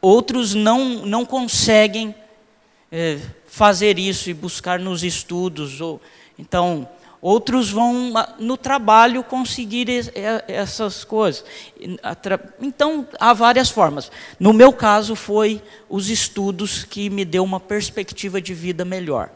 Outros 0.00 0.54
não, 0.54 1.06
não 1.06 1.24
conseguem 1.24 2.14
é, 2.90 3.20
fazer 3.46 3.98
isso 3.98 4.30
e 4.30 4.34
buscar 4.34 4.80
nos 4.80 5.04
estudos. 5.04 5.80
Ou, 5.80 6.00
então, 6.38 6.88
outros 7.22 7.70
vão 7.70 8.12
no 8.40 8.56
trabalho 8.56 9.22
conseguir 9.22 9.86
essas 10.48 11.04
coisas. 11.04 11.44
Então, 12.60 13.06
há 13.20 13.32
várias 13.32 13.70
formas. 13.70 14.10
No 14.40 14.52
meu 14.52 14.72
caso, 14.72 15.14
foi 15.14 15.62
os 15.88 16.10
estudos 16.10 16.82
que 16.82 17.08
me 17.08 17.24
deu 17.24 17.44
uma 17.44 17.60
perspectiva 17.60 18.42
de 18.42 18.52
vida 18.52 18.84
melhor. 18.84 19.30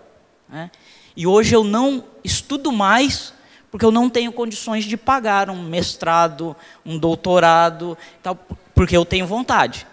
Né? 0.48 0.68
E 1.16 1.28
hoje 1.28 1.54
eu 1.54 1.62
não 1.62 2.04
estudo 2.24 2.72
mais 2.72 3.32
porque 3.70 3.84
eu 3.84 3.92
não 3.92 4.08
tenho 4.08 4.32
condições 4.32 4.84
de 4.84 4.96
pagar 4.96 5.50
um 5.50 5.62
mestrado, 5.62 6.56
um 6.84 6.98
doutorado, 6.98 7.96
tal, 8.22 8.34
porque 8.74 8.96
eu 8.96 9.04
tenho 9.04 9.26
vontade. 9.26 9.86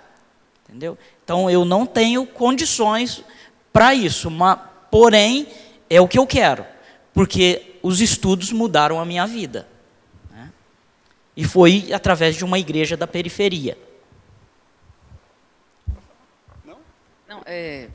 Entendeu? 0.67 0.97
Então 1.23 1.49
eu 1.49 1.63
não 1.63 1.85
tenho 1.85 2.25
condições 2.25 3.23
para 3.71 3.93
isso, 3.93 4.31
mas, 4.31 4.57
porém 4.89 5.47
é 5.89 5.99
o 5.99 6.07
que 6.07 6.17
eu 6.17 6.25
quero, 6.25 6.65
porque 7.13 7.72
os 7.84 7.99
estudos 7.99 8.53
mudaram 8.53 8.99
a 8.99 9.05
minha 9.05 9.27
vida. 9.27 9.67
Né? 10.31 10.51
E 11.36 11.43
foi 11.43 11.91
através 11.91 12.38
de 12.38 12.45
uma 12.45 12.57
igreja 12.57 12.95
da 12.95 13.05
periferia. 13.05 13.77
Não? 16.63 16.77
Não, 17.27 17.43
é, 17.45 17.89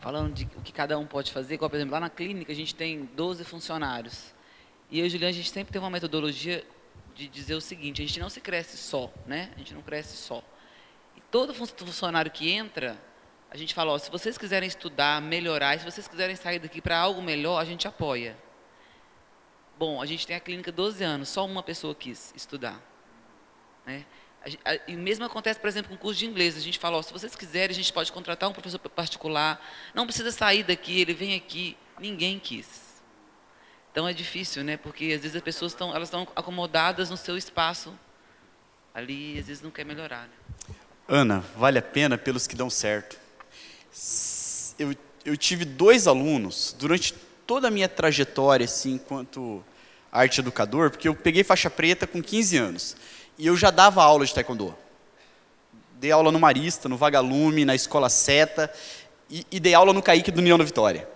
falando 0.00 0.32
de 0.32 0.48
o 0.56 0.62
que 0.62 0.72
cada 0.72 0.98
um 0.98 1.06
pode 1.06 1.30
fazer, 1.30 1.54
igual, 1.54 1.68
por 1.68 1.76
exemplo, 1.76 1.92
lá 1.92 2.00
na 2.00 2.08
clínica 2.08 2.50
a 2.50 2.56
gente 2.56 2.74
tem 2.74 3.04
12 3.14 3.44
funcionários. 3.44 4.34
E 4.90 4.98
eu 4.98 5.06
e 5.06 5.10
Juliana, 5.10 5.30
a 5.30 5.34
gente 5.34 5.50
sempre 5.50 5.72
tem 5.72 5.80
uma 5.80 5.90
metodologia 5.90 6.64
de 7.14 7.28
dizer 7.28 7.54
o 7.54 7.60
seguinte, 7.60 8.02
a 8.02 8.06
gente 8.06 8.18
não 8.18 8.30
se 8.30 8.40
cresce 8.40 8.78
só, 8.78 9.12
né? 9.26 9.50
A 9.54 9.58
gente 9.58 9.74
não 9.74 9.82
cresce 9.82 10.16
só. 10.16 10.42
E 11.14 11.20
todo 11.30 11.52
funcionário 11.54 12.30
que 12.30 12.50
entra, 12.50 12.98
a 13.50 13.56
gente 13.56 13.74
fala, 13.74 13.92
ó, 13.92 13.98
se 13.98 14.10
vocês 14.10 14.38
quiserem 14.38 14.66
estudar, 14.66 15.20
melhorar, 15.20 15.78
se 15.78 15.84
vocês 15.84 16.08
quiserem 16.08 16.34
sair 16.34 16.58
daqui 16.58 16.80
para 16.80 16.98
algo 16.98 17.22
melhor, 17.22 17.60
a 17.60 17.64
gente 17.64 17.86
apoia. 17.86 18.36
Bom, 19.78 20.00
a 20.00 20.06
gente 20.06 20.26
tem 20.26 20.36
a 20.36 20.40
clínica 20.40 20.70
12 20.70 21.02
anos, 21.02 21.28
só 21.28 21.44
uma 21.44 21.62
pessoa 21.62 21.94
quis 21.94 22.32
estudar. 22.36 22.80
Né? 23.84 24.04
E 24.86 24.94
o 24.94 24.98
mesmo 24.98 25.24
acontece, 25.24 25.58
por 25.58 25.68
exemplo, 25.68 25.88
com 25.88 25.94
o 25.94 25.98
curso 25.98 26.18
de 26.18 26.26
inglês. 26.26 26.56
A 26.56 26.60
gente 26.60 26.78
fala, 26.78 26.98
ó, 26.98 27.02
se 27.02 27.12
vocês 27.12 27.34
quiserem, 27.34 27.72
a 27.72 27.76
gente 27.76 27.92
pode 27.92 28.12
contratar 28.12 28.48
um 28.48 28.52
professor 28.52 28.78
particular. 28.78 29.60
Não 29.94 30.06
precisa 30.06 30.30
sair 30.30 30.62
daqui, 30.62 31.00
ele 31.00 31.14
vem 31.14 31.34
aqui. 31.34 31.76
Ninguém 31.98 32.38
quis. 32.38 33.02
Então 33.90 34.06
é 34.06 34.12
difícil, 34.12 34.62
né? 34.62 34.76
Porque 34.76 35.12
às 35.14 35.22
vezes 35.22 35.36
as 35.36 35.42
pessoas 35.42 35.72
estão, 35.72 35.94
elas 35.94 36.08
estão 36.08 36.26
acomodadas 36.34 37.10
no 37.10 37.16
seu 37.16 37.38
espaço 37.38 37.96
ali, 38.92 39.38
às 39.38 39.46
vezes 39.46 39.62
não 39.62 39.70
quer 39.70 39.84
melhorar. 39.84 40.28
Né? 40.28 40.74
Ana, 41.08 41.40
vale 41.56 41.78
a 41.78 41.82
pena 41.82 42.18
pelos 42.18 42.46
que 42.46 42.54
dão 42.54 42.68
certo. 42.68 43.18
Eu, 44.78 44.94
eu 45.24 45.36
tive 45.36 45.64
dois 45.64 46.06
alunos 46.06 46.74
durante 46.78 47.14
toda 47.46 47.68
a 47.68 47.70
minha 47.70 47.88
trajetória, 47.88 48.64
assim, 48.64 48.94
enquanto 48.94 49.64
arte 50.10 50.40
educador, 50.40 50.90
porque 50.90 51.08
eu 51.08 51.14
peguei 51.14 51.42
faixa 51.42 51.68
preta 51.68 52.06
com 52.06 52.22
15 52.22 52.56
anos. 52.56 52.96
E 53.36 53.46
eu 53.46 53.56
já 53.56 53.70
dava 53.70 54.02
aula 54.02 54.24
de 54.24 54.32
taekwondo. 54.32 54.76
Dei 55.94 56.12
aula 56.12 56.30
no 56.30 56.38
Marista, 56.38 56.88
no 56.88 56.96
Vagalume, 56.96 57.64
na 57.64 57.74
Escola 57.74 58.08
Seta, 58.08 58.72
e, 59.28 59.44
e 59.50 59.58
dei 59.58 59.74
aula 59.74 59.92
no 59.92 60.02
Caíque 60.02 60.30
do 60.30 60.38
União 60.38 60.56
da 60.56 60.64
Vitória. 60.64 61.08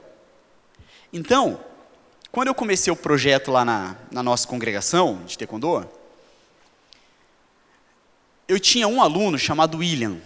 Então, 1.12 1.60
quando 2.32 2.48
eu 2.48 2.54
comecei 2.54 2.92
o 2.92 2.96
projeto 2.96 3.50
lá 3.50 3.64
na, 3.64 3.96
na 4.10 4.22
nossa 4.22 4.46
congregação 4.48 5.22
de 5.24 5.38
taekwondo, 5.38 5.88
eu 8.48 8.58
tinha 8.58 8.88
um 8.88 9.00
aluno 9.00 9.38
chamado 9.38 9.78
William. 9.78 10.18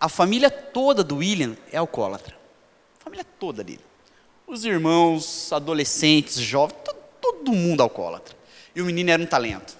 A 0.00 0.08
família 0.08 0.50
toda 0.50 1.04
do 1.04 1.16
William 1.16 1.56
é 1.70 1.76
alcoólatra. 1.76 2.36
A 3.00 3.04
família 3.04 3.24
toda 3.38 3.62
dele. 3.62 3.91
Os 4.52 4.66
irmãos, 4.66 5.50
adolescentes, 5.50 6.34
jovens, 6.34 6.76
todo, 6.84 6.98
todo 7.22 7.52
mundo 7.52 7.82
alcoólatra. 7.82 8.36
E 8.74 8.82
o 8.82 8.84
menino 8.84 9.10
era 9.10 9.22
um 9.22 9.24
talento. 9.24 9.74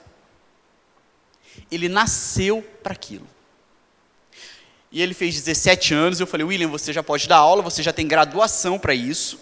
Ele 1.70 1.90
nasceu 1.90 2.62
para 2.82 2.94
aquilo. 2.94 3.26
E 4.90 5.02
ele 5.02 5.12
fez 5.12 5.34
17 5.34 5.92
anos, 5.92 6.20
eu 6.20 6.26
falei, 6.26 6.46
William, 6.46 6.68
você 6.68 6.90
já 6.90 7.02
pode 7.02 7.28
dar 7.28 7.36
aula, 7.36 7.60
você 7.60 7.82
já 7.82 7.92
tem 7.92 8.08
graduação 8.08 8.78
para 8.78 8.94
isso. 8.94 9.38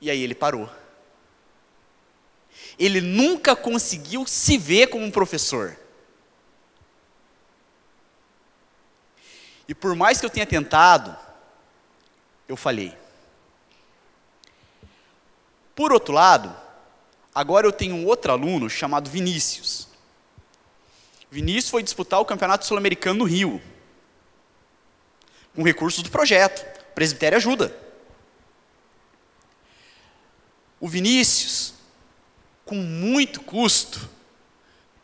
E 0.00 0.10
aí 0.10 0.20
ele 0.20 0.34
parou. 0.34 0.68
Ele 2.76 3.00
nunca 3.00 3.54
conseguiu 3.54 4.26
se 4.26 4.58
ver 4.58 4.88
como 4.88 5.04
um 5.04 5.12
professor. 5.12 5.78
E 9.68 9.76
por 9.76 9.94
mais 9.94 10.18
que 10.18 10.26
eu 10.26 10.30
tenha 10.30 10.44
tentado, 10.44 11.16
eu 12.52 12.56
falhei. 12.56 12.96
Por 15.74 15.92
outro 15.92 16.12
lado, 16.12 16.54
agora 17.34 17.66
eu 17.66 17.72
tenho 17.72 17.94
um 17.94 18.06
outro 18.06 18.30
aluno 18.30 18.68
chamado 18.68 19.10
Vinícius. 19.10 19.88
Vinícius 21.30 21.70
foi 21.70 21.82
disputar 21.82 22.20
o 22.20 22.26
Campeonato 22.26 22.66
Sul-Americano 22.66 23.20
no 23.20 23.24
Rio, 23.24 23.60
com 25.54 25.62
recursos 25.62 26.02
do 26.02 26.10
projeto. 26.10 26.60
O 26.90 26.94
presbitério 26.94 27.38
ajuda. 27.38 27.74
O 30.78 30.86
Vinícius, 30.86 31.72
com 32.66 32.74
muito 32.74 33.40
custo, 33.40 34.10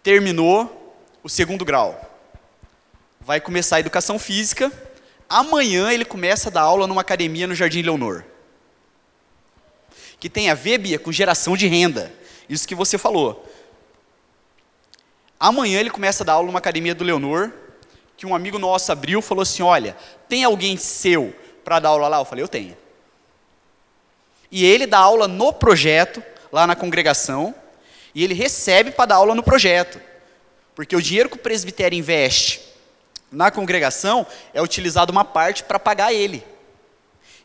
terminou 0.03 0.95
o 1.23 1.29
segundo 1.31 1.65
grau. 1.65 1.99
Vai 3.21 3.41
começar 3.41 3.77
a 3.77 3.81
educação 3.81 4.19
física 4.19 4.71
Amanhã 5.29 5.93
ele 5.93 6.07
começa 6.07 6.49
a 6.49 6.53
dar 6.53 6.63
aula 6.63 6.87
numa 6.87 7.03
academia 7.03 7.47
no 7.47 7.55
Jardim 7.55 7.83
Leonor. 7.83 8.25
Que 10.19 10.31
tem 10.31 10.49
a 10.49 10.55
ver, 10.55 10.79
Bia, 10.79 10.99
com 10.99 11.13
geração 11.13 11.57
de 11.57 11.67
renda. 11.67 12.13
Isso 12.49 12.67
que 12.67 12.75
você 12.75 12.97
falou. 12.97 13.47
Amanhã 15.39 15.81
ele 15.81 15.91
começa 15.91 16.25
a 16.25 16.27
dar 16.27 16.33
aula 16.33 16.47
numa 16.47 16.59
academia 16.59 16.95
do 16.95 17.05
Leonor, 17.05 17.53
que 18.17 18.27
um 18.27 18.35
amigo 18.35 18.59
nosso 18.59 18.91
abriu 18.91 19.21
falou 19.21 19.43
assim: 19.43 19.63
Olha, 19.63 19.97
tem 20.29 20.45
alguém 20.45 20.77
seu 20.77 21.35
para 21.63 21.79
dar 21.79 21.91
aula 21.91 22.09
lá? 22.09 22.19
Eu 22.19 22.25
falei: 22.25 22.43
Eu 22.43 22.49
tenho. 22.49 22.77
E 24.51 24.65
ele 24.65 24.87
dá 24.87 24.99
aula 24.99 25.29
no 25.29 25.53
projeto, 25.53 26.23
lá 26.51 26.67
na 26.67 26.75
congregação, 26.75 27.55
e 28.15 28.25
ele 28.25 28.33
recebe 28.33 28.91
para 28.91 29.07
dar 29.07 29.17
aula 29.17 29.35
no 29.35 29.43
projeto. 29.43 30.01
Porque 30.75 30.97
o 30.97 31.03
dinheiro 31.03 31.29
que 31.29 31.37
o 31.37 31.41
presbitério 31.41 31.97
investe 31.97 32.68
na 33.31 33.51
congregação 33.51 34.27
é 34.55 34.63
utilizado 34.63 35.13
uma 35.13 35.25
parte 35.25 35.63
para 35.65 35.79
pagar 35.79 36.13
ele. 36.13 36.45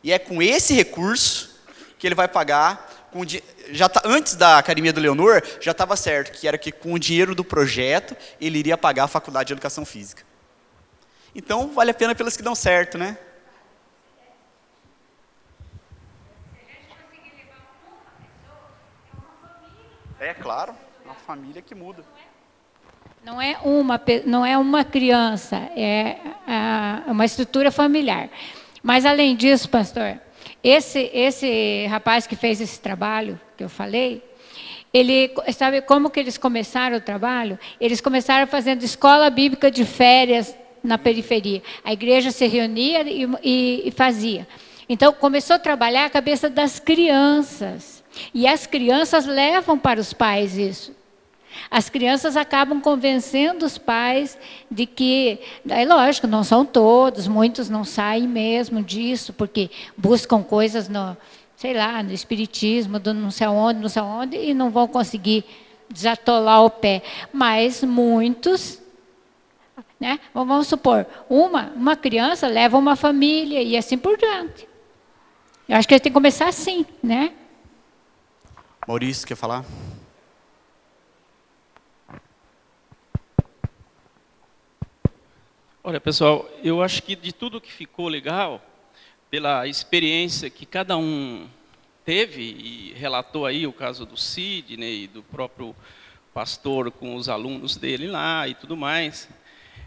E 0.02 0.12
é 0.12 0.18
com 0.18 0.42
esse 0.42 0.74
recurso 0.74 1.54
que 1.98 2.06
ele 2.06 2.14
vai 2.14 2.28
pagar. 2.28 2.92
Com, 3.10 3.22
já 3.70 3.88
tá, 3.88 4.02
antes 4.04 4.34
da 4.34 4.58
Academia 4.58 4.92
do 4.92 5.00
Leonor, 5.00 5.42
já 5.60 5.70
estava 5.70 5.96
certo 5.96 6.32
que 6.32 6.48
era 6.48 6.58
que 6.58 6.72
com 6.72 6.92
o 6.92 6.98
dinheiro 6.98 7.34
do 7.34 7.44
projeto 7.44 8.16
ele 8.40 8.58
iria 8.58 8.76
pagar 8.76 9.04
a 9.04 9.08
faculdade 9.08 9.48
de 9.48 9.52
educação 9.54 9.84
física. 9.84 10.22
Então 11.34 11.72
vale 11.72 11.90
a 11.90 11.94
pena 11.94 12.14
pelas 12.14 12.36
que 12.36 12.42
dão 12.42 12.54
certo, 12.54 12.98
né? 12.98 13.16
É 20.20 20.32
claro, 20.32 20.74
uma 21.04 21.14
família 21.14 21.60
que 21.60 21.74
muda. 21.74 22.04
Não 23.24 23.40
é 23.40 23.56
uma, 23.64 24.00
não 24.26 24.44
é 24.44 24.58
uma 24.58 24.84
criança, 24.84 25.56
é 25.74 26.18
uma 27.06 27.24
estrutura 27.24 27.70
familiar. 27.70 28.28
Mas, 28.82 29.06
além 29.06 29.34
disso, 29.34 29.66
pastor, 29.70 30.20
esse, 30.62 31.10
esse 31.10 31.86
rapaz 31.86 32.26
que 32.26 32.36
fez 32.36 32.60
esse 32.60 32.78
trabalho 32.78 33.40
que 33.56 33.64
eu 33.64 33.70
falei, 33.70 34.22
ele 34.92 35.32
sabe 35.54 35.80
como 35.80 36.10
que 36.10 36.20
eles 36.20 36.36
começaram 36.36 36.98
o 36.98 37.00
trabalho? 37.00 37.58
Eles 37.80 37.98
começaram 37.98 38.46
fazendo 38.46 38.82
escola 38.82 39.30
bíblica 39.30 39.70
de 39.70 39.86
férias 39.86 40.54
na 40.82 40.98
periferia. 40.98 41.62
A 41.82 41.94
igreja 41.94 42.30
se 42.30 42.46
reunia 42.46 43.08
e, 43.08 43.26
e, 43.42 43.82
e 43.86 43.90
fazia. 43.90 44.46
Então 44.86 45.14
começou 45.14 45.56
a 45.56 45.58
trabalhar 45.58 46.04
a 46.04 46.10
cabeça 46.10 46.50
das 46.50 46.78
crianças. 46.78 48.04
E 48.34 48.46
as 48.46 48.66
crianças 48.66 49.24
levam 49.24 49.78
para 49.78 49.98
os 49.98 50.12
pais 50.12 50.58
isso. 50.58 51.03
As 51.70 51.88
crianças 51.88 52.36
acabam 52.36 52.80
convencendo 52.80 53.64
os 53.64 53.78
pais 53.78 54.38
de 54.70 54.86
que, 54.86 55.38
é 55.68 55.84
lógico, 55.84 56.26
não 56.26 56.44
são 56.44 56.64
todos, 56.64 57.26
muitos 57.26 57.68
não 57.68 57.84
saem 57.84 58.28
mesmo 58.28 58.82
disso, 58.82 59.32
porque 59.32 59.70
buscam 59.96 60.42
coisas 60.42 60.88
no, 60.88 61.16
sei 61.56 61.74
lá, 61.74 62.02
no 62.02 62.12
espiritismo, 62.12 62.98
do 62.98 63.14
não 63.14 63.30
sei 63.30 63.46
onde, 63.46 63.80
não 63.80 63.88
sei 63.88 64.02
onde, 64.02 64.36
e 64.36 64.54
não 64.54 64.70
vão 64.70 64.86
conseguir 64.86 65.44
desatolar 65.90 66.62
o 66.64 66.70
pé. 66.70 67.02
Mas 67.32 67.82
muitos, 67.82 68.80
né? 69.98 70.20
Vamos 70.32 70.66
supor, 70.66 71.06
uma, 71.28 71.72
uma 71.74 71.96
criança 71.96 72.46
leva 72.46 72.76
uma 72.76 72.96
família 72.96 73.62
e 73.62 73.76
assim 73.76 73.96
por 73.96 74.16
diante. 74.16 74.68
Eu 75.68 75.76
acho 75.76 75.88
que 75.88 75.94
a 75.94 75.96
gente 75.96 76.04
tem 76.04 76.12
que 76.12 76.14
começar 76.14 76.48
assim, 76.48 76.84
né? 77.02 77.32
Maurício, 78.86 79.26
quer 79.26 79.34
falar? 79.34 79.64
Olha, 85.86 86.00
pessoal, 86.00 86.50
eu 86.62 86.82
acho 86.82 87.02
que 87.02 87.14
de 87.14 87.30
tudo 87.30 87.60
que 87.60 87.70
ficou 87.70 88.08
legal, 88.08 88.58
pela 89.28 89.68
experiência 89.68 90.48
que 90.48 90.64
cada 90.64 90.96
um 90.96 91.46
teve, 92.06 92.40
e 92.40 92.94
relatou 92.94 93.44
aí 93.44 93.66
o 93.66 93.72
caso 93.72 94.06
do 94.06 94.16
Sidney, 94.16 95.06
do 95.06 95.22
próprio 95.22 95.76
pastor 96.32 96.90
com 96.90 97.14
os 97.16 97.28
alunos 97.28 97.76
dele 97.76 98.06
lá 98.06 98.48
e 98.48 98.54
tudo 98.54 98.78
mais, 98.78 99.28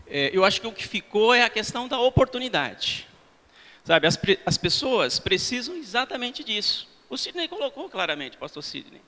é, 0.06 0.30
eu 0.32 0.46
acho 0.46 0.62
que 0.62 0.68
o 0.68 0.72
que 0.72 0.88
ficou 0.88 1.34
é 1.34 1.42
a 1.42 1.50
questão 1.50 1.88
da 1.88 2.00
oportunidade. 2.00 3.08
Sabe, 3.84 4.06
as, 4.06 4.20
as 4.46 4.56
pessoas 4.56 5.18
precisam 5.18 5.76
exatamente 5.76 6.44
disso. 6.44 6.88
O 7.10 7.18
Sidney 7.18 7.48
colocou 7.48 7.90
claramente, 7.90 8.38
pastor 8.38 8.62
Sidney. 8.62 9.02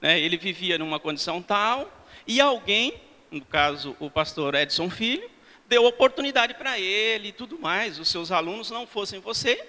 Né, 0.00 0.18
ele 0.18 0.36
vivia 0.36 0.78
numa 0.78 0.98
condição 0.98 1.40
tal, 1.40 1.88
e 2.26 2.40
alguém, 2.40 2.94
no 3.30 3.44
caso 3.44 3.94
o 4.00 4.10
pastor 4.10 4.56
Edson 4.56 4.90
Filho, 4.90 5.37
deu 5.68 5.84
oportunidade 5.84 6.54
para 6.54 6.80
ele 6.80 7.28
e 7.28 7.32
tudo 7.32 7.58
mais. 7.58 7.98
Os 7.98 8.08
seus 8.08 8.32
alunos 8.32 8.70
não 8.70 8.86
fossem 8.86 9.20
você, 9.20 9.62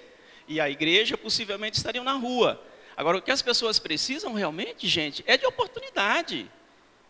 e 0.48 0.60
a 0.60 0.68
igreja 0.68 1.16
possivelmente 1.16 1.76
estariam 1.76 2.02
na 2.02 2.14
rua. 2.14 2.60
Agora, 2.96 3.18
o 3.18 3.22
que 3.22 3.30
as 3.30 3.42
pessoas 3.42 3.78
precisam 3.78 4.32
realmente, 4.32 4.88
gente, 4.88 5.22
é 5.26 5.36
de 5.36 5.46
oportunidade. 5.46 6.50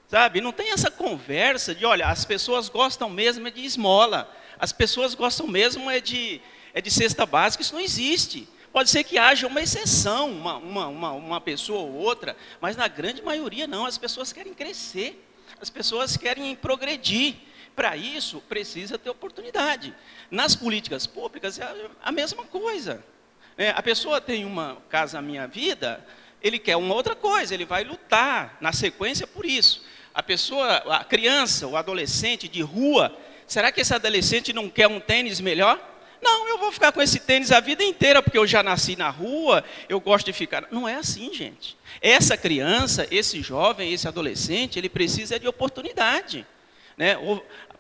Sabe? 0.09 0.41
Não 0.41 0.53
tem 0.53 0.73
essa 0.73 0.91
conversa 0.91 1.75
de, 1.75 1.87
olha, 1.87 2.09
as 2.09 2.25
pessoas 2.25 2.69
gostam 2.69 3.09
mesmo 3.09 3.47
é 3.47 3.51
de 3.51 3.65
esmola. 3.65 4.31
As 4.59 4.73
pessoas 4.73 5.15
gostam 5.15 5.47
mesmo 5.47 5.89
é 5.89 6.01
de, 6.01 6.41
é 6.75 6.81
de 6.81 6.91
cesta 6.91 7.25
básica. 7.25 7.63
Isso 7.63 7.75
não 7.75 7.81
existe. 7.81 8.49
Pode 8.73 8.91
ser 8.91 9.05
que 9.05 9.19
haja 9.19 9.47
uma 9.47 9.61
exceção, 9.61 10.31
uma, 10.31 10.57
uma, 10.57 10.87
uma, 10.89 11.13
uma 11.13 11.41
pessoa 11.41 11.81
ou 11.81 11.95
outra, 11.95 12.37
mas 12.61 12.77
na 12.77 12.89
grande 12.89 13.23
maioria 13.23 13.67
não. 13.67 13.87
As 13.87 13.99
pessoas 13.99 14.33
querem 14.33 14.53
crescer. 14.53 15.25
As 15.61 15.71
pessoas 15.71 16.17
querem 16.17 16.55
progredir. 16.57 17.37
Para 17.81 17.97
isso, 17.97 18.43
precisa 18.47 18.99
ter 18.99 19.09
oportunidade. 19.09 19.95
Nas 20.31 20.55
políticas 20.55 21.07
públicas 21.07 21.59
é 21.59 21.67
a- 22.03 22.13
mesma 22.13 22.45
coisa. 22.45 23.03
É, 23.57 23.71
a 23.71 23.81
pessoa 23.81 24.21
tem 24.21 24.45
uma 24.45 24.77
casa 24.91 25.23
minha 25.23 25.47
vida, 25.47 26.07
ele 26.43 26.59
quer 26.59 26.77
uma 26.77 26.95
outra 26.95 27.15
coisa, 27.17 27.55
ele 27.55 27.65
vai 27.65 27.83
lutar 27.83 28.59
na 28.61 28.71
sequência 28.71 29.27
por 29.27 29.47
isso. 29.47 29.83
A 30.13 30.23
pessoa, 30.23 30.77
a 30.95 31.05
criança, 31.05 31.67
o 31.67 31.75
adolescente 31.75 32.49
de 32.49 32.61
rua, 32.61 33.17
será 33.47 33.73
que 33.73 33.81
esse 33.81 33.95
adolescente 33.95 34.53
não 34.53 34.69
quer 34.69 34.87
um 34.87 35.01
tênis 35.01 35.41
melhor? 35.41 35.81
Não, 36.21 36.49
eu 36.49 36.59
vou 36.59 36.71
ficar 36.71 36.93
com 36.93 37.01
esse 37.01 37.19
tênis 37.21 37.51
a 37.51 37.61
vida 37.61 37.83
inteira, 37.83 38.23
porque 38.23 38.37
eu 38.37 38.47
já 38.47 38.63
nasci 38.63 38.95
na 38.95 39.09
rua, 39.09 39.65
eu 39.89 39.99
gosto 39.99 40.27
de 40.27 40.35
ficar. 40.35 40.69
Não 40.71 40.87
é 40.87 40.97
assim, 40.97 41.33
gente. 41.33 41.79
Essa 42.03 42.37
criança, 42.37 43.09
esse 43.11 43.41
jovem, 43.41 43.91
esse 43.91 44.07
adolescente, 44.07 44.79
ele 44.79 44.91
precisa 44.91 45.41
de 45.41 45.49
oportunidade. 45.49 46.47
Né? 46.99 47.17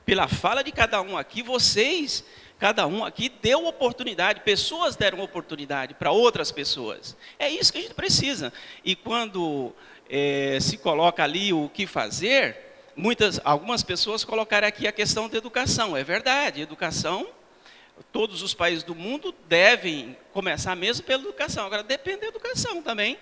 Pela 0.04 0.28
fala 0.28 0.62
de 0.62 0.72
cada 0.72 1.00
um 1.02 1.16
aqui, 1.16 1.42
vocês, 1.42 2.24
cada 2.58 2.86
um 2.86 3.04
aqui 3.04 3.28
deu 3.28 3.66
oportunidade, 3.66 4.40
pessoas 4.40 4.96
deram 4.96 5.20
oportunidade 5.20 5.94
para 5.94 6.10
outras 6.10 6.50
pessoas. 6.50 7.16
É 7.38 7.48
isso 7.48 7.72
que 7.72 7.78
a 7.78 7.82
gente 7.82 7.94
precisa. 7.94 8.52
E 8.84 8.96
quando 8.96 9.72
eh, 10.08 10.58
se 10.60 10.76
coloca 10.78 11.22
ali 11.22 11.52
o 11.52 11.68
que 11.68 11.86
fazer, 11.86 12.56
muitas, 12.96 13.40
algumas 13.44 13.82
pessoas 13.82 14.24
colocaram 14.24 14.66
aqui 14.66 14.86
a 14.86 14.92
questão 14.92 15.28
da 15.28 15.38
educação. 15.38 15.96
É 15.96 16.02
verdade, 16.02 16.60
educação 16.60 17.28
todos 18.12 18.42
os 18.42 18.54
países 18.54 18.82
do 18.82 18.94
mundo 18.94 19.34
devem 19.46 20.16
começar 20.32 20.74
mesmo 20.74 21.04
pela 21.04 21.22
educação. 21.22 21.66
Agora, 21.66 21.82
depende 21.82 22.22
da 22.22 22.26
educação 22.28 22.82
também. 22.82 23.18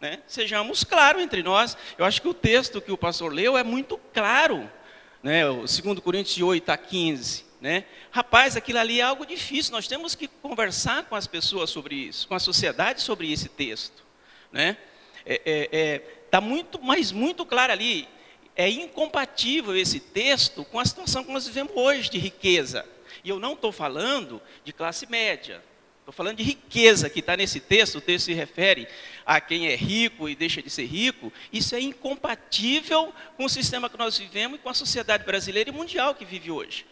Né? 0.00 0.20
Sejamos 0.26 0.84
claros 0.84 1.22
entre 1.22 1.42
nós. 1.42 1.76
Eu 1.96 2.04
acho 2.04 2.20
que 2.20 2.28
o 2.28 2.34
texto 2.34 2.80
que 2.80 2.92
o 2.92 2.98
pastor 2.98 3.32
leu 3.32 3.56
é 3.56 3.62
muito 3.62 3.98
claro. 4.12 4.70
Né? 5.22 5.48
O 5.48 5.58
2 5.60 6.00
Coríntios 6.00 6.40
8 6.40 6.68
a 6.70 6.76
15. 6.76 7.44
Né? 7.60 7.84
Rapaz, 8.10 8.56
aquilo 8.56 8.78
ali 8.78 9.00
é 9.00 9.04
algo 9.04 9.24
difícil. 9.24 9.72
Nós 9.72 9.86
temos 9.86 10.14
que 10.14 10.26
conversar 10.26 11.04
com 11.04 11.14
as 11.14 11.26
pessoas 11.26 11.70
sobre 11.70 11.94
isso, 11.94 12.26
com 12.26 12.34
a 12.34 12.40
sociedade 12.40 13.00
sobre 13.00 13.32
esse 13.32 13.48
texto. 13.48 14.02
Né? 14.50 14.76
É, 15.24 15.40
é, 15.44 15.68
é, 15.72 15.98
tá 16.30 16.40
muito, 16.40 16.82
mas 16.82 17.12
muito 17.12 17.46
claro 17.46 17.72
ali. 17.72 18.08
É 18.56 18.68
incompatível 18.68 19.76
esse 19.76 20.00
texto 20.00 20.64
com 20.64 20.78
a 20.78 20.84
situação 20.84 21.24
que 21.24 21.32
nós 21.32 21.46
vivemos 21.46 21.72
hoje 21.74 22.10
de 22.10 22.18
riqueza. 22.18 22.84
E 23.24 23.28
eu 23.28 23.38
não 23.38 23.52
estou 23.52 23.70
falando 23.70 24.42
de 24.64 24.72
classe 24.72 25.06
média. 25.06 25.62
Estou 26.12 26.26
falando 26.26 26.36
de 26.36 26.42
riqueza 26.42 27.08
que 27.08 27.20
está 27.20 27.38
nesse 27.38 27.58
texto. 27.58 27.96
O 27.96 28.00
texto 28.02 28.26
se 28.26 28.34
refere 28.34 28.86
a 29.24 29.40
quem 29.40 29.68
é 29.68 29.74
rico 29.74 30.28
e 30.28 30.34
deixa 30.34 30.62
de 30.62 30.68
ser 30.68 30.84
rico. 30.84 31.32
Isso 31.50 31.74
é 31.74 31.80
incompatível 31.80 33.14
com 33.34 33.46
o 33.46 33.48
sistema 33.48 33.88
que 33.88 33.96
nós 33.96 34.18
vivemos 34.18 34.58
e 34.58 34.62
com 34.62 34.68
a 34.68 34.74
sociedade 34.74 35.24
brasileira 35.24 35.70
e 35.70 35.72
mundial 35.72 36.14
que 36.14 36.26
vive 36.26 36.50
hoje. 36.50 36.84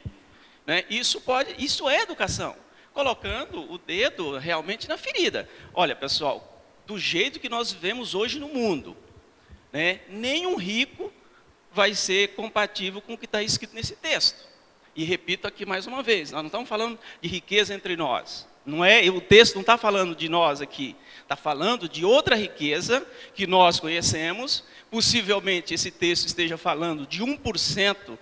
Né? 0.66 0.86
Isso, 0.88 1.20
pode, 1.20 1.54
isso 1.62 1.86
é 1.86 2.00
educação. 2.00 2.56
Colocando 2.94 3.70
o 3.70 3.76
dedo 3.76 4.38
realmente 4.38 4.88
na 4.88 4.96
ferida. 4.96 5.46
Olha, 5.74 5.94
pessoal, 5.94 6.64
do 6.86 6.98
jeito 6.98 7.38
que 7.38 7.50
nós 7.50 7.70
vivemos 7.70 8.14
hoje 8.14 8.38
no 8.38 8.48
mundo, 8.48 8.96
né, 9.70 10.00
nenhum 10.08 10.56
rico 10.56 11.12
vai 11.70 11.94
ser 11.94 12.28
compatível 12.28 13.02
com 13.02 13.12
o 13.12 13.18
que 13.18 13.26
está 13.26 13.42
escrito 13.42 13.74
nesse 13.74 13.96
texto. 13.96 14.48
E 14.96 15.04
repito 15.04 15.46
aqui 15.46 15.66
mais 15.66 15.86
uma 15.86 16.02
vez, 16.02 16.32
nós 16.32 16.40
não 16.40 16.46
estamos 16.46 16.70
falando 16.70 16.98
de 17.20 17.28
riqueza 17.28 17.74
entre 17.74 17.96
nós. 17.96 18.48
Não 18.70 18.84
é, 18.84 19.08
o 19.10 19.20
texto 19.20 19.54
não 19.54 19.62
está 19.62 19.76
falando 19.76 20.14
de 20.14 20.28
nós 20.28 20.60
aqui, 20.60 20.96
está 21.22 21.36
falando 21.36 21.88
de 21.88 22.04
outra 22.04 22.36
riqueza 22.36 23.04
que 23.34 23.46
nós 23.46 23.80
conhecemos. 23.80 24.64
Possivelmente 24.90 25.74
esse 25.74 25.90
texto 25.90 26.26
esteja 26.26 26.56
falando 26.56 27.06
de 27.06 27.22
1% 27.22 28.18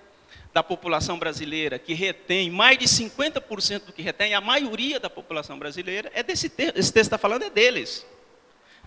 da 0.53 0.63
população 0.63 1.19
brasileira 1.19 1.79
que 1.79 1.95
retém, 1.95 2.51
mais 2.51 2.79
de 2.79 2.87
50% 2.87 3.87
do 3.87 3.93
que 3.93 4.03
retém, 4.03 4.35
a 4.35 4.41
maioria 4.41 4.99
da 4.99 5.11
população 5.11 5.59
brasileira, 5.59 6.11
é 6.15 6.23
desse 6.23 6.49
texto, 6.49 6.77
esse 6.77 6.93
texto 6.93 7.07
está 7.07 7.19
falando 7.19 7.45
é 7.45 7.51
deles. 7.51 8.07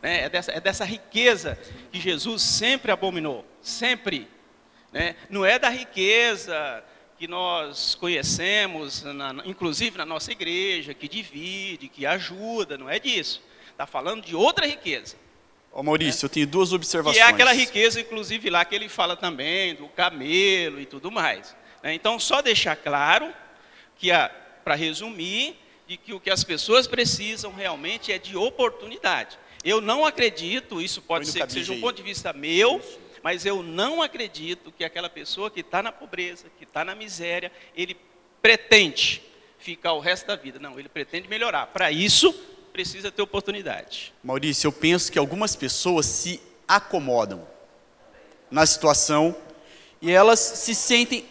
Né? 0.02 0.24
É, 0.24 0.30
dessa, 0.30 0.52
é 0.52 0.60
dessa 0.60 0.84
riqueza 0.84 1.58
que 1.92 2.00
Jesus 2.00 2.42
sempre 2.42 2.92
abominou, 2.92 3.46
sempre. 3.62 4.28
Né? 4.92 5.16
Não 5.30 5.46
é 5.46 5.60
da 5.60 5.70
riqueza 5.70 6.84
que 7.22 7.28
nós 7.28 7.94
conhecemos, 7.94 9.04
na, 9.04 9.44
inclusive 9.46 9.96
na 9.96 10.08
nossa 10.08 10.32
igreja, 10.32 10.92
que 10.92 11.08
divide, 11.08 11.88
que 11.88 12.04
ajuda, 12.04 12.80
não 12.80 12.90
é 12.90 12.98
disso. 12.98 13.44
Está 13.70 13.86
falando 13.86 14.26
de 14.26 14.36
outra 14.36 14.66
riqueza. 14.66 15.16
Ô 15.72 15.84
Maurício, 15.84 16.26
eu 16.26 16.30
tenho 16.30 16.48
duas 16.48 16.74
observações. 16.74 17.16
Que 17.16 17.22
é 17.22 17.28
aquela 17.28 17.54
riqueza, 17.54 18.02
inclusive, 18.02 18.50
lá 18.50 18.66
que 18.66 18.74
ele 18.74 18.90
fala 18.90 19.16
também, 19.16 19.76
do 19.76 19.88
camelo 19.90 20.82
e 20.82 20.86
tudo 20.88 21.12
mais. 21.12 21.56
né? 21.84 21.94
Então, 21.94 22.20
só 22.20 22.42
deixar 22.42 22.76
claro 22.76 23.32
que, 24.00 24.10
para 24.64 24.74
resumir, 24.74 25.56
de 25.88 25.98
que 25.98 26.16
o 26.16 26.20
que 26.20 26.32
as 26.32 26.44
pessoas 26.44 26.88
precisam 26.88 27.54
realmente 27.54 28.12
é 28.12 28.18
de 28.18 28.36
oportunidade. 28.36 29.38
Eu 29.64 29.80
não 29.80 30.08
acredito, 30.08 30.82
isso 30.82 31.04
pode 31.04 31.28
ser 31.28 31.46
que 31.46 31.54
seja 31.54 31.72
um 31.72 31.82
ponto 31.82 31.98
de 31.98 32.02
vista 32.02 32.34
meu, 32.34 32.82
mas 33.24 33.46
eu 33.46 33.62
não 33.62 34.02
acredito 34.02 34.72
que 34.72 34.84
aquela 34.84 35.10
pessoa 35.10 35.50
que 35.50 35.60
está 35.62 35.82
na 35.84 35.92
pobreza, 35.92 36.46
que 36.58 36.64
está 36.64 36.84
na 36.84 36.96
miséria, 36.96 37.52
ele 37.76 37.96
pretende 38.42 39.22
ficar 39.60 39.94
o 39.94 40.00
resto 40.00 40.28
da 40.28 40.36
vida. 40.36 40.60
Não, 40.60 40.80
ele 40.80 40.90
pretende 40.90 41.28
melhorar. 41.28 41.68
Para 41.68 41.92
isso, 41.92 42.34
precisa 42.74 43.12
ter 43.12 43.22
oportunidade. 43.22 44.14
Maurício, 44.24 44.68
eu 44.68 44.72
penso 44.72 45.12
que 45.12 45.20
algumas 45.20 45.56
pessoas 45.56 46.06
se 46.06 46.42
acomodam 46.68 47.48
na 48.50 48.66
situação 48.66 49.36
e 50.02 50.10
elas 50.12 50.40
se 50.40 50.74
sentem, 50.74 51.26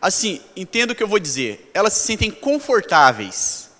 assim, 0.00 0.40
entendo 0.56 0.92
o 0.92 0.94
que 0.94 1.02
eu 1.02 1.08
vou 1.08 1.18
dizer, 1.18 1.70
elas 1.74 1.92
se 1.92 2.06
sentem 2.06 2.30
confortáveis 2.30 3.70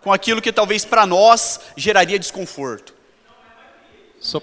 com 0.00 0.12
aquilo 0.12 0.40
que 0.42 0.52
talvez 0.52 0.84
para 0.84 1.06
nós 1.06 1.58
geraria 1.76 2.18
desconforto. 2.18 2.94
Só- 4.20 4.40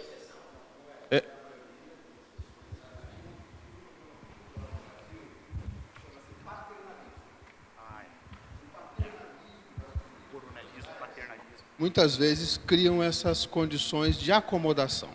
muitas 11.82 12.16
vezes 12.16 12.58
criam 12.68 13.02
essas 13.02 13.48
condições 13.48 14.16
de 14.16 14.32
acomodação. 14.32 15.10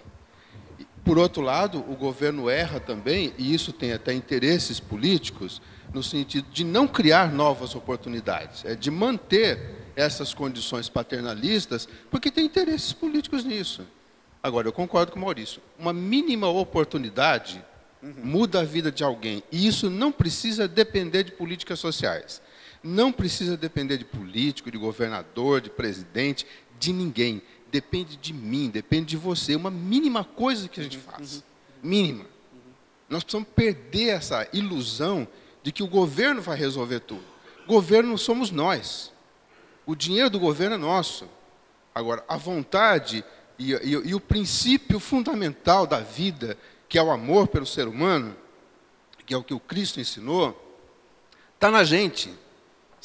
Por 1.05 1.17
outro 1.17 1.41
lado, 1.41 1.79
o 1.79 1.95
governo 1.95 2.51
erra 2.51 2.81
também, 2.81 3.33
e 3.39 3.55
isso 3.55 3.73
tem 3.73 3.93
até 3.93 4.13
interesses 4.13 4.81
políticos, 4.81 5.63
no 5.95 6.03
sentido 6.03 6.49
de 6.51 6.65
não 6.65 6.89
criar 6.89 7.33
novas 7.33 7.77
oportunidades, 7.77 8.65
é 8.65 8.75
de 8.75 8.91
manter 8.91 9.93
essas 9.95 10.35
condições 10.35 10.89
paternalistas, 10.89 11.89
porque 12.11 12.33
tem 12.33 12.47
interesses 12.47 12.93
políticos 12.93 13.45
nisso. 13.45 13.87
Agora, 14.43 14.67
eu 14.67 14.73
concordo 14.73 15.13
com 15.13 15.21
o 15.21 15.23
Maurício, 15.23 15.63
uma 15.79 15.93
mínima 15.93 16.49
oportunidade 16.49 17.65
muda 18.03 18.61
a 18.61 18.65
vida 18.65 18.91
de 18.91 19.05
alguém, 19.05 19.41
e 19.53 19.69
isso 19.69 19.89
não 19.89 20.11
precisa 20.11 20.67
depender 20.67 21.23
de 21.23 21.31
políticas 21.31 21.79
sociais. 21.79 22.43
Não 22.87 23.11
precisa 23.11 23.57
depender 23.57 23.99
de 23.99 24.05
político, 24.05 24.71
de 24.71 24.79
governador, 24.79 25.61
de 25.61 25.69
presidente, 25.71 26.47
de 26.79 26.93
ninguém. 26.93 27.43
Depende 27.71 28.17
de 28.17 28.33
mim, 28.33 28.71
depende 28.71 29.07
de 29.07 29.17
você. 29.17 29.57
Uma 29.57 29.73
mínima 29.73 30.23
coisa 30.25 30.69
que 30.69 30.79
a 30.81 30.85
gente 30.85 30.99
faz. 30.99 31.43
Mínima. 31.83 32.25
Nós 33.09 33.25
precisamos 33.25 33.49
perder 33.57 34.11
essa 34.11 34.49
ilusão 34.53 35.27
de 35.65 35.73
que 35.73 35.83
o 35.83 35.89
governo 35.89 36.41
vai 36.41 36.57
resolver 36.57 37.01
tudo. 37.01 37.25
Governo 37.67 38.17
somos 38.17 38.53
nós. 38.53 39.13
O 39.85 39.97
dinheiro 39.97 40.31
do 40.31 40.39
governo 40.39 40.77
é 40.77 40.79
nosso. 40.79 41.29
Agora, 41.93 42.25
a 42.29 42.37
vontade 42.37 43.25
e, 43.59 43.73
e- 43.73 44.09
e 44.11 44.15
o 44.15 44.21
princípio 44.21 45.01
fundamental 45.01 45.89
da 45.89 45.99
vida, 45.99 46.57
que 46.89 46.99
é 46.99 47.03
o 47.03 47.11
amor 47.11 47.49
pelo 47.49 47.67
ser 47.67 47.89
humano, 47.89 48.37
que 49.27 49.35
é 49.35 49.37
o 49.37 49.43
que 49.43 49.55
o 49.55 49.59
Cristo 49.59 49.99
ensinou, 49.99 50.79
está 51.57 51.69
na 51.69 51.83
gente. 51.83 52.33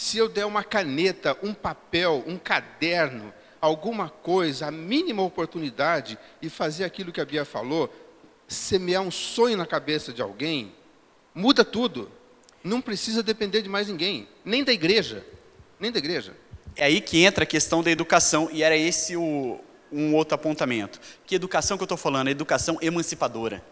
Se 0.01 0.17
eu 0.17 0.27
der 0.27 0.47
uma 0.47 0.63
caneta, 0.63 1.37
um 1.43 1.53
papel, 1.53 2.23
um 2.25 2.35
caderno, 2.35 3.31
alguma 3.61 4.09
coisa, 4.09 4.65
a 4.65 4.71
mínima 4.71 5.21
oportunidade 5.21 6.17
e 6.41 6.49
fazer 6.49 6.85
aquilo 6.85 7.11
que 7.11 7.21
a 7.21 7.25
Bia 7.25 7.45
falou, 7.45 7.87
semear 8.47 9.03
um 9.03 9.11
sonho 9.11 9.55
na 9.55 9.65
cabeça 9.67 10.11
de 10.11 10.19
alguém, 10.19 10.73
muda 11.35 11.63
tudo. 11.63 12.11
Não 12.63 12.81
precisa 12.81 13.21
depender 13.21 13.61
de 13.61 13.69
mais 13.69 13.89
ninguém, 13.89 14.27
nem 14.43 14.63
da 14.63 14.73
igreja, 14.73 15.23
nem 15.79 15.91
da 15.91 15.99
igreja. 15.99 16.35
É 16.75 16.85
aí 16.85 16.99
que 16.99 17.23
entra 17.23 17.43
a 17.43 17.47
questão 17.47 17.83
da 17.83 17.91
educação, 17.91 18.49
e 18.51 18.63
era 18.63 18.75
esse 18.75 19.15
o, 19.15 19.59
um 19.91 20.15
outro 20.15 20.33
apontamento. 20.33 20.99
Que 21.27 21.35
educação 21.35 21.77
que 21.77 21.83
eu 21.83 21.85
estou 21.85 21.97
falando? 21.97 22.29
A 22.29 22.31
educação 22.31 22.79
emancipadora. 22.81 23.63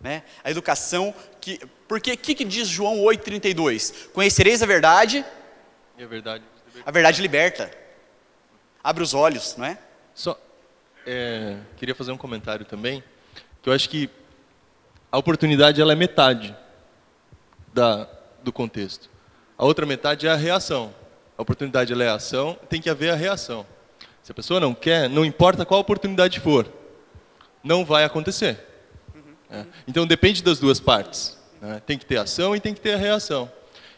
Né? 0.00 0.22
A 0.42 0.50
educação 0.50 1.14
que. 1.40 1.60
Porque 1.86 2.12
o 2.12 2.16
que, 2.16 2.34
que 2.34 2.44
diz 2.44 2.68
João 2.68 2.98
8,32? 2.98 4.10
Conhecereis 4.12 4.62
a 4.62 4.66
verdade. 4.66 5.24
E 5.98 6.02
a 6.02 6.06
verdade. 6.06 6.44
A 6.86 6.90
verdade 6.90 7.20
liberta. 7.20 7.70
Abre 8.82 9.02
os 9.02 9.12
olhos, 9.12 9.56
não 9.56 9.66
é? 9.66 9.78
Só 10.14 10.38
é, 11.06 11.56
queria 11.76 11.94
fazer 11.94 12.12
um 12.12 12.16
comentário 12.16 12.64
também, 12.64 13.02
que 13.62 13.68
eu 13.68 13.72
acho 13.72 13.88
que 13.88 14.08
a 15.10 15.18
oportunidade 15.18 15.80
ela 15.80 15.92
é 15.92 15.96
metade 15.96 16.54
da, 17.72 18.08
do 18.42 18.52
contexto. 18.52 19.10
A 19.56 19.64
outra 19.64 19.84
metade 19.84 20.26
é 20.26 20.30
a 20.30 20.36
reação. 20.36 20.94
A 21.36 21.42
oportunidade 21.42 21.92
ela 21.92 22.04
é 22.04 22.08
a 22.08 22.14
ação, 22.14 22.58
tem 22.68 22.80
que 22.80 22.90
haver 22.90 23.10
a 23.10 23.16
reação. 23.16 23.66
Se 24.22 24.30
a 24.30 24.34
pessoa 24.34 24.60
não 24.60 24.74
quer, 24.74 25.08
não 25.08 25.24
importa 25.24 25.64
qual 25.64 25.80
oportunidade 25.80 26.38
for, 26.38 26.70
não 27.64 27.84
vai 27.84 28.04
acontecer. 28.04 28.58
É. 29.50 29.64
Então 29.86 30.06
depende 30.06 30.42
das 30.42 30.58
duas 30.58 30.78
partes. 30.78 31.38
Né? 31.60 31.82
Tem 31.84 31.98
que 31.98 32.06
ter 32.06 32.18
ação 32.18 32.54
e 32.54 32.60
tem 32.60 32.72
que 32.72 32.80
ter 32.80 32.94
a 32.94 32.96
reação. 32.96 33.50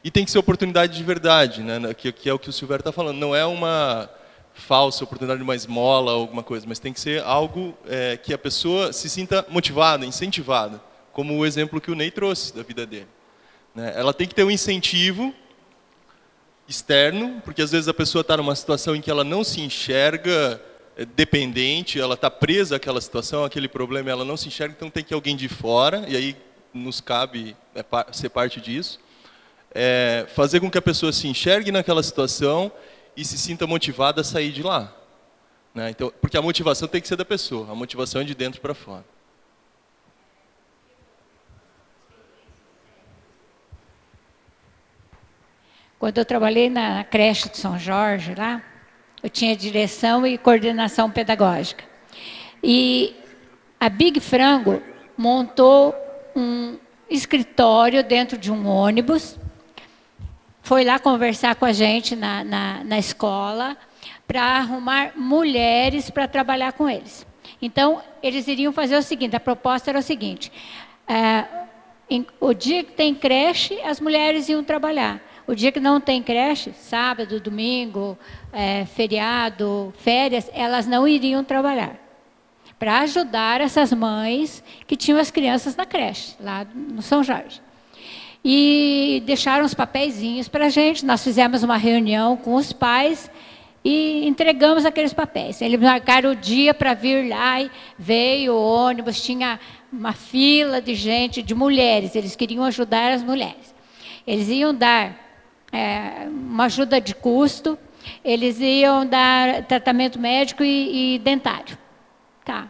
E 0.02 0.10
tem 0.10 0.24
que 0.24 0.30
ser 0.30 0.38
oportunidade 0.38 0.96
de 0.96 1.04
verdade, 1.04 1.62
né? 1.62 1.94
que, 1.94 2.10
que 2.10 2.28
é 2.28 2.32
o 2.32 2.38
que 2.38 2.48
o 2.48 2.52
Silvério 2.52 2.80
está 2.80 2.90
falando. 2.90 3.18
Não 3.18 3.34
é 3.34 3.44
uma 3.44 4.10
falsa 4.54 5.04
oportunidade 5.04 5.38
de 5.38 5.44
uma 5.44 5.54
esmola 5.54 6.12
alguma 6.12 6.42
coisa, 6.42 6.66
mas 6.68 6.78
tem 6.78 6.92
que 6.92 7.00
ser 7.00 7.22
algo 7.22 7.76
é, 7.88 8.16
que 8.16 8.34
a 8.34 8.38
pessoa 8.38 8.92
se 8.92 9.08
sinta 9.08 9.46
motivada, 9.48 10.04
incentivada, 10.04 10.80
como 11.12 11.36
o 11.36 11.46
exemplo 11.46 11.80
que 11.80 11.90
o 11.90 11.94
Ney 11.94 12.10
trouxe 12.10 12.54
da 12.54 12.62
vida 12.62 12.84
dele. 12.84 13.08
Né? 13.74 13.92
Ela 13.96 14.12
tem 14.12 14.26
que 14.26 14.34
ter 14.34 14.44
um 14.44 14.50
incentivo 14.50 15.34
externo, 16.68 17.40
porque 17.44 17.62
às 17.62 17.70
vezes 17.70 17.88
a 17.88 17.94
pessoa 17.94 18.22
está 18.22 18.36
numa 18.36 18.54
situação 18.54 18.94
em 18.94 19.00
que 19.00 19.10
ela 19.10 19.24
não 19.24 19.44
se 19.44 19.60
enxerga 19.60 20.60
dependente, 21.16 21.98
ela 21.98 22.14
está 22.14 22.30
presa 22.30 22.76
àquela 22.76 23.00
situação, 23.00 23.44
aquele 23.44 23.68
problema, 23.68 24.10
ela 24.10 24.24
não 24.24 24.36
se 24.36 24.48
enxerga, 24.48 24.74
então 24.76 24.90
tem 24.90 25.02
que 25.02 25.14
alguém 25.14 25.36
de 25.36 25.48
fora, 25.48 26.04
e 26.06 26.16
aí 26.16 26.36
nos 26.72 27.00
cabe 27.00 27.56
é, 27.74 27.84
ser 28.12 28.28
parte 28.28 28.60
disso. 28.60 29.00
É, 29.74 30.26
fazer 30.34 30.60
com 30.60 30.70
que 30.70 30.78
a 30.78 30.82
pessoa 30.82 31.12
se 31.12 31.26
enxergue 31.26 31.72
naquela 31.72 32.02
situação 32.02 32.70
e 33.16 33.24
se 33.24 33.38
sinta 33.38 33.66
motivada 33.66 34.20
a 34.20 34.24
sair 34.24 34.52
de 34.52 34.62
lá. 34.62 34.94
Né? 35.74 35.90
Então, 35.90 36.12
porque 36.20 36.36
a 36.36 36.42
motivação 36.42 36.86
tem 36.86 37.00
que 37.00 37.08
ser 37.08 37.16
da 37.16 37.24
pessoa, 37.24 37.70
a 37.70 37.74
motivação 37.74 38.20
é 38.20 38.24
de 38.24 38.34
dentro 38.34 38.60
para 38.60 38.74
fora. 38.74 39.04
Quando 45.98 46.18
eu 46.18 46.24
trabalhei 46.24 46.68
na 46.68 47.04
creche 47.04 47.48
de 47.48 47.56
São 47.56 47.78
Jorge, 47.78 48.34
lá, 48.34 48.60
eu 49.22 49.30
tinha 49.30 49.56
direção 49.56 50.26
e 50.26 50.36
coordenação 50.36 51.10
pedagógica. 51.10 51.84
E 52.62 53.14
a 53.78 53.88
Big 53.88 54.20
Frango 54.20 54.82
montou 55.16 55.94
um 56.34 56.76
escritório 57.08 58.02
dentro 58.02 58.36
de 58.38 58.50
um 58.50 58.66
ônibus, 58.66 59.38
foi 60.62 60.84
lá 60.84 60.98
conversar 60.98 61.54
com 61.56 61.64
a 61.64 61.72
gente 61.72 62.16
na, 62.16 62.44
na, 62.44 62.84
na 62.84 62.98
escola 62.98 63.76
para 64.26 64.42
arrumar 64.42 65.12
mulheres 65.16 66.08
para 66.08 66.26
trabalhar 66.26 66.72
com 66.72 66.88
eles. 66.88 67.26
Então, 67.60 68.02
eles 68.22 68.48
iriam 68.48 68.72
fazer 68.72 68.96
o 68.96 69.02
seguinte: 69.02 69.36
a 69.36 69.40
proposta 69.40 69.90
era 69.90 69.98
o 69.98 70.02
seguinte: 70.02 70.50
é, 71.06 71.44
em, 72.08 72.26
o 72.40 72.54
dia 72.54 72.82
que 72.84 72.92
tem 72.92 73.14
creche, 73.14 73.80
as 73.82 74.00
mulheres 74.00 74.48
iam 74.48 74.62
trabalhar. 74.64 75.20
O 75.52 75.54
dia 75.54 75.70
que 75.70 75.78
não 75.78 76.00
tem 76.00 76.22
creche, 76.22 76.72
sábado, 76.72 77.38
domingo, 77.38 78.16
é, 78.50 78.86
feriado, 78.86 79.92
férias, 79.98 80.50
elas 80.54 80.86
não 80.86 81.06
iriam 81.06 81.44
trabalhar. 81.44 81.94
Para 82.78 83.00
ajudar 83.00 83.60
essas 83.60 83.92
mães 83.92 84.64
que 84.86 84.96
tinham 84.96 85.20
as 85.20 85.30
crianças 85.30 85.76
na 85.76 85.84
creche, 85.84 86.36
lá 86.40 86.66
no 86.74 87.02
São 87.02 87.22
Jorge. 87.22 87.60
E 88.42 89.22
deixaram 89.26 89.66
os 89.66 89.74
papeizinhos 89.74 90.48
para 90.48 90.64
a 90.64 90.68
gente. 90.70 91.04
Nós 91.04 91.22
fizemos 91.22 91.62
uma 91.62 91.76
reunião 91.76 92.34
com 92.34 92.54
os 92.54 92.72
pais 92.72 93.30
e 93.84 94.26
entregamos 94.26 94.86
aqueles 94.86 95.12
papéis. 95.12 95.60
Eles 95.60 95.78
marcaram 95.78 96.30
o 96.30 96.34
dia 96.34 96.72
para 96.72 96.94
vir 96.94 97.28
lá 97.28 97.60
e 97.60 97.70
veio 97.98 98.54
o 98.54 98.86
ônibus, 98.86 99.20
tinha 99.20 99.60
uma 99.92 100.14
fila 100.14 100.80
de 100.80 100.94
gente, 100.94 101.42
de 101.42 101.54
mulheres. 101.54 102.16
Eles 102.16 102.34
queriam 102.34 102.64
ajudar 102.64 103.12
as 103.12 103.22
mulheres. 103.22 103.74
Eles 104.26 104.48
iam 104.48 104.74
dar 104.74 105.21
é, 105.72 106.28
uma 106.28 106.64
ajuda 106.64 107.00
de 107.00 107.14
custo, 107.14 107.78
eles 108.24 108.60
iam 108.60 109.06
dar 109.06 109.64
tratamento 109.64 110.18
médico 110.18 110.62
e, 110.62 111.14
e 111.14 111.18
dentário. 111.18 111.78
Tá. 112.44 112.68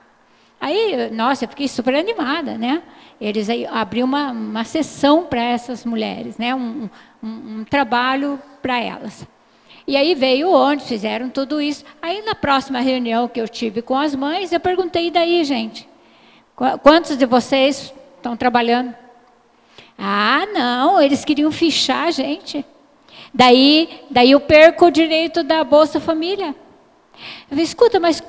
Aí, 0.60 1.10
nossa, 1.10 1.44
eu 1.44 1.48
fiquei 1.48 1.66
super 1.66 1.94
animada, 1.94 2.56
né? 2.56 2.82
Eles 3.20 3.48
abriram 3.70 4.06
uma, 4.06 4.30
uma 4.30 4.64
sessão 4.64 5.24
para 5.24 5.42
essas 5.42 5.84
mulheres, 5.84 6.38
né? 6.38 6.54
Um, 6.54 6.88
um, 7.22 7.28
um 7.28 7.64
trabalho 7.64 8.40
para 8.60 8.80
elas. 8.80 9.26
E 9.86 9.96
aí 9.96 10.14
veio 10.14 10.52
onde 10.52 10.84
fizeram 10.84 11.28
tudo 11.28 11.60
isso. 11.60 11.84
Aí 12.00 12.22
na 12.22 12.34
próxima 12.34 12.80
reunião 12.80 13.26
que 13.26 13.40
eu 13.40 13.48
tive 13.48 13.82
com 13.82 13.96
as 13.96 14.14
mães, 14.14 14.52
eu 14.52 14.60
perguntei, 14.60 15.08
e 15.08 15.10
daí, 15.10 15.42
gente? 15.44 15.88
Quantos 16.82 17.16
de 17.16 17.26
vocês 17.26 17.92
estão 18.16 18.36
trabalhando? 18.36 18.94
Ah, 19.98 20.46
não, 20.52 21.00
eles 21.00 21.24
queriam 21.24 21.50
fichar 21.50 22.06
a 22.06 22.10
gente. 22.10 22.64
Daí, 23.34 24.04
daí 24.10 24.32
eu 24.32 24.40
perco 24.40 24.86
o 24.86 24.90
direito 24.90 25.42
da 25.42 25.64
Bolsa 25.64 25.98
Família. 25.98 26.54
Eu 27.18 27.48
falei, 27.50 27.64
escuta, 27.64 28.00
mas 28.00 28.22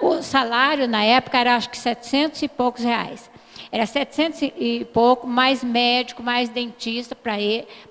o 0.00 0.22
salário 0.22 0.88
na 0.88 1.04
época 1.04 1.38
era 1.38 1.56
acho 1.56 1.70
que 1.70 1.78
700 1.78 2.42
e 2.42 2.48
poucos 2.48 2.82
reais. 2.82 3.30
Era 3.70 3.84
700 3.84 4.42
e 4.56 4.86
pouco, 4.92 5.26
mais 5.26 5.62
médico, 5.62 6.22
mais 6.22 6.48
dentista 6.48 7.14
para 7.14 7.34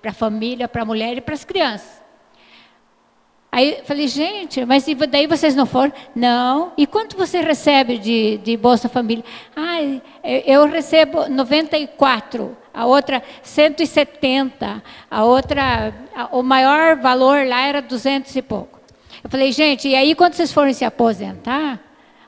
a 0.03 0.13
família, 0.13 0.67
para 0.67 0.81
a 0.81 0.85
mulher 0.85 1.17
e 1.17 1.21
para 1.21 1.35
as 1.35 1.45
crianças. 1.45 2.01
Aí 3.57 3.79
falei, 3.85 4.07
gente, 4.07 4.63
mas 4.65 4.85
daí 5.09 5.25
vocês 5.25 5.55
não 5.55 5.65
foram? 5.65 5.91
Não. 6.13 6.73
E 6.77 6.85
quanto 6.85 7.17
você 7.17 7.41
recebe 7.41 7.97
de, 7.97 8.37
de 8.37 8.55
Bolsa 8.55 8.87
Família? 8.87 9.23
Ah, 9.55 9.77
eu 10.45 10.67
recebo 10.67 11.27
94, 11.27 12.55
a 12.71 12.85
outra 12.85 13.23
170, 13.41 14.83
a 15.09 15.25
outra, 15.25 15.91
a, 16.15 16.37
o 16.37 16.43
maior 16.43 16.97
valor 16.97 17.47
lá 17.47 17.65
era 17.65 17.81
200 17.81 18.35
e 18.35 18.43
pouco. 18.43 18.79
Eu 19.23 19.29
falei, 19.31 19.51
gente, 19.51 19.87
e 19.87 19.95
aí 19.95 20.13
quando 20.13 20.35
vocês 20.35 20.53
forem 20.53 20.75
se 20.75 20.85
aposentar, 20.85 21.79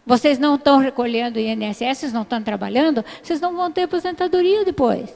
vocês 0.04 0.40
não 0.40 0.56
estão 0.56 0.80
recolhendo 0.80 1.40
INSS, 1.40 2.12
não 2.12 2.24
estão 2.24 2.42
trabalhando, 2.42 3.06
vocês 3.22 3.40
não 3.40 3.56
vão 3.56 3.72
ter 3.72 3.84
aposentadoria 3.84 4.66
depois. 4.66 5.16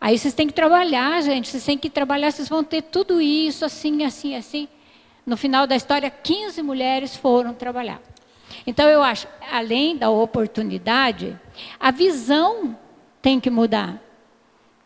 Aí 0.00 0.16
vocês 0.16 0.34
têm 0.34 0.46
que 0.46 0.54
trabalhar, 0.54 1.20
gente, 1.20 1.48
vocês 1.48 1.64
têm 1.64 1.76
que 1.76 1.90
trabalhar, 1.90 2.30
vocês 2.30 2.48
vão 2.48 2.62
ter 2.62 2.82
tudo 2.82 3.20
isso, 3.20 3.64
assim, 3.64 4.04
assim, 4.04 4.36
assim. 4.36 4.68
No 5.24 5.36
final 5.36 5.66
da 5.66 5.76
história, 5.76 6.10
15 6.10 6.62
mulheres 6.62 7.16
foram 7.16 7.52
trabalhar. 7.52 8.00
Então, 8.66 8.88
eu 8.88 9.02
acho, 9.02 9.26
além 9.50 9.96
da 9.96 10.10
oportunidade, 10.10 11.38
a 11.78 11.90
visão 11.90 12.76
tem 13.22 13.38
que 13.40 13.50
mudar. 13.50 14.00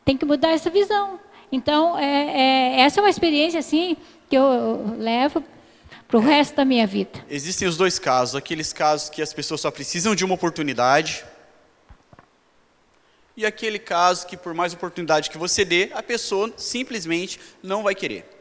Tem 0.04 0.16
que 0.16 0.24
mudar 0.24 0.50
essa 0.50 0.70
visão. 0.70 1.18
Então, 1.50 1.98
é, 1.98 2.04
é, 2.04 2.80
essa 2.80 3.00
é 3.00 3.02
uma 3.02 3.10
experiência 3.10 3.60
assim 3.60 3.96
que 4.28 4.36
eu 4.36 4.96
levo 4.98 5.42
para 6.08 6.18
o 6.18 6.20
resto 6.20 6.56
da 6.56 6.64
minha 6.64 6.86
vida. 6.86 7.24
Existem 7.28 7.66
os 7.66 7.76
dois 7.76 7.98
casos: 7.98 8.34
aqueles 8.34 8.72
casos 8.72 9.08
que 9.08 9.22
as 9.22 9.32
pessoas 9.32 9.60
só 9.60 9.70
precisam 9.70 10.14
de 10.14 10.24
uma 10.24 10.34
oportunidade, 10.34 11.24
e 13.36 13.44
aquele 13.44 13.78
caso 13.78 14.26
que, 14.26 14.36
por 14.36 14.54
mais 14.54 14.72
oportunidade 14.72 15.30
que 15.30 15.38
você 15.38 15.64
dê, 15.64 15.90
a 15.92 16.02
pessoa 16.02 16.52
simplesmente 16.56 17.40
não 17.62 17.82
vai 17.82 17.94
querer. 17.94 18.33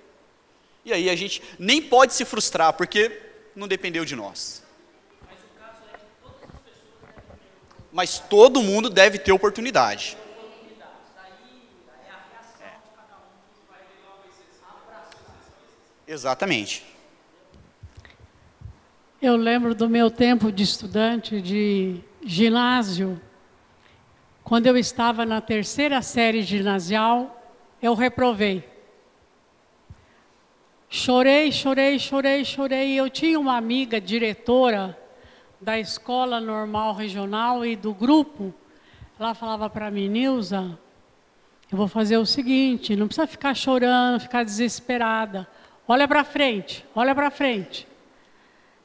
E 0.86 0.92
aí 0.92 1.10
a 1.10 1.16
gente 1.16 1.42
nem 1.58 1.82
pode 1.82 2.14
se 2.14 2.26
frustrar, 2.26 2.74
porque 2.74 3.22
não 3.56 3.68
dependeu 3.68 4.04
de 4.04 4.16
nós. 4.16 4.64
Mas 7.92 8.20
todo 8.20 8.62
mundo 8.62 8.90
deve 8.90 9.20
ter 9.20 9.32
oportunidade. 9.32 10.18
Exatamente. 16.08 16.84
Eu 19.22 19.38
lembro 19.38 19.74
do 19.74 19.88
meu 19.88 20.12
tempo 20.12 20.52
de 20.52 20.64
estudante 20.64 21.40
de 21.40 22.02
ginásio. 22.26 23.22
Quando 24.44 24.68
eu 24.68 24.78
estava 24.78 25.26
na 25.26 25.40
terceira 25.40 26.02
série 26.02 26.42
ginasial, 26.42 27.42
eu 27.82 27.94
reprovei. 27.94 28.73
Chorei, 30.96 31.52
chorei, 31.52 31.98
chorei, 31.98 32.46
chorei. 32.46 32.94
Eu 32.94 33.10
tinha 33.10 33.40
uma 33.40 33.58
amiga 33.58 34.00
diretora 34.00 34.96
da 35.60 35.80
escola 35.80 36.40
normal 36.40 36.94
regional 36.94 37.66
e 37.66 37.76
do 37.76 37.96
grupo. 37.96 38.54
Ela 39.20 39.34
falava 39.34 39.68
para 39.72 39.90
mim, 39.90 40.08
Nilza, 40.08 40.78
eu 41.72 41.80
vou 41.80 41.88
fazer 41.88 42.18
o 42.18 42.28
seguinte, 42.28 42.96
não 42.96 43.08
precisa 43.08 43.26
ficar 43.26 43.56
chorando, 43.56 44.20
ficar 44.20 44.44
desesperada. 44.46 45.48
Olha 45.88 46.08
para 46.08 46.24
frente, 46.24 46.86
olha 46.94 47.16
para 47.16 47.32
frente. 47.32 47.88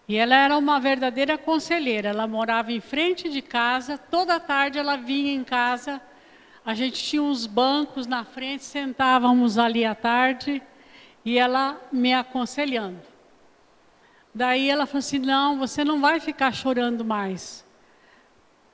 E 0.09 0.17
ela 0.17 0.35
era 0.35 0.57
uma 0.57 0.81
verdadeira 0.81 1.37
conselheira. 1.37 2.09
Ela 2.09 2.27
morava 2.27 2.73
em 2.73 2.81
frente 2.81 3.29
de 3.29 3.43
casa, 3.43 3.99
toda 3.99 4.41
tarde 4.41 4.79
ela 4.79 4.97
vinha 4.97 5.35
em 5.35 5.45
casa. 5.45 6.01
A 6.65 6.73
gente 6.73 7.05
tinha 7.05 7.23
uns 7.23 7.45
bancos 7.45 8.07
na 8.07 8.25
frente, 8.25 8.65
sentávamos 8.65 9.59
ali 9.59 9.85
à 9.85 9.95
tarde 9.95 10.63
e 11.29 11.37
ela 11.37 11.79
me 11.93 12.15
aconselhando. 12.15 13.03
Daí 14.35 14.71
ela 14.71 14.87
falou 14.87 15.01
assim: 15.01 15.19
não, 15.19 15.59
você 15.59 15.85
não 15.85 16.01
vai 16.01 16.21
ficar 16.21 16.55
chorando 16.55 17.05
mais. 17.05 17.67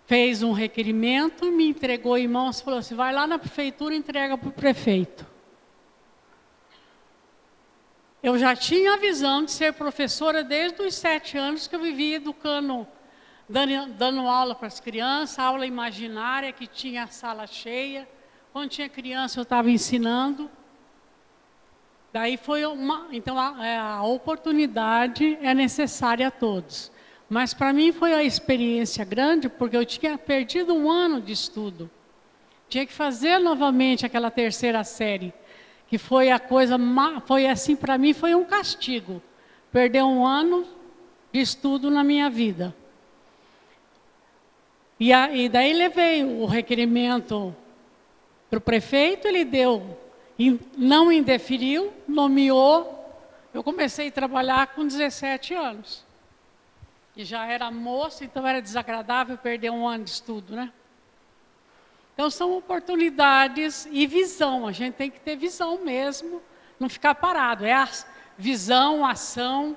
Fez 0.07 0.41
um 0.41 0.53
requerimento, 0.53 1.51
me 1.51 1.67
entregou 1.67 2.17
em 2.17 2.29
mãos, 2.29 2.61
falou 2.61 2.79
assim: 2.79 2.95
vai 2.95 3.13
lá 3.13 3.27
na 3.27 3.41
prefeitura 3.41 3.93
e 3.93 3.99
entrega 3.99 4.39
para 4.39 4.49
o 4.49 4.53
prefeito. 4.53 5.27
Eu 8.23 8.39
já 8.39 8.55
tinha 8.55 8.95
a 8.95 8.99
visão 8.99 9.45
de 9.45 9.51
ser 9.51 9.73
professora 9.73 10.45
desde 10.45 10.81
os 10.81 10.95
sete 10.95 11.37
anos 11.37 11.67
que 11.67 11.75
eu 11.75 11.81
vivia 11.81 12.17
educando, 12.17 12.87
dando, 13.49 13.93
dando 13.95 14.21
aula 14.29 14.55
para 14.55 14.69
as 14.69 14.79
crianças, 14.79 15.41
aula 15.41 15.67
imaginária, 15.67 16.53
que 16.53 16.69
tinha 16.69 17.03
a 17.03 17.09
sala 17.09 17.49
cheia. 17.49 18.09
Quando 18.53 18.71
tinha 18.71 18.89
criança, 18.89 19.41
eu 19.41 19.43
estava 19.43 19.69
ensinando. 19.69 20.49
Daí 22.15 22.37
foi 22.37 22.65
uma. 22.65 23.09
Então, 23.11 23.37
a, 23.37 23.67
é, 23.67 23.77
a 23.77 24.01
oportunidade 24.05 25.37
é 25.43 25.53
necessária 25.53 26.29
a 26.29 26.31
todos. 26.31 26.93
Mas 27.29 27.53
para 27.53 27.73
mim 27.73 27.91
foi 27.91 28.15
a 28.15 28.23
experiência 28.23 29.05
grande, 29.05 29.49
porque 29.49 29.77
eu 29.77 29.85
tinha 29.85 30.17
perdido 30.17 30.73
um 30.73 30.89
ano 30.89 31.21
de 31.21 31.33
estudo. 31.33 31.91
Tinha 32.69 32.87
que 32.87 32.93
fazer 32.93 33.41
novamente 33.41 34.07
aquela 34.07 34.31
terceira 34.31 34.85
série 34.85 35.35
que 35.89 35.99
foi 35.99 36.31
a 36.31 36.39
coisa, 36.39 36.79
foi 37.27 37.49
assim 37.49 37.75
para 37.75 37.99
mim, 37.99 38.13
foi 38.13 38.33
um 38.33 38.45
castigo. 38.45 39.21
Perder 39.73 40.05
um 40.05 40.25
ano 40.25 40.65
de 41.33 41.41
estudo 41.41 41.91
na 41.91 42.05
minha 42.05 42.31
vida. 42.31 42.73
E, 45.01 45.13
a, 45.13 45.35
e 45.35 45.49
daí 45.49 45.73
levei 45.73 46.23
o 46.23 46.47
requerimento 46.47 47.53
para 48.49 48.59
o 48.59 48.61
prefeito, 48.61 49.27
ele 49.27 49.45
deu, 49.45 49.99
não 50.77 51.13
indeferiu, 51.13 51.93
nomeou. 52.09 53.01
Eu 53.53 53.63
comecei 53.63 54.09
a 54.09 54.13
trabalhar 54.13 54.69
com 54.69 54.87
17 54.87 55.55
anos. 55.55 56.05
E 57.17 57.25
já 57.25 57.47
era 57.47 57.71
moça, 57.71 58.25
então 58.25 58.47
era 58.47 58.61
desagradável 58.61 59.39
perder 59.39 59.71
um 59.71 59.87
ano 59.87 60.05
de 60.05 60.11
estudo, 60.11 60.57
né? 60.57 60.73
Então 62.13 62.31
são 62.31 62.57
oportunidades 62.57 63.87
e 63.91 64.07
visão. 64.07 64.67
A 64.67 64.73
gente 64.73 64.95
tem 64.95 65.11
que 65.11 65.21
ter 65.21 65.37
visão 65.37 65.85
mesmo, 65.85 66.43
não 66.79 66.89
ficar 66.89 67.15
parado. 67.15 67.65
É 67.65 67.73
a 67.73 67.89
visão, 68.37 69.07
ação, 69.07 69.77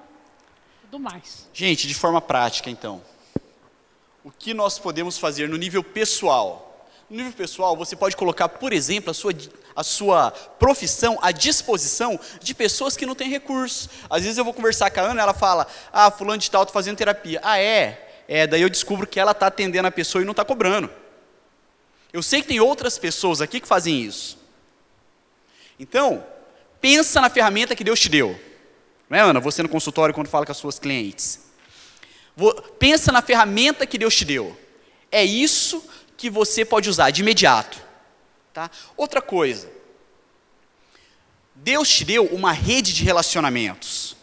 tudo 0.81 0.99
mais. 0.99 1.47
Gente, 1.53 1.87
de 1.87 1.93
forma 1.93 2.21
prática, 2.21 2.69
então, 2.69 3.01
o 4.23 4.31
que 4.31 4.53
nós 4.53 4.79
podemos 4.79 5.17
fazer 5.17 5.47
no 5.47 5.57
nível 5.57 5.83
pessoal? 5.83 6.66
No 7.09 7.17
nível 7.17 7.31
pessoal, 7.31 7.75
você 7.75 7.95
pode 7.95 8.17
colocar, 8.17 8.49
por 8.49 8.73
exemplo, 8.73 9.11
a 9.11 9.13
sua, 9.13 9.33
a 9.73 9.81
sua 9.81 10.31
profissão 10.31 11.17
à 11.21 11.31
disposição 11.31 12.19
de 12.41 12.53
pessoas 12.53 12.97
que 12.97 13.05
não 13.05 13.15
têm 13.15 13.29
recursos. 13.29 13.87
Às 14.09 14.23
vezes 14.23 14.37
eu 14.37 14.43
vou 14.43 14.53
conversar 14.53 14.91
com 14.91 14.99
a 14.99 15.03
Ana, 15.03 15.21
ela 15.21 15.33
fala, 15.33 15.65
ah, 15.93 16.11
fulano 16.11 16.37
de 16.37 16.51
tal, 16.51 16.63
estou 16.63 16.73
fazendo 16.73 16.97
terapia. 16.97 17.39
Ah, 17.41 17.57
é? 17.59 18.23
É, 18.27 18.45
daí 18.45 18.61
eu 18.61 18.69
descubro 18.69 19.07
que 19.07 19.21
ela 19.21 19.31
está 19.31 19.47
atendendo 19.47 19.87
a 19.87 19.91
pessoa 19.91 20.21
e 20.21 20.25
não 20.25 20.31
está 20.31 20.43
cobrando. 20.43 20.89
Eu 22.11 22.21
sei 22.21 22.41
que 22.41 22.49
tem 22.49 22.59
outras 22.59 22.97
pessoas 22.97 23.39
aqui 23.39 23.61
que 23.61 23.67
fazem 23.67 24.01
isso. 24.01 24.37
Então, 25.79 26.25
pensa 26.81 27.21
na 27.21 27.29
ferramenta 27.29 27.73
que 27.73 27.85
Deus 27.85 28.01
te 28.01 28.09
deu. 28.09 28.37
Não 29.09 29.17
é, 29.17 29.21
Ana? 29.21 29.39
Você 29.39 29.63
no 29.63 29.69
consultório 29.69 30.13
quando 30.13 30.27
fala 30.27 30.45
com 30.45 30.51
as 30.51 30.57
suas 30.57 30.77
clientes. 30.77 31.39
Pensa 32.77 33.13
na 33.13 33.21
ferramenta 33.21 33.87
que 33.87 33.97
Deus 33.97 34.13
te 34.13 34.25
deu. 34.25 34.57
É 35.09 35.23
isso 35.23 35.81
que 36.17 36.29
você 36.29 36.65
pode 36.65 36.89
usar 36.89 37.11
de 37.11 37.21
imediato. 37.21 37.77
Tá? 38.53 38.69
Outra 38.97 39.21
coisa. 39.21 39.71
Deus 41.55 41.87
te 41.87 42.03
deu 42.03 42.25
uma 42.25 42.51
rede 42.51 42.93
de 42.93 43.03
relacionamentos. 43.03 44.17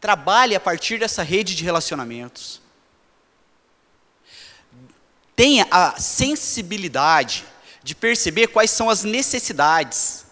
Trabalhe 0.00 0.54
a 0.54 0.60
partir 0.60 0.98
dessa 0.98 1.22
rede 1.22 1.56
de 1.56 1.64
relacionamentos 1.64 2.60
tenha 5.36 5.68
a 5.70 6.00
sensibilidade 6.00 7.44
de 7.82 7.94
perceber 7.94 8.48
quais 8.48 8.70
são 8.70 8.88
as 8.88 9.04
necessidades 9.04 10.24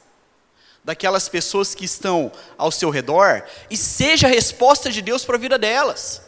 daquelas 0.83 1.29
pessoas 1.29 1.75
que 1.75 1.85
estão 1.85 2.33
ao 2.57 2.71
seu 2.71 2.89
redor 2.89 3.45
e 3.71 3.77
seja 3.77 4.27
a 4.27 4.31
resposta 4.31 4.91
de 4.91 5.03
Deus 5.03 5.25
para 5.25 5.37
a 5.37 5.39
vida 5.39 5.59
delas. 5.59 6.23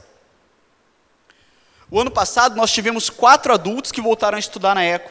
O 1.91 2.01
ano 2.01 2.11
passado 2.11 2.57
nós 2.57 2.73
tivemos 2.73 3.09
quatro 3.09 3.53
adultos 3.53 3.93
que 3.93 4.01
voltaram 4.01 4.37
a 4.37 4.41
estudar 4.41 4.75
na 4.75 4.85
ECO. 4.85 5.11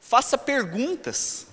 Faça 0.00 0.36
perguntas 0.38 1.46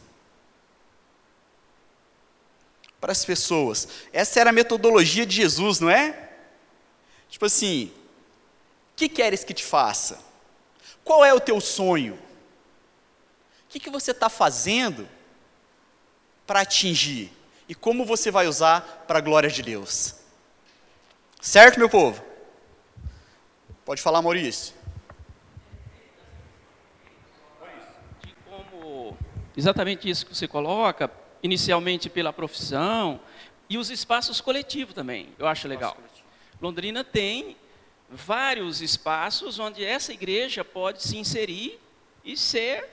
para 2.99 3.11
as 3.11 3.23
pessoas. 3.23 3.87
Essa 4.11 4.39
era 4.39 4.49
a 4.49 4.53
metodologia 4.53 5.25
de 5.25 5.35
Jesus, 5.35 5.79
não 5.79 5.89
é? 5.89 6.29
Tipo 7.29 7.45
assim, 7.45 7.91
que 8.95 9.07
queres 9.07 9.43
que 9.43 9.53
te 9.53 9.63
faça? 9.63 10.19
Qual 11.03 11.23
é 11.23 11.33
o 11.33 11.39
teu 11.39 11.61
sonho? 11.61 12.15
O 12.15 13.69
que, 13.69 13.79
que 13.79 13.89
você 13.89 14.11
está 14.11 14.29
fazendo 14.29 15.07
para 16.45 16.61
atingir? 16.61 17.31
E 17.69 17.75
como 17.75 18.05
você 18.05 18.31
vai 18.31 18.47
usar 18.47 19.05
para 19.07 19.19
a 19.19 19.21
glória 19.21 19.49
de 19.49 19.61
Deus? 19.61 20.16
Certo, 21.47 21.79
meu 21.79 21.87
povo? 21.87 22.21
Pode 23.85 24.01
falar, 24.01 24.21
Maurício. 24.21 24.75
Como 28.43 29.17
exatamente 29.55 30.09
isso 30.09 30.25
que 30.25 30.35
você 30.35 30.45
coloca, 30.45 31.09
inicialmente 31.41 32.09
pela 32.09 32.33
profissão 32.33 33.17
e 33.69 33.77
os 33.77 33.89
espaços 33.89 34.41
coletivos 34.41 34.93
também, 34.93 35.29
eu 35.39 35.47
acho 35.47 35.69
legal. 35.69 35.95
Londrina 36.61 37.01
tem 37.01 37.55
vários 38.09 38.81
espaços 38.81 39.57
onde 39.57 39.85
essa 39.85 40.11
igreja 40.11 40.65
pode 40.65 41.01
se 41.01 41.17
inserir 41.17 41.79
e 42.25 42.35
ser 42.35 42.89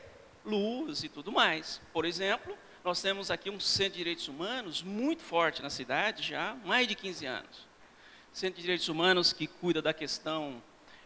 luz 0.46 1.02
e 1.02 1.08
tudo 1.08 1.32
mais. 1.32 1.80
Por 1.92 2.04
exemplo, 2.04 2.56
nós 2.84 3.02
temos 3.02 3.32
aqui 3.32 3.50
um 3.50 3.58
centro 3.58 3.94
de 3.94 3.98
direitos 3.98 4.28
humanos 4.28 4.80
muito 4.80 5.24
forte 5.24 5.60
na 5.60 5.70
cidade 5.70 6.22
já 6.22 6.52
há 6.52 6.54
mais 6.54 6.86
de 6.86 6.94
15 6.94 7.26
anos. 7.26 7.73
Centro 8.34 8.56
de 8.56 8.62
direitos 8.62 8.88
humanos 8.88 9.32
que 9.32 9.46
cuida 9.46 9.80
da 9.80 9.94
questão 9.94 10.60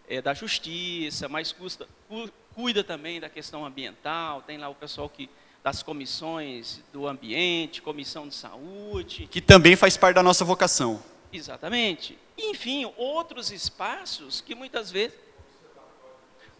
é, 0.09 0.23
da 0.23 0.33
justiça, 0.33 1.29
mas 1.29 1.53
custa, 1.53 1.87
cu, 2.09 2.31
cuida 2.55 2.83
também 2.83 3.21
da 3.21 3.29
questão 3.29 3.67
ambiental, 3.67 4.41
tem 4.41 4.57
lá 4.57 4.71
o 4.71 4.75
pessoal 4.75 5.11
que 5.11 5.29
das 5.63 5.83
comissões 5.83 6.81
do 6.91 7.07
ambiente, 7.07 7.83
comissão 7.83 8.27
de 8.27 8.35
saúde. 8.35 9.29
Que 9.31 9.43
também 9.43 9.77
faz 9.77 9.95
parte 9.95 10.15
da 10.15 10.23
nossa 10.23 10.43
vocação. 10.43 11.03
Exatamente. 11.31 12.17
Enfim, 12.39 12.91
outros 12.97 13.53
espaços 13.53 14.41
que 14.41 14.55
muitas 14.55 14.91
vezes. 14.91 15.28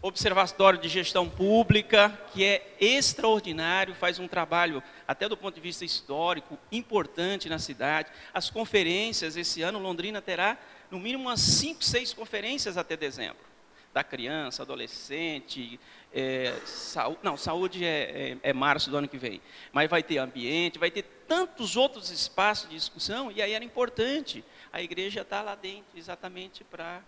Observatório 0.01 0.79
de 0.79 0.87
Gestão 0.87 1.27
Pública, 1.27 2.17
que 2.31 2.45
é 2.45 2.65
extraordinário, 2.79 3.93
faz 3.93 4.17
um 4.17 4.29
trabalho, 4.29 4.81
até 5.05 5.27
do 5.27 5.35
ponto 5.35 5.55
de 5.55 5.61
vista 5.61 5.83
histórico, 5.83 6.57
importante 6.71 7.49
na 7.49 7.59
cidade. 7.59 8.09
As 8.33 8.49
conferências, 8.49 9.35
esse 9.35 9.61
ano, 9.61 9.77
Londrina 9.77 10.21
terá 10.21 10.57
no 10.89 10.99
mínimo 10.99 11.23
umas 11.23 11.41
5, 11.41 11.83
6 11.83 12.13
conferências 12.13 12.77
até 12.77 12.95
dezembro. 12.95 13.49
Da 13.93 14.01
criança, 14.01 14.61
adolescente, 14.61 15.77
é, 16.13 16.53
saúde, 16.65 17.19
não, 17.21 17.35
saúde 17.35 17.83
é, 17.83 18.37
é, 18.41 18.49
é 18.51 18.53
março 18.53 18.89
do 18.89 18.95
ano 18.95 19.07
que 19.07 19.17
vem. 19.17 19.41
Mas 19.73 19.89
vai 19.89 20.01
ter 20.01 20.19
ambiente, 20.19 20.79
vai 20.79 20.91
ter 20.91 21.03
tantos 21.27 21.75
outros 21.75 22.09
espaços 22.09 22.69
de 22.69 22.75
discussão, 22.75 23.31
e 23.31 23.41
aí 23.41 23.51
era 23.51 23.65
importante 23.65 24.45
a 24.71 24.81
igreja 24.81 25.21
está 25.21 25.41
lá 25.41 25.55
dentro 25.55 25.97
exatamente 25.97 26.63
para 26.63 27.01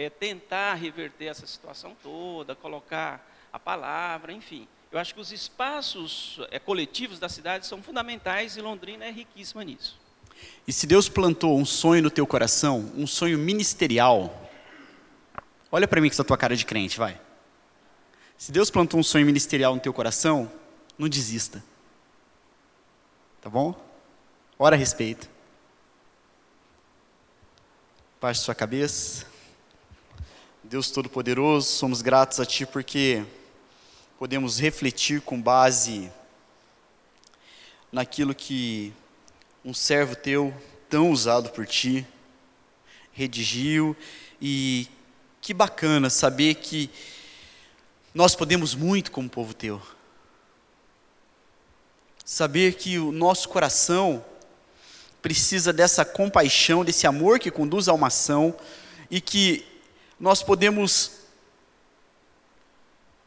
é, 0.00 0.08
tentar 0.08 0.74
reverter 0.74 1.26
essa 1.26 1.46
situação 1.46 1.94
toda, 2.02 2.54
colocar 2.54 3.26
a 3.52 3.58
palavra, 3.58 4.32
enfim. 4.32 4.66
Eu 4.90 4.98
acho 4.98 5.14
que 5.14 5.20
os 5.20 5.30
espaços 5.30 6.40
é, 6.50 6.58
coletivos 6.58 7.18
da 7.18 7.28
cidade 7.28 7.66
são 7.66 7.82
fundamentais 7.82 8.56
e 8.56 8.62
Londrina 8.62 9.04
é 9.04 9.10
riquíssima 9.10 9.62
nisso. 9.62 9.98
E 10.66 10.72
se 10.72 10.86
Deus 10.86 11.08
plantou 11.08 11.58
um 11.58 11.66
sonho 11.66 12.02
no 12.02 12.10
teu 12.10 12.26
coração, 12.26 12.90
um 12.96 13.06
sonho 13.06 13.38
ministerial, 13.38 14.50
olha 15.70 15.86
para 15.86 16.00
mim 16.00 16.08
com 16.08 16.14
essa 16.14 16.24
tua 16.24 16.38
cara 16.38 16.56
de 16.56 16.64
crente, 16.64 16.98
vai. 16.98 17.20
Se 18.38 18.50
Deus 18.50 18.70
plantou 18.70 18.98
um 18.98 19.02
sonho 19.02 19.26
ministerial 19.26 19.74
no 19.74 19.80
teu 19.80 19.92
coração, 19.92 20.50
não 20.96 21.08
desista. 21.08 21.62
Tá 23.42 23.50
bom? 23.50 23.74
Ora 24.58 24.76
a 24.76 24.78
respeito. 24.78 25.28
Baixe 28.18 28.40
sua 28.40 28.54
cabeça. 28.54 29.29
Deus 30.70 30.88
Todo-Poderoso, 30.88 31.66
somos 31.66 32.00
gratos 32.00 32.38
a 32.38 32.46
Ti 32.46 32.64
porque 32.64 33.24
podemos 34.16 34.60
refletir 34.60 35.20
com 35.20 35.42
base 35.42 36.08
naquilo 37.90 38.32
que 38.32 38.92
um 39.64 39.74
servo 39.74 40.14
Teu, 40.14 40.54
tão 40.88 41.10
usado 41.10 41.50
por 41.50 41.66
Ti, 41.66 42.06
redigiu 43.10 43.96
e 44.40 44.86
que 45.40 45.52
bacana 45.52 46.08
saber 46.08 46.54
que 46.54 46.88
nós 48.14 48.36
podemos 48.36 48.72
muito 48.72 49.10
como 49.10 49.28
povo 49.28 49.52
Teu. 49.52 49.82
Saber 52.24 52.74
que 52.74 52.96
o 52.96 53.10
nosso 53.10 53.48
coração 53.48 54.24
precisa 55.20 55.72
dessa 55.72 56.04
compaixão, 56.04 56.84
desse 56.84 57.08
amor 57.08 57.40
que 57.40 57.50
conduz 57.50 57.88
a 57.88 57.92
uma 57.92 58.06
ação 58.06 58.56
e 59.10 59.20
que 59.20 59.68
nós 60.20 60.42
podemos 60.42 61.12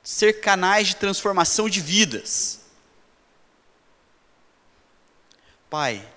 ser 0.04 0.42
canais 0.42 0.90
de 0.90 0.96
transformação 0.98 1.68
de 1.68 1.82
vidas. 1.82 2.62
Pai, 5.70 6.08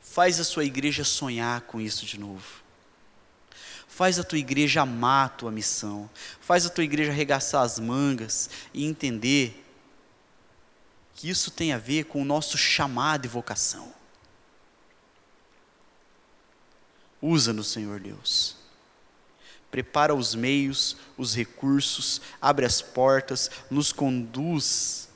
faz 0.00 0.40
a 0.40 0.44
sua 0.44 0.64
igreja 0.64 1.04
sonhar 1.04 1.60
com 1.62 1.80
isso 1.80 2.04
de 2.04 2.18
novo. 2.18 2.64
Faz 3.86 4.18
a 4.18 4.24
tua 4.24 4.38
igreja 4.38 4.82
amar 4.82 5.26
a 5.26 5.28
tua 5.28 5.52
missão. 5.52 6.10
Faz 6.40 6.66
a 6.66 6.70
tua 6.70 6.82
igreja 6.82 7.12
arregaçar 7.12 7.62
as 7.62 7.78
mangas 7.78 8.50
e 8.74 8.84
entender 8.84 9.64
que 11.14 11.28
isso 11.28 11.50
tem 11.50 11.72
a 11.72 11.78
ver 11.78 12.04
com 12.04 12.22
o 12.22 12.24
nosso 12.24 12.58
chamado 12.58 13.24
e 13.24 13.28
vocação. 13.28 13.94
Usa-nos, 17.20 17.68
Senhor 17.68 18.00
Deus 18.00 18.57
prepara 19.70 20.14
os 20.14 20.34
meios, 20.34 20.96
os 21.16 21.34
recursos, 21.34 22.20
abre 22.40 22.64
as 22.64 22.80
portas, 22.80 23.50
nos 23.70 23.92
conduz 23.92 25.08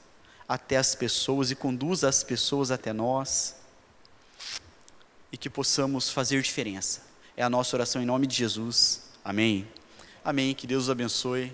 até 0.48 0.76
as 0.76 0.94
pessoas 0.94 1.50
e 1.50 1.54
conduz 1.54 2.04
as 2.04 2.22
pessoas 2.22 2.70
até 2.70 2.92
nós 2.92 3.56
e 5.32 5.36
que 5.36 5.48
possamos 5.48 6.10
fazer 6.10 6.42
diferença. 6.42 7.02
É 7.36 7.42
a 7.42 7.48
nossa 7.48 7.74
oração 7.74 8.02
em 8.02 8.06
nome 8.06 8.26
de 8.26 8.36
Jesus. 8.36 9.02
Amém. 9.24 9.66
Amém. 10.22 10.54
Que 10.54 10.66
Deus 10.66 10.84
os 10.84 10.90
abençoe. 10.90 11.52